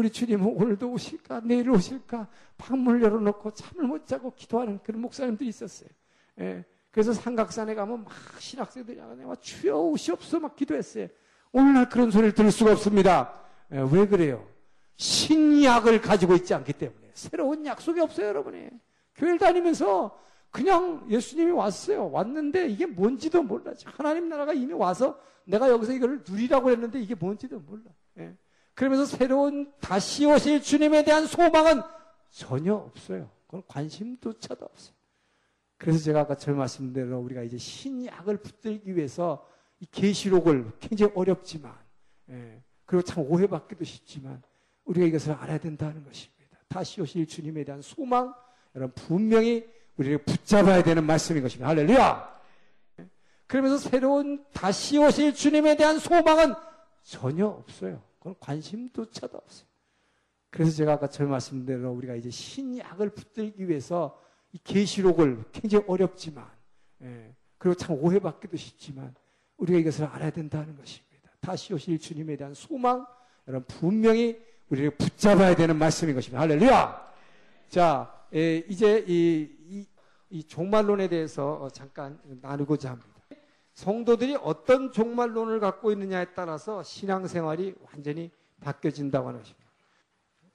우리 0.00 0.08
주님은 0.08 0.46
오늘도 0.56 0.92
오실까 0.92 1.42
내일 1.44 1.68
오실까 1.68 2.26
방문을 2.56 3.02
열어놓고 3.02 3.50
잠을 3.50 3.86
못 3.86 4.06
자고 4.06 4.32
기도하는 4.34 4.78
그런 4.82 5.02
목사님들이 5.02 5.50
있었어요. 5.50 5.90
예. 6.40 6.64
그래서 6.90 7.12
삼각산에 7.12 7.74
가면 7.74 8.04
막 8.04 8.14
신학생들이 8.38 8.98
막 8.98 9.42
주여 9.42 9.78
오시옵소서 9.78 10.40
막 10.40 10.56
기도했어요. 10.56 11.08
오늘날 11.52 11.90
그런 11.90 12.10
소리를 12.10 12.32
들을 12.32 12.50
수가 12.50 12.72
없습니다. 12.72 13.42
예, 13.72 13.86
왜 13.92 14.06
그래요? 14.06 14.48
신약을 14.96 16.00
가지고 16.00 16.34
있지 16.34 16.54
않기 16.54 16.72
때문에 16.72 17.10
새로운 17.12 17.66
약속이 17.66 18.00
없어요, 18.00 18.28
여러분이. 18.28 18.70
교회를 19.16 19.38
다니면서 19.38 20.18
그냥 20.50 21.06
예수님이 21.10 21.52
왔어요. 21.52 22.10
왔는데 22.10 22.68
이게 22.68 22.86
뭔지도 22.86 23.42
몰라. 23.42 23.74
하나님 23.84 24.30
나라가 24.30 24.54
이미 24.54 24.72
와서 24.72 25.20
내가 25.44 25.68
여기서 25.68 25.92
이걸 25.92 26.22
누리라고 26.26 26.70
했는데 26.70 26.98
이게 27.02 27.14
뭔지도 27.14 27.60
몰라. 27.60 27.82
예. 28.18 28.34
그러면서 28.80 29.04
새로운 29.04 29.70
다시 29.78 30.24
오실 30.24 30.62
주님에 30.62 31.04
대한 31.04 31.26
소망은 31.26 31.82
전혀 32.30 32.74
없어요. 32.74 33.28
그건 33.46 33.62
관심조차도 33.68 34.64
없어요. 34.64 34.94
그래서 35.76 35.98
제가 35.98 36.20
아까 36.20 36.34
저 36.34 36.54
말씀대로 36.54 37.18
우리가 37.20 37.42
이제 37.42 37.58
신약을 37.58 38.38
붙들기 38.38 38.96
위해서 38.96 39.46
이 39.80 39.86
계시록을 39.90 40.72
굉장히 40.80 41.12
어렵지만 41.14 41.74
예, 42.30 42.62
그리고 42.86 43.02
참 43.02 43.22
오해받기도 43.28 43.84
쉽지만 43.84 44.42
우리가 44.86 45.04
이것을 45.08 45.32
알아야 45.32 45.58
된다는 45.58 46.02
것입니다. 46.02 46.56
다시 46.68 47.02
오실 47.02 47.26
주님에 47.26 47.64
대한 47.64 47.82
소망 47.82 48.32
여러분 48.74 48.94
분명히 48.94 49.68
우리를 49.98 50.24
붙잡아야 50.24 50.82
되는 50.82 51.04
말씀인 51.04 51.42
것입니다. 51.42 51.68
할렐루야! 51.68 52.40
예. 53.00 53.08
그러면서 53.46 53.76
새로운 53.76 54.42
다시 54.54 54.96
오실 54.96 55.34
주님에 55.34 55.76
대한 55.76 55.98
소망은 55.98 56.54
전혀 57.02 57.46
없어요. 57.46 58.08
그건 58.20 58.36
관심조차도 58.38 59.36
없어요. 59.36 59.66
그래서 60.50 60.72
제가 60.72 60.94
아까 60.94 61.08
저 61.08 61.24
말씀대로 61.24 61.90
우리가 61.92 62.14
이제 62.14 62.30
신약을 62.30 63.10
붙들기 63.10 63.68
위해서 63.68 64.20
이 64.52 64.58
계시록을 64.62 65.44
굉장히 65.52 65.84
어렵지만 65.88 66.46
예, 67.02 67.34
그리고 67.56 67.74
참 67.74 67.96
오해받기도 67.96 68.56
쉽지만 68.56 69.14
우리가 69.56 69.78
이것을 69.78 70.04
알아야 70.04 70.30
된다는 70.30 70.76
것입니다. 70.76 71.30
다시 71.40 71.72
오실 71.72 71.98
주님에 71.98 72.36
대한 72.36 72.52
소망 72.52 73.06
여러분 73.48 73.66
분명히 73.66 74.38
우리를 74.68 74.90
붙잡아야 74.96 75.56
되는 75.56 75.76
말씀인 75.76 76.14
것입니다. 76.14 76.40
할렐루야! 76.40 77.10
자, 77.68 78.26
예, 78.34 78.58
이제 78.68 79.04
이, 79.08 79.48
이, 79.68 79.86
이 80.30 80.44
종말론에 80.44 81.08
대해서 81.08 81.54
어, 81.54 81.70
잠깐 81.70 82.20
나누고자 82.40 82.90
합니다. 82.90 83.09
성도들이 83.80 84.36
어떤 84.42 84.92
종말론을 84.92 85.58
갖고 85.58 85.90
있느냐에 85.90 86.26
따라서 86.34 86.82
신앙생활이 86.82 87.74
완전히 87.90 88.30
바뀌어진다고 88.60 89.28
하는 89.28 89.40
것입니다. 89.40 89.70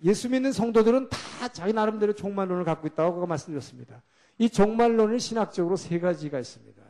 예수 0.03 0.29
믿는 0.29 0.51
성도들은 0.51 1.09
다 1.09 1.47
자기 1.47 1.73
나름대로 1.73 2.13
종말론을 2.13 2.65
갖고 2.65 2.85
있다고 2.85 3.25
말씀드렸습니다. 3.25 4.03
이 4.37 4.47
종말론은 4.47 5.17
신학적으로 5.17 5.75
세 5.75 5.99
가지가 5.99 6.39
있습니다. 6.39 6.83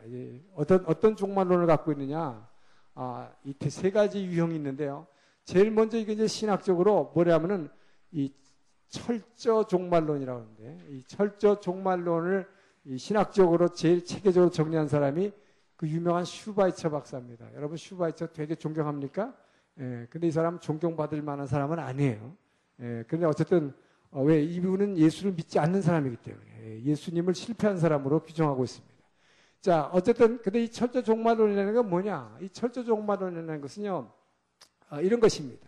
어떤 0.55 0.83
어떤 0.87 1.15
종말론을 1.15 1.67
갖고 1.67 1.93
있느냐? 1.93 2.45
아, 2.95 3.31
이세 3.45 3.91
가지 3.91 4.25
유형이 4.25 4.55
있는데요. 4.55 5.07
제일 5.45 5.71
먼저 5.71 5.97
이게 5.97 6.13
이제 6.13 6.27
신학적으로 6.27 7.13
뭐냐면은 7.15 7.69
이 8.11 8.33
철저 8.89 9.67
종말론이라고 9.67 10.39
하는데 10.39 10.85
이 10.89 11.03
철저 11.07 11.61
종말론을 11.61 12.45
이 12.87 12.97
신학적으로 12.97 13.69
제일 13.69 14.03
체계적으로 14.03 14.51
정리한 14.51 14.89
사람이 14.89 15.31
그 15.75 15.87
유명한 15.87 16.23
슈바이처 16.23 16.89
박사입니다. 16.89 17.53
여러분 17.53 17.77
슈바이처 17.77 18.27
되게 18.27 18.55
존경합니까? 18.55 19.33
예, 19.79 20.07
근데 20.09 20.27
이 20.27 20.31
사람 20.31 20.59
존경받을 20.59 21.21
만한 21.21 21.47
사람은 21.47 21.79
아니에요. 21.79 22.35
예, 22.79 23.03
그런데 23.07 23.25
어쨌든 23.25 23.73
어, 24.11 24.23
왜 24.23 24.41
이분은 24.41 24.97
예수를 24.97 25.33
믿지 25.33 25.59
않는 25.59 25.81
사람이기 25.81 26.17
때문에 26.17 26.45
예, 26.63 26.83
예수님을 26.83 27.33
실패한 27.35 27.77
사람으로 27.77 28.21
규정하고 28.21 28.63
있습니다. 28.63 28.95
자, 29.59 29.89
어쨌든 29.91 30.41
근데 30.41 30.63
이 30.63 30.69
철저 30.69 31.01
종말론이라는 31.01 31.73
건 31.73 31.89
뭐냐? 31.89 32.37
이 32.41 32.49
철저 32.49 32.83
종말론이라는 32.83 33.61
것은요 33.61 34.11
아, 34.89 35.01
이런 35.01 35.19
것입니다. 35.19 35.67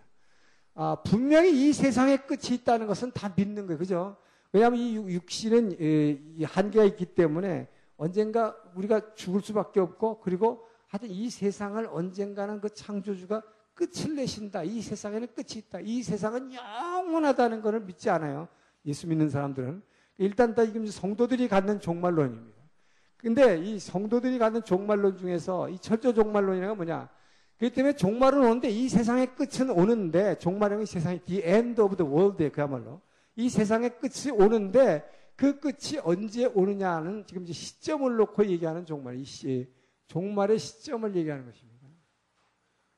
아, 0.75 0.95
분명히 1.03 1.67
이 1.67 1.73
세상의 1.73 2.27
끝이 2.27 2.53
있다는 2.53 2.87
것은 2.87 3.11
다 3.11 3.33
믿는 3.35 3.65
거예요, 3.65 3.77
그죠? 3.77 4.15
왜냐하면 4.53 4.79
이 4.79 4.95
육신은 4.95 5.81
예, 5.81 6.11
이 6.11 6.43
한계가 6.45 6.85
있기 6.85 7.07
때문에 7.07 7.67
언젠가 7.97 8.55
우리가 8.75 9.15
죽을 9.15 9.41
수밖에 9.41 9.79
없고 9.79 10.19
그리고 10.21 10.65
하여튼 10.87 11.09
이 11.09 11.29
세상을 11.29 11.85
언젠가는 11.91 12.61
그 12.61 12.69
창조주가 12.69 13.43
끝을 13.73 14.15
내신다. 14.15 14.63
이 14.63 14.81
세상에는 14.81 15.27
끝이 15.35 15.57
있다. 15.57 15.79
이 15.81 16.01
세상은 16.01 16.51
영원하다는 16.53 17.61
것을 17.61 17.81
믿지 17.81 18.09
않아요. 18.09 18.47
예수 18.85 19.07
믿는 19.07 19.29
사람들은. 19.29 19.81
일단 20.17 20.55
다 20.55 20.63
이게 20.63 20.83
성도들이 20.85 21.47
갖는 21.47 21.79
종말론입니다. 21.79 22.57
근데 23.17 23.57
이 23.57 23.79
성도들이 23.79 24.39
갖는 24.39 24.63
종말론 24.63 25.17
중에서 25.17 25.69
이 25.69 25.77
철저 25.79 26.13
종말론이라는 26.13 26.69
건 26.69 26.77
뭐냐? 26.77 27.09
그렇기 27.57 27.75
때문에 27.75 27.95
종말은 27.95 28.39
오는데 28.39 28.69
이 28.69 28.87
세상의 28.87 29.35
끝은 29.35 29.69
오는데 29.69 30.37
종말은 30.37 30.81
이 30.83 30.85
세상이 30.85 31.19
the 31.25 31.41
end 31.43 31.81
of 31.81 31.97
the 31.97 32.11
world에 32.11 32.49
그야말로 32.49 33.01
이 33.35 33.49
세상의 33.49 33.99
끝이 33.99 34.31
오는데 34.31 35.03
그 35.37 35.59
끝이 35.59 35.99
언제 36.03 36.45
오느냐는 36.45 37.23
지금 37.27 37.43
이제 37.43 37.53
시점을 37.53 38.17
놓고 38.17 38.47
얘기하는 38.47 38.85
종말, 38.85 39.17
이 39.17 39.23
시, 39.23 39.71
종말의 40.07 40.57
시점을 40.57 41.15
얘기하는 41.15 41.45
것입니다. 41.45 41.87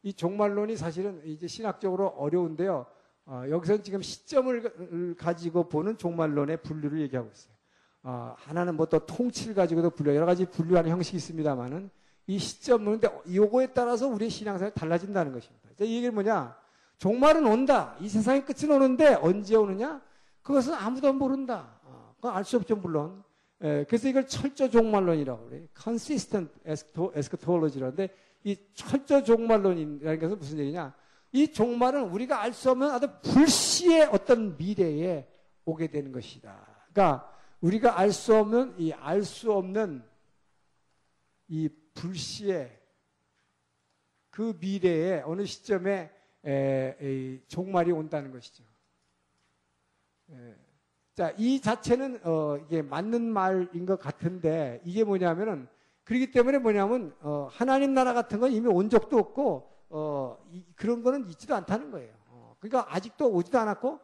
이 0.01 0.13
종말론이 0.13 0.77
사실은 0.77 1.21
이제 1.25 1.47
신학적으로 1.47 2.07
어려운데요. 2.07 2.85
어, 3.25 3.43
여기서는 3.49 3.83
지금 3.83 4.01
시점을 4.01 5.15
가지고 5.17 5.67
보는 5.67 5.97
종말론의 5.97 6.63
분류를 6.63 7.01
얘기하고 7.01 7.29
있어요. 7.29 7.53
어, 8.03 8.33
하나는 8.37 8.75
뭐 8.75 8.85
또 8.85 9.05
통치를 9.05 9.53
가지고도 9.53 9.89
분류, 9.89 10.15
여러 10.15 10.25
가지 10.25 10.45
분류하는 10.45 10.89
형식이 10.89 11.17
있습니다만은 11.17 11.89
이 12.27 12.39
시점은, 12.39 13.01
근데 13.01 13.09
요거에 13.35 13.67
따라서 13.73 14.07
우리의 14.07 14.29
신앙생활이 14.29 14.73
달라진다는 14.75 15.33
것입니다. 15.33 15.69
이 15.81 15.95
얘기는 15.97 16.13
뭐냐? 16.13 16.55
종말은 16.99 17.45
온다. 17.45 17.97
이 17.99 18.07
세상의 18.07 18.45
끝은 18.45 18.71
오는데 18.71 19.15
언제 19.15 19.55
오느냐? 19.55 20.01
그것은 20.41 20.73
아무도 20.73 21.11
모른다. 21.11 21.78
어, 22.19 22.21
그건 22.21 22.35
알수 22.35 22.57
없죠, 22.57 22.75
물론. 22.75 23.23
예, 23.61 23.85
그래서 23.87 24.07
이걸 24.07 24.27
철저 24.27 24.69
종말론이라고 24.69 25.45
그래요. 25.45 25.67
consistent 25.77 26.51
eschatology라는데 26.65 28.09
이 28.43 28.57
철저 28.73 29.23
종말론이라는 29.23 30.19
것은 30.19 30.37
무슨 30.37 30.59
얘기냐? 30.59 30.93
이 31.31 31.47
종말은 31.51 32.09
우리가 32.09 32.41
알 32.41 32.53
수 32.53 32.71
없는 32.71 32.89
아주 32.89 33.07
불시의 33.21 34.05
어떤 34.11 34.57
미래에 34.57 35.27
오게 35.65 35.87
되는 35.87 36.11
것이다. 36.11 36.85
그러니까 36.91 37.31
우리가 37.61 37.99
알 37.99 38.11
수 38.11 38.35
없는 38.35 38.75
이 38.79 38.93
알 38.93 39.23
수 39.23 39.51
없는 39.51 40.03
이 41.49 41.69
불시의 41.93 42.79
그 44.29 44.57
미래에 44.59 45.21
어느 45.25 45.45
시점에 45.45 46.11
에, 46.45 46.95
에, 47.01 47.41
종말이 47.47 47.91
온다는 47.91 48.31
것이죠. 48.31 48.63
에, 50.31 50.55
자, 51.13 51.33
이 51.37 51.59
자체는 51.59 52.21
어, 52.23 52.57
이게 52.65 52.81
맞는 52.81 53.21
말인 53.21 53.85
것 53.85 53.99
같은데 53.99 54.81
이게 54.85 55.03
뭐냐면은 55.03 55.67
그렇기 56.03 56.31
때문에 56.31 56.57
뭐냐면 56.59 57.13
어, 57.21 57.47
하나님 57.51 57.93
나라 57.93 58.13
같은 58.13 58.39
건 58.39 58.51
이미 58.51 58.67
온 58.67 58.89
적도 58.89 59.17
없고 59.17 59.69
어, 59.89 60.37
이, 60.51 60.63
그런 60.75 61.03
거는 61.03 61.27
있지도 61.29 61.55
않다는 61.55 61.91
거예요. 61.91 62.13
어, 62.27 62.55
그러니까 62.59 62.95
아직도 62.95 63.31
오지도 63.31 63.59
않았고 63.59 63.99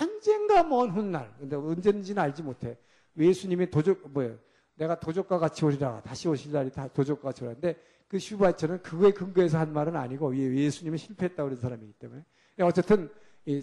언젠가 0.00 0.62
먼 0.62 0.90
훗날 0.90 1.32
근데 1.38 1.56
언제인지는 1.56 2.22
알지 2.22 2.42
못해. 2.42 2.78
예수님이 3.18 3.70
도적 3.70 4.10
뭐예요? 4.10 4.38
내가 4.74 5.00
도적과 5.00 5.38
같이 5.38 5.64
오리라 5.64 6.02
다시 6.02 6.28
오실 6.28 6.52
날이 6.52 6.70
다 6.70 6.86
도적과 6.88 7.28
같이 7.28 7.42
오라는데 7.44 7.76
그 8.08 8.18
슈바처는 8.18 8.82
그거에 8.82 9.10
근거해서 9.10 9.58
한 9.58 9.72
말은 9.72 9.96
아니고 9.96 10.36
예수님은 10.36 10.98
실패했다고 10.98 11.48
그런 11.48 11.60
사람이기 11.60 11.94
때문에 11.94 12.22
어쨌든 12.60 13.10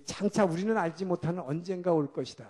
장차 0.06 0.46
우리는 0.46 0.78
알지 0.78 1.06
못하는 1.06 1.42
언젠가 1.42 1.94
올 1.94 2.12
것이다. 2.12 2.50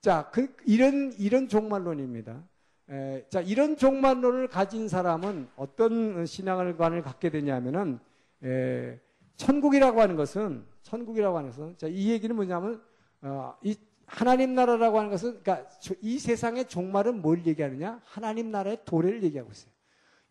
자, 0.00 0.30
그, 0.32 0.54
이런 0.66 1.12
이런 1.18 1.48
종말론입니다. 1.48 2.44
에, 2.90 3.24
자, 3.28 3.40
이런 3.40 3.76
종말론을 3.76 4.48
가진 4.48 4.88
사람은 4.88 5.48
어떤 5.56 6.24
신앙관을 6.26 7.02
갖게 7.02 7.30
되냐면은, 7.30 7.98
에, 8.44 9.00
천국이라고 9.36 10.00
하는 10.00 10.16
것은, 10.16 10.64
천국이라고 10.82 11.36
하는 11.38 11.50
것은, 11.50 11.76
자, 11.78 11.88
이 11.88 12.10
얘기는 12.10 12.34
뭐냐면, 12.34 12.80
어, 13.22 13.56
이 13.62 13.74
하나님 14.06 14.54
나라라고 14.54 14.98
하는 14.98 15.10
것은, 15.10 15.40
그러니까 15.42 15.68
이 16.00 16.18
세상의 16.18 16.68
종말은 16.68 17.22
뭘 17.22 17.44
얘기하느냐? 17.44 18.00
하나님 18.04 18.50
나라의 18.50 18.78
도래를 18.84 19.22
얘기하고 19.24 19.50
있어요. 19.50 19.72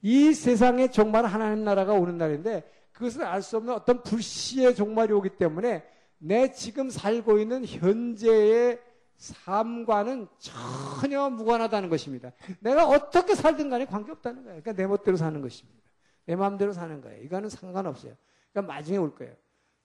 이 0.02 0.34
세상의 0.34 0.92
종말은 0.92 1.28
하나님 1.28 1.66
나라가 1.66 1.94
오는 1.94 2.18
날인데, 2.18 2.64
그것을 2.94 3.24
알수 3.24 3.58
없는 3.58 3.74
어떤 3.74 4.02
불시의 4.04 4.76
종말이 4.76 5.12
오기 5.12 5.32
때문에 5.32 5.84
내 6.18 6.52
지금 6.52 6.90
살고 6.90 7.40
있는 7.40 7.66
현재의 7.66 8.80
삶과는 9.18 10.28
전혀 10.38 11.30
무관하다는 11.30 11.90
것입니다. 11.90 12.32
내가 12.60 12.88
어떻게 12.88 13.36
살든 13.36 13.70
간에 13.70 13.86
관계없다는 13.86 14.44
거예요. 14.44 14.62
그러니까 14.62 14.74
내 14.74 14.88
멋대로 14.88 15.18
사는 15.18 15.42
것입니다. 15.42 15.80
내 16.26 16.36
마음대로 16.36 16.74
사는 16.74 17.00
거예요. 17.02 17.24
이거는 17.24 17.50
상관없어요. 17.50 18.14
그러니까 18.52 18.74
나중에 18.74 18.98
올 18.98 19.16
거예요. 19.16 19.34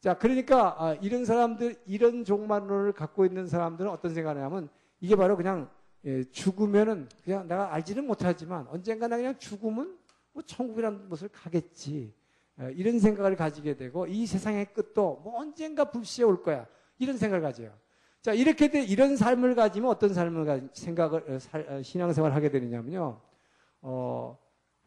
자, 0.01 0.14
그러니까 0.14 0.76
아, 0.78 0.95
이런 0.95 1.24
사람들, 1.24 1.76
이런 1.87 2.24
종말론을 2.24 2.93
갖고 2.93 3.26
있는 3.26 3.47
사람들은 3.47 3.91
어떤 3.91 4.14
생각을 4.14 4.41
하냐면 4.41 4.68
이게 5.01 5.14
바로 5.14 5.37
그냥 5.37 5.68
예, 6.05 6.24
죽으면은 6.24 7.09
그냥 7.24 7.47
내가 7.47 7.74
알지는 7.74 8.07
못하지만 8.07 8.66
언젠가 8.68 9.07
나 9.07 9.16
그냥 9.16 9.37
죽으면 9.39 9.99
뭐 10.33 10.43
천국이라는 10.43 11.09
곳을 11.11 11.28
가겠지. 11.28 12.14
예, 12.61 12.72
이런 12.74 12.98
생각을 12.98 13.36
가지게 13.36 13.76
되고 13.76 14.06
이 14.06 14.26
세상의 14.26 14.72
끝도 14.72 15.20
뭐 15.24 15.38
언젠가 15.40 15.84
불시에 15.84 16.24
올 16.24 16.42
거야. 16.42 16.66
이런 16.98 17.16
생각을 17.16 17.42
가져요. 17.42 17.72
자, 18.20 18.32
이렇게 18.34 18.68
돼 18.68 18.82
이런 18.82 19.16
삶을 19.16 19.54
가지면 19.54 19.90
어떤 19.90 20.12
삶을 20.12 20.44
가, 20.44 20.61
생각을 20.74 21.24
어, 21.30 21.38
살, 21.38 21.66
어, 21.68 21.82
신앙생활을 21.82 22.36
하게 22.36 22.50
되느냐면요. 22.50 23.20
어, 23.82 24.38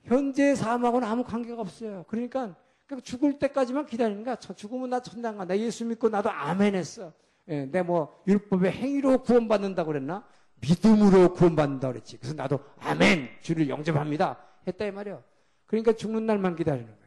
현재 0.04 0.54
삶하고는 0.54 1.08
아무 1.08 1.24
관계가 1.24 1.62
없어요. 1.62 2.06
그러니까 2.08 2.56
죽을 3.02 3.40
때까지만 3.40 3.88
기다리는 3.88 4.24
거야. 4.24 4.36
죽으면 4.36 4.92
나 4.92 5.00
천당 5.00 5.38
가. 5.38 5.46
나 5.46 5.58
예수 5.58 5.84
믿고 5.86 6.10
나도 6.10 6.30
아멘 6.30 6.76
했어. 6.76 7.12
예, 7.48 7.66
내 7.66 7.82
뭐 7.82 8.22
율법의 8.28 8.72
행위로 8.72 9.24
구원받는다고 9.24 9.88
그랬나? 9.88 10.26
믿음으로 10.62 11.34
구원받는다 11.34 11.88
고 11.88 11.94
그랬지. 11.94 12.18
그래서 12.18 12.36
나도 12.36 12.60
아멘 12.80 13.30
주를 13.42 13.68
영접합니다. 13.68 14.38
했다 14.68 14.86
이 14.86 14.92
말이야. 14.92 15.22
그러니까 15.66 15.92
죽는 15.94 16.26
날만 16.28 16.56
기다리는 16.56 16.86
거야. 16.88 17.03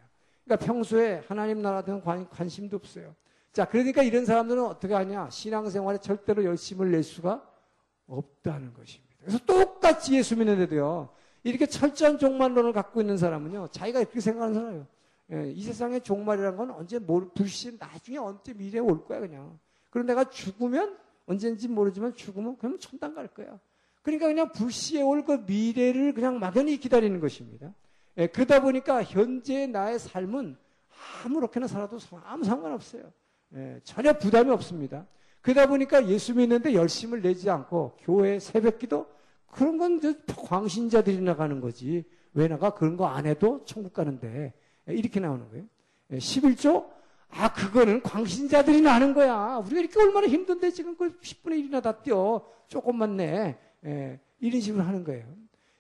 그러니까 0.47 0.65
평소에 0.65 1.25
하나님 1.27 1.61
나라 1.61 1.83
등 1.83 2.01
관, 2.01 2.29
관심도 2.31 2.77
없어요. 2.77 3.15
자, 3.53 3.65
그러니까 3.65 4.03
이런 4.03 4.25
사람들은 4.25 4.65
어떻게 4.65 4.95
하냐? 4.95 5.29
신앙생활에 5.29 5.99
절대로 5.99 6.45
열심을 6.45 6.93
낼 6.93 7.03
수가 7.03 7.45
없다는 8.07 8.73
것입니다. 8.73 9.17
그래서 9.21 9.39
똑같이 9.45 10.15
예수 10.15 10.37
믿는데도요. 10.37 11.09
이렇게 11.43 11.67
철저한 11.67 12.19
종말론을 12.19 12.73
갖고 12.73 13.01
있는 13.01 13.17
사람은요. 13.17 13.69
자기가 13.69 14.01
이렇게 14.01 14.21
생각하는 14.21 14.55
사람이에요. 14.55 14.87
예, 15.33 15.51
이 15.51 15.63
세상의 15.63 16.03
종말이라는 16.03 16.57
건 16.57 16.71
언제 16.71 17.01
뭘 17.01 17.29
불신 17.35 17.77
나중에 17.81 18.19
언제 18.19 18.53
미래에 18.53 18.81
올 18.81 19.05
거야 19.05 19.19
그냥. 19.19 19.59
그럼 19.91 20.07
내가 20.07 20.31
죽으면 20.31 20.97
언젠지 21.27 21.67
모르지만 21.67 22.15
죽으면 22.15 22.57
그럼 22.59 22.79
천당 22.79 23.15
갈 23.15 23.27
거야. 23.27 23.59
그러니까 24.03 24.27
그냥 24.29 24.53
불시에 24.53 25.03
올 25.03 25.25
그 25.25 25.43
미래를 25.47 26.15
그냥 26.15 26.39
막연히 26.39 26.77
기다리는 26.77 27.19
것입니다. 27.19 27.75
예, 28.19 28.27
그러다 28.27 28.61
보니까 28.61 29.03
현재 29.03 29.67
나의 29.67 29.99
삶은 29.99 30.57
아무렇게나 31.25 31.67
살아도 31.67 31.99
아무 32.25 32.45
상관없어요. 32.45 33.13
예, 33.55 33.81
전혀 33.85 34.13
부담이 34.13 34.51
없습니다. 34.51 35.07
그러다 35.43 35.67
보니까 35.69 36.07
예수 36.09 36.35
믿는데 36.35 36.75
열심을 36.75 37.23
내지 37.23 37.49
않고 37.51 37.97
교회 38.01 38.39
새벽기도 38.39 39.07
그런 39.47 39.79
건 39.79 40.01
광신자들이 40.27 41.21
나가는 41.21 41.61
거지. 41.61 42.05
왜 42.35 42.49
나가? 42.49 42.71
그런 42.71 42.97
거 42.97 43.07
안 43.07 43.27
해도 43.27 43.63
천국 43.65 43.93
가는데 43.93 44.53
예, 44.89 44.95
이렇게 44.95 45.21
나오는 45.21 45.49
거예요. 45.49 45.65
11조? 46.13 46.87
예, 46.89 46.97
아, 47.31 47.53
그거는 47.53 48.03
광신자들이 48.03 48.81
나는 48.81 49.13
거야. 49.13 49.61
우리가 49.65 49.81
이렇게 49.81 50.01
얼마나 50.01 50.27
힘든데 50.27 50.71
지금 50.71 50.97
그 50.97 51.19
10분의 51.21 51.71
1이나 51.71 51.83
다 51.83 51.93
뛰어. 51.93 52.43
조금만 52.69 53.17
내. 53.17 53.59
예, 53.85 54.19
이런 54.41 54.61
식으로 54.61 54.83
하는 54.83 55.05
거예요. 55.05 55.27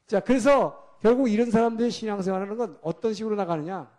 자, 0.07 0.20
그래서 0.20 0.86
결국 1.01 1.28
이런 1.28 1.51
사람들의 1.51 1.90
신앙생활 1.90 2.42
하는 2.42 2.57
건 2.57 2.78
어떤 2.82 3.12
식으로 3.12 3.36
나가느냐. 3.36 3.90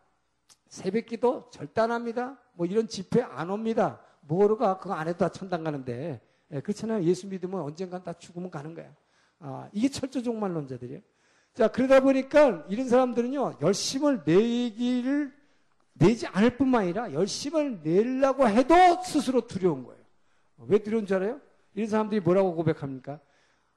새벽 0.67 1.05
기도 1.05 1.49
절대 1.51 1.81
안 1.81 1.91
합니다. 1.91 2.37
뭐 2.53 2.65
이런 2.65 2.87
집회 2.87 3.21
안 3.21 3.49
옵니다. 3.49 4.01
뭐로가 4.21 4.79
그거 4.79 4.93
안 4.93 5.07
해도 5.07 5.19
다 5.19 5.29
천당 5.29 5.63
가는데. 5.63 6.21
예, 6.51 6.61
그렇잖아요. 6.61 7.03
예수 7.03 7.27
믿으면 7.27 7.61
언젠간 7.61 8.03
다 8.03 8.13
죽으면 8.13 8.49
가는 8.49 8.73
거야. 8.73 8.93
아, 9.39 9.69
이게 9.73 9.89
철저 9.89 10.21
종말론자들이에요. 10.21 11.01
자, 11.53 11.67
그러다 11.67 11.99
보니까 12.01 12.65
이런 12.69 12.87
사람들은요, 12.87 13.57
열심을 13.61 14.23
내기를 14.25 15.33
내지 15.93 16.27
않을 16.27 16.57
뿐만 16.57 16.83
아니라 16.83 17.11
열심을 17.13 17.81
내려고 17.81 18.47
해도 18.47 18.75
스스로 19.03 19.47
두려운 19.47 19.83
거예요. 19.83 20.01
왜 20.67 20.79
두려운 20.79 21.05
줄 21.05 21.17
알아요? 21.17 21.41
이런 21.73 21.89
사람들이 21.89 22.21
뭐라고 22.21 22.55
고백합니까? 22.55 23.19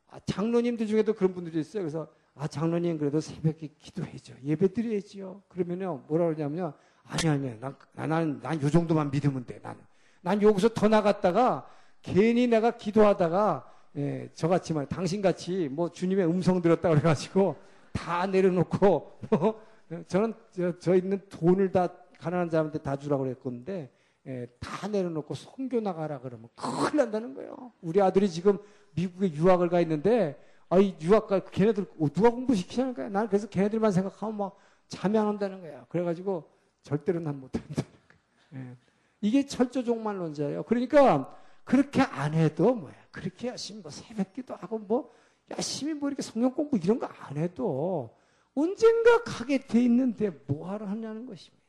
아, 0.08 0.18
장로님들 0.26 0.86
중에도 0.86 1.14
그런 1.14 1.34
분들이 1.34 1.60
있어요. 1.60 1.82
그래서 1.82 2.08
아, 2.34 2.46
장로님 2.46 2.98
그래도 2.98 3.20
새벽에 3.20 3.68
기도해줘. 3.78 4.34
예배 4.42 4.72
드려야지요. 4.72 5.42
그러면요, 5.48 6.04
뭐라 6.08 6.26
그러냐면요. 6.26 6.72
아니, 7.04 7.28
아니, 7.28 7.60
난, 7.60 7.76
난, 7.94 8.40
난 8.40 8.62
요 8.62 8.70
정도만 8.70 9.10
믿으면 9.10 9.44
돼, 9.44 9.58
나는. 9.62 9.80
난 10.22 10.40
여기서 10.40 10.68
더 10.70 10.88
나갔다가 10.88 11.68
괜히 12.02 12.46
내가 12.46 12.72
기도하다가 12.76 13.66
예, 13.96 14.30
저같이 14.34 14.72
말, 14.72 14.86
당신같이 14.86 15.68
뭐 15.68 15.90
주님의 15.90 16.24
음성 16.26 16.62
들었다 16.62 16.88
그래가지고 16.90 17.56
다 17.92 18.24
내려놓고, 18.26 19.18
뭐, 19.30 19.60
저는 20.06 20.32
저, 20.52 20.78
저, 20.78 20.94
있는 20.94 21.20
돈을 21.28 21.72
다 21.72 21.88
가난한 22.20 22.50
사람한테 22.50 22.78
다 22.78 22.96
주라고 22.96 23.24
그랬건데, 23.24 23.90
예, 24.26 24.46
다 24.60 24.86
내려놓고 24.86 25.34
성교 25.34 25.80
나가라 25.80 26.20
그러면 26.20 26.48
큰일 26.54 26.98
난다는 26.98 27.34
거예요. 27.34 27.72
우리 27.80 28.00
아들이 28.00 28.30
지금 28.30 28.58
미국에 28.94 29.32
유학을 29.32 29.68
가 29.68 29.80
있는데, 29.80 30.38
아, 30.70 30.78
이 30.78 30.94
유학가, 31.02 31.40
걔네들, 31.44 31.84
어, 31.98 32.08
누가 32.08 32.30
공부시키냐는 32.30 32.94
거야. 32.94 33.08
나는 33.08 33.28
그래서 33.28 33.48
걔네들만 33.48 33.92
생각하면 33.92 34.36
막 34.36 34.56
잠이 34.88 35.18
안 35.18 35.26
온다는 35.26 35.60
거야. 35.60 35.84
그래가지고 35.88 36.48
절대로 36.82 37.20
난 37.20 37.38
못한다는 37.40 37.74
거야. 37.76 38.18
예. 38.54 38.76
이게 39.20 39.44
철저 39.46 39.82
종말론자예요. 39.84 40.62
그러니까 40.64 41.36
그렇게 41.64 42.02
안 42.02 42.34
해도 42.34 42.74
뭐야. 42.74 42.94
그렇게 43.10 43.48
열심히 43.48 43.82
뭐 43.82 43.90
새벽 43.90 44.32
기도 44.32 44.54
하고 44.54 44.78
뭐 44.78 45.12
열심히 45.50 45.92
뭐 45.94 46.08
이렇게 46.08 46.22
성경 46.22 46.52
공부 46.54 46.76
이런 46.78 46.98
거 46.98 47.08
안 47.20 47.36
해도 47.36 48.16
언젠가 48.54 49.22
가게 49.24 49.58
돼 49.58 49.82
있는데 49.84 50.30
뭐 50.46 50.70
하러 50.70 50.86
하냐는 50.86 51.26
것입니다. 51.26 51.64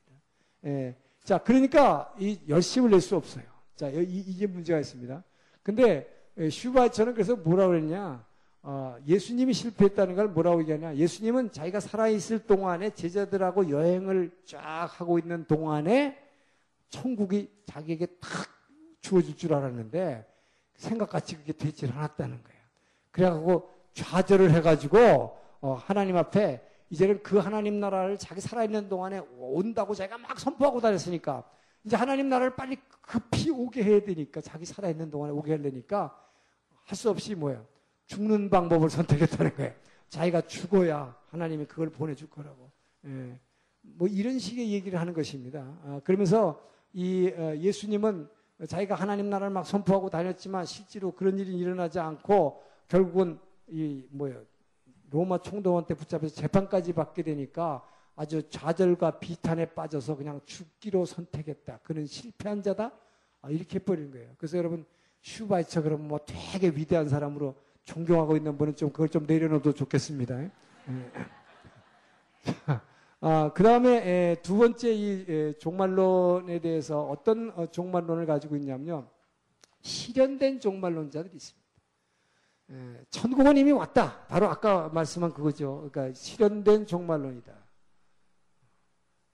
예. 0.65 0.95
자, 1.23 1.37
그러니까 1.39 2.13
이 2.19 2.39
열심을 2.47 2.89
낼 2.91 3.01
수 3.01 3.15
없어요. 3.15 3.43
자, 3.75 3.89
이, 3.89 4.03
이게 4.03 4.47
문제가 4.47 4.79
있습니다. 4.79 5.23
근데 5.63 6.07
예, 6.37 6.49
슈바처는 6.49 7.13
그래서 7.13 7.35
뭐라 7.35 7.67
그랬냐? 7.67 8.25
어, 8.63 8.95
예수님이 9.07 9.53
실패했다는 9.53 10.15
걸 10.15 10.27
뭐라고 10.27 10.61
얘기하냐? 10.61 10.95
예수님은 10.95 11.51
자기가 11.51 11.79
살아있을 11.79 12.45
동안에 12.45 12.91
제자들하고 12.91 13.69
여행을 13.69 14.31
쫙 14.45 14.87
하고 14.99 15.17
있는 15.17 15.45
동안에 15.45 16.17
천국이 16.89 17.49
자기에게 17.65 18.05
탁 18.19 18.29
주어질 19.01 19.35
줄 19.35 19.53
알았는데 19.53 20.27
생각같이 20.75 21.37
그게 21.37 21.53
되질 21.53 21.91
않았다는 21.91 22.43
거예요. 22.43 22.61
그래갖고 23.11 23.69
좌절을 23.93 24.51
해가지고 24.51 25.37
어, 25.61 25.73
하나님 25.73 26.17
앞에 26.17 26.61
이제는 26.91 27.23
그 27.23 27.37
하나님 27.37 27.79
나라를 27.79 28.17
자기 28.17 28.41
살아있는 28.41 28.89
동안에 28.89 29.21
온다고 29.37 29.95
자기가 29.95 30.17
막 30.19 30.39
선포하고 30.39 30.81
다녔으니까 30.81 31.43
이제 31.83 31.95
하나님 31.95 32.29
나라를 32.29 32.55
빨리 32.55 32.77
급히 33.01 33.49
오게 33.49 33.83
해야 33.83 33.99
되니까 34.03 34.39
자기 34.41 34.65
살아있는 34.65 35.09
동안에 35.09 35.31
오게 35.33 35.51
하려니까 35.53 36.15
할 36.85 36.95
수 36.95 37.09
없이 37.09 37.33
뭐예요? 37.33 37.65
죽는 38.11 38.49
방법을 38.49 38.89
선택했다는 38.89 39.55
거예요. 39.55 39.73
자기가 40.09 40.41
죽어야 40.41 41.15
하나님이 41.29 41.65
그걸 41.65 41.89
보내줄 41.89 42.29
거라고. 42.29 42.69
예. 43.05 43.39
뭐 43.81 44.07
이런 44.07 44.37
식의 44.37 44.69
얘기를 44.73 44.99
하는 44.99 45.13
것입니다. 45.13 45.59
아, 45.85 46.01
그러면서 46.03 46.61
이 46.91 47.31
어, 47.33 47.55
예수님은 47.55 48.27
자기가 48.67 48.95
하나님 48.95 49.29
나라를 49.29 49.53
막 49.53 49.65
선포하고 49.65 50.09
다녔지만 50.09 50.65
실제로 50.65 51.11
그런 51.13 51.39
일이 51.39 51.57
일어나지 51.57 51.99
않고 51.99 52.61
결국은 52.89 53.39
이 53.67 54.05
뭐예요 54.11 54.43
로마 55.09 55.37
총독한테 55.37 55.93
붙잡혀서 55.93 56.35
재판까지 56.35 56.91
받게 56.93 57.23
되니까 57.23 57.83
아주 58.17 58.47
좌절과 58.49 59.19
비탄에 59.19 59.67
빠져서 59.67 60.17
그냥 60.17 60.41
죽기로 60.43 61.05
선택했다. 61.05 61.79
그는 61.83 62.05
실패한 62.05 62.61
자다. 62.61 62.91
아, 63.41 63.49
이렇게 63.49 63.79
해버린 63.79 64.11
거예요. 64.11 64.33
그래서 64.37 64.57
여러분 64.57 64.85
슈바이처 65.21 65.83
그러면 65.83 66.09
뭐 66.09 66.19
되게 66.25 66.67
위대한 66.67 67.07
사람으로 67.07 67.55
존경하고 67.83 68.37
있는 68.37 68.57
분은 68.57 68.75
좀 68.75 68.91
그걸 68.91 69.09
좀 69.09 69.25
내려놓어도 69.25 69.73
좋겠습니다. 69.73 70.43
예. 70.43 70.51
아, 73.19 73.51
그 73.53 73.61
다음에 73.63 74.35
두 74.41 74.57
번째 74.57 74.93
이 74.93 75.53
종말론에 75.59 76.59
대해서 76.59 77.03
어떤 77.03 77.51
어, 77.55 77.67
종말론을 77.69 78.25
가지고 78.25 78.55
있냐면요. 78.55 79.07
실현된 79.81 80.59
종말론자들이 80.59 81.35
있습니다. 81.35 81.61
천국은 83.09 83.57
이미 83.57 83.71
왔다. 83.71 84.25
바로 84.27 84.47
아까 84.47 84.89
말씀한 84.89 85.33
그거죠. 85.33 85.89
그러니까 85.91 86.13
실현된 86.17 86.85
종말론이다. 86.85 87.53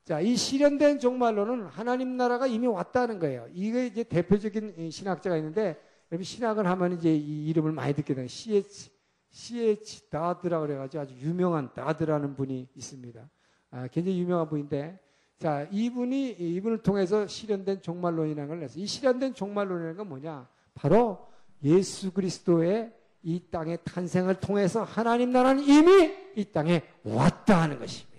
자, 0.06 0.22
이 0.22 0.36
실현된 0.36 1.00
종말론은 1.00 1.68
하나님 1.68 2.18
나라가 2.18 2.48
이미 2.48 2.66
왔다는 2.66 3.20
거예요. 3.20 3.48
이게 3.52 3.86
이제 3.86 4.04
대표적인 4.04 4.90
신학자가 4.90 5.38
있는데, 5.38 5.80
신학을 6.22 6.66
하면 6.66 6.94
이제 6.94 7.14
이 7.14 7.48
이름을 7.50 7.72
많이 7.72 7.94
듣게 7.94 8.14
되는 8.14 8.28
C.H. 8.28 8.92
C.H. 9.30 10.10
다드라 10.10 10.62
그래가지고 10.62 11.04
아주 11.04 11.14
유명한 11.16 11.74
다드라는 11.74 12.36
분이 12.36 12.70
있습니다. 12.76 13.30
아, 13.72 13.88
굉장히 13.88 14.20
유명한 14.20 14.48
분인데 14.48 15.00
자, 15.38 15.68
이분이 15.72 16.32
이분을 16.32 16.82
통해서 16.82 17.28
실현된 17.28 17.82
종말론이라는 17.82 18.48
걸 18.48 18.60
냈어요. 18.62 18.82
이 18.82 18.88
실현된 18.88 19.34
종말론이라는 19.36 19.98
건 19.98 20.10
뭐냐? 20.10 20.48
바로 20.74 21.28
예수 21.64 22.12
그리스도의 22.12 22.92
이 23.24 23.42
땅의 23.52 23.80
탄생을 23.84 24.36
통해서 24.40 24.84
하나님 24.84 25.32
나라는 25.32 25.64
이미 25.64 26.14
이 26.36 26.46
땅에 26.46 26.84
왔다 27.04 27.62
하는 27.62 27.78
것입니다. 27.78 28.18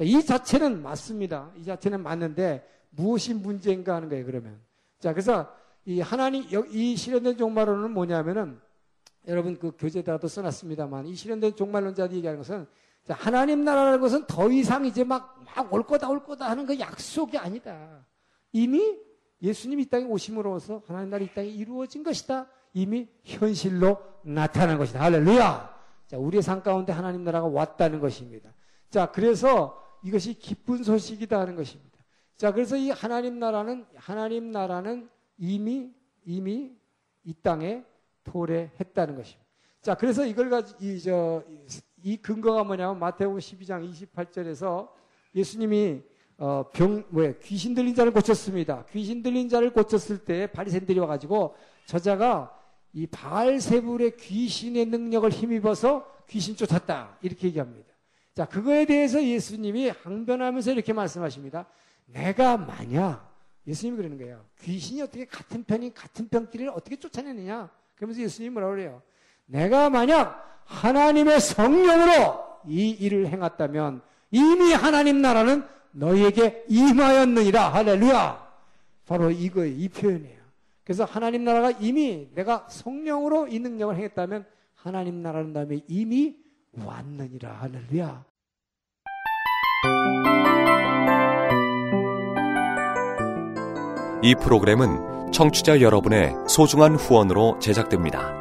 이 0.00 0.24
자체는 0.24 0.82
맞습니다. 0.82 1.50
이 1.56 1.64
자체는 1.64 2.02
맞는데 2.02 2.66
무엇이 2.90 3.34
문제인가 3.34 3.96
하는 3.96 4.08
거예요, 4.08 4.24
그러면. 4.24 4.60
자, 4.98 5.12
그래서 5.12 5.52
이 5.84 6.00
하나님, 6.00 6.44
이 6.70 6.96
실현된 6.96 7.36
종말론은 7.36 7.92
뭐냐면은 7.92 8.60
여러분 9.28 9.58
그 9.58 9.72
교재다도 9.78 10.28
써놨습니다만 10.28 11.06
이 11.06 11.14
실현된 11.14 11.56
종말론자들이 11.56 12.18
얘기하는 12.18 12.40
것은 12.40 12.66
하나님 13.08 13.64
나라라는 13.64 14.00
것은 14.00 14.26
더 14.26 14.50
이상 14.50 14.84
이제 14.84 15.04
막, 15.04 15.42
막 15.56 15.72
올 15.72 15.82
거다, 15.82 16.08
올 16.08 16.22
거다 16.22 16.48
하는 16.48 16.66
그 16.66 16.78
약속이 16.78 17.36
아니다. 17.38 18.06
이미 18.52 18.98
예수님이 19.42 19.84
이 19.84 19.86
땅에 19.86 20.04
오심으로써 20.04 20.82
하나님 20.86 21.10
나라 21.10 21.24
이 21.24 21.34
땅에 21.34 21.48
이루어진 21.48 22.02
것이다. 22.02 22.46
이미 22.74 23.08
현실로 23.24 23.98
나타난 24.22 24.78
것이다. 24.78 25.00
할렐루야! 25.00 25.80
자, 26.06 26.18
우리의 26.18 26.42
삶 26.42 26.62
가운데 26.62 26.92
하나님 26.92 27.24
나라가 27.24 27.46
왔다는 27.46 28.00
것입니다. 28.00 28.52
자, 28.90 29.10
그래서 29.10 29.80
이것이 30.02 30.34
기쁜 30.34 30.82
소식이다 30.82 31.38
하는 31.38 31.56
것입니다. 31.56 31.98
자, 32.36 32.52
그래서 32.52 32.76
이 32.76 32.90
하나님 32.90 33.38
나라는, 33.38 33.86
하나님 33.96 34.50
나라는 34.50 35.08
이미, 35.40 35.90
이미 36.24 36.70
이 37.24 37.34
땅에 37.42 37.82
도래했다는 38.22 39.16
것입니다. 39.16 39.50
자, 39.80 39.94
그래서 39.94 40.24
이걸 40.24 40.50
가지고, 40.50 40.78
이, 40.84 41.00
저, 41.00 41.42
이 42.02 42.16
근거가 42.18 42.62
뭐냐면 42.62 42.98
마태복음 42.98 43.38
12장 43.38 43.90
28절에서 43.90 44.88
예수님이 45.34 46.02
어, 46.36 46.70
병, 46.72 47.04
뭐야, 47.10 47.34
귀신 47.42 47.74
들린 47.74 47.94
자를 47.94 48.12
고쳤습니다. 48.12 48.86
귀신 48.90 49.22
들린 49.22 49.48
자를 49.48 49.72
고쳤을 49.72 50.24
때 50.24 50.46
바리새인들이 50.46 50.98
와가지고 50.98 51.54
저자가 51.84 52.56
이 52.92 53.06
바알세불의 53.06 54.16
귀신의 54.16 54.86
능력을 54.86 55.28
힘입어서 55.30 56.06
귀신 56.28 56.56
쫓았다 56.56 57.18
이렇게 57.22 57.48
얘기합니다. 57.48 57.90
자 58.34 58.46
그거에 58.46 58.86
대해서 58.86 59.22
예수님이 59.22 59.90
항변하면서 59.90 60.72
이렇게 60.72 60.92
말씀하십니다. 60.92 61.66
내가 62.06 62.56
만약 62.56 63.29
예수님이 63.70 63.96
그러는 63.96 64.18
거예요. 64.18 64.44
귀신이 64.60 65.00
어떻게 65.00 65.24
같은 65.24 65.62
편인 65.62 65.94
같은 65.94 66.28
병들이를 66.28 66.72
어떻게 66.72 66.96
쫓아내느냐? 66.96 67.70
그러면서 67.94 68.20
예수님이 68.20 68.52
뭐라 68.52 68.68
그래요? 68.70 69.02
내가 69.46 69.88
만약 69.90 70.62
하나님의 70.64 71.40
성령으로 71.40 72.44
이 72.66 72.90
일을 72.90 73.28
행했다면 73.28 74.02
이미 74.32 74.72
하나님 74.72 75.22
나라는 75.22 75.64
너희에게 75.92 76.64
임하였느니라. 76.68 77.72
할렐루야. 77.72 78.50
바로 79.06 79.30
이거예요. 79.30 79.74
이 79.76 79.88
표현이에요. 79.88 80.40
그래서 80.84 81.04
하나님 81.04 81.44
나라가 81.44 81.70
이미 81.70 82.28
내가 82.34 82.66
성령으로 82.68 83.48
이 83.48 83.58
능력을 83.60 83.94
행했다면 83.94 84.46
하나님 84.74 85.22
나라는 85.22 85.52
다음에 85.52 85.80
이미 85.86 86.36
왔느니라. 86.72 87.52
할렐루야. 87.52 88.24
이 94.22 94.34
프로그램은 94.34 95.32
청취자 95.32 95.80
여러분의 95.80 96.34
소중한 96.46 96.94
후원으로 96.94 97.58
제작됩니다. 97.58 98.38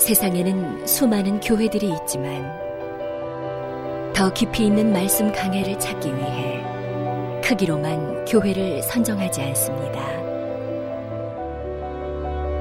세상에는 0.00 0.86
수많은 0.86 1.40
교회들이 1.40 1.94
있지만 2.02 2.52
더 4.12 4.32
깊이 4.32 4.66
있는 4.66 4.92
말씀 4.92 5.32
강해를 5.32 5.78
찾기 5.78 6.14
위해 6.14 6.62
크기로만 7.42 8.24
교회를 8.24 8.82
선정하지 8.82 9.40
않습니다. 9.42 10.23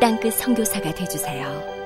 땅끝 0.00 0.32
성교사가 0.32 0.94
되주세요 0.94 1.79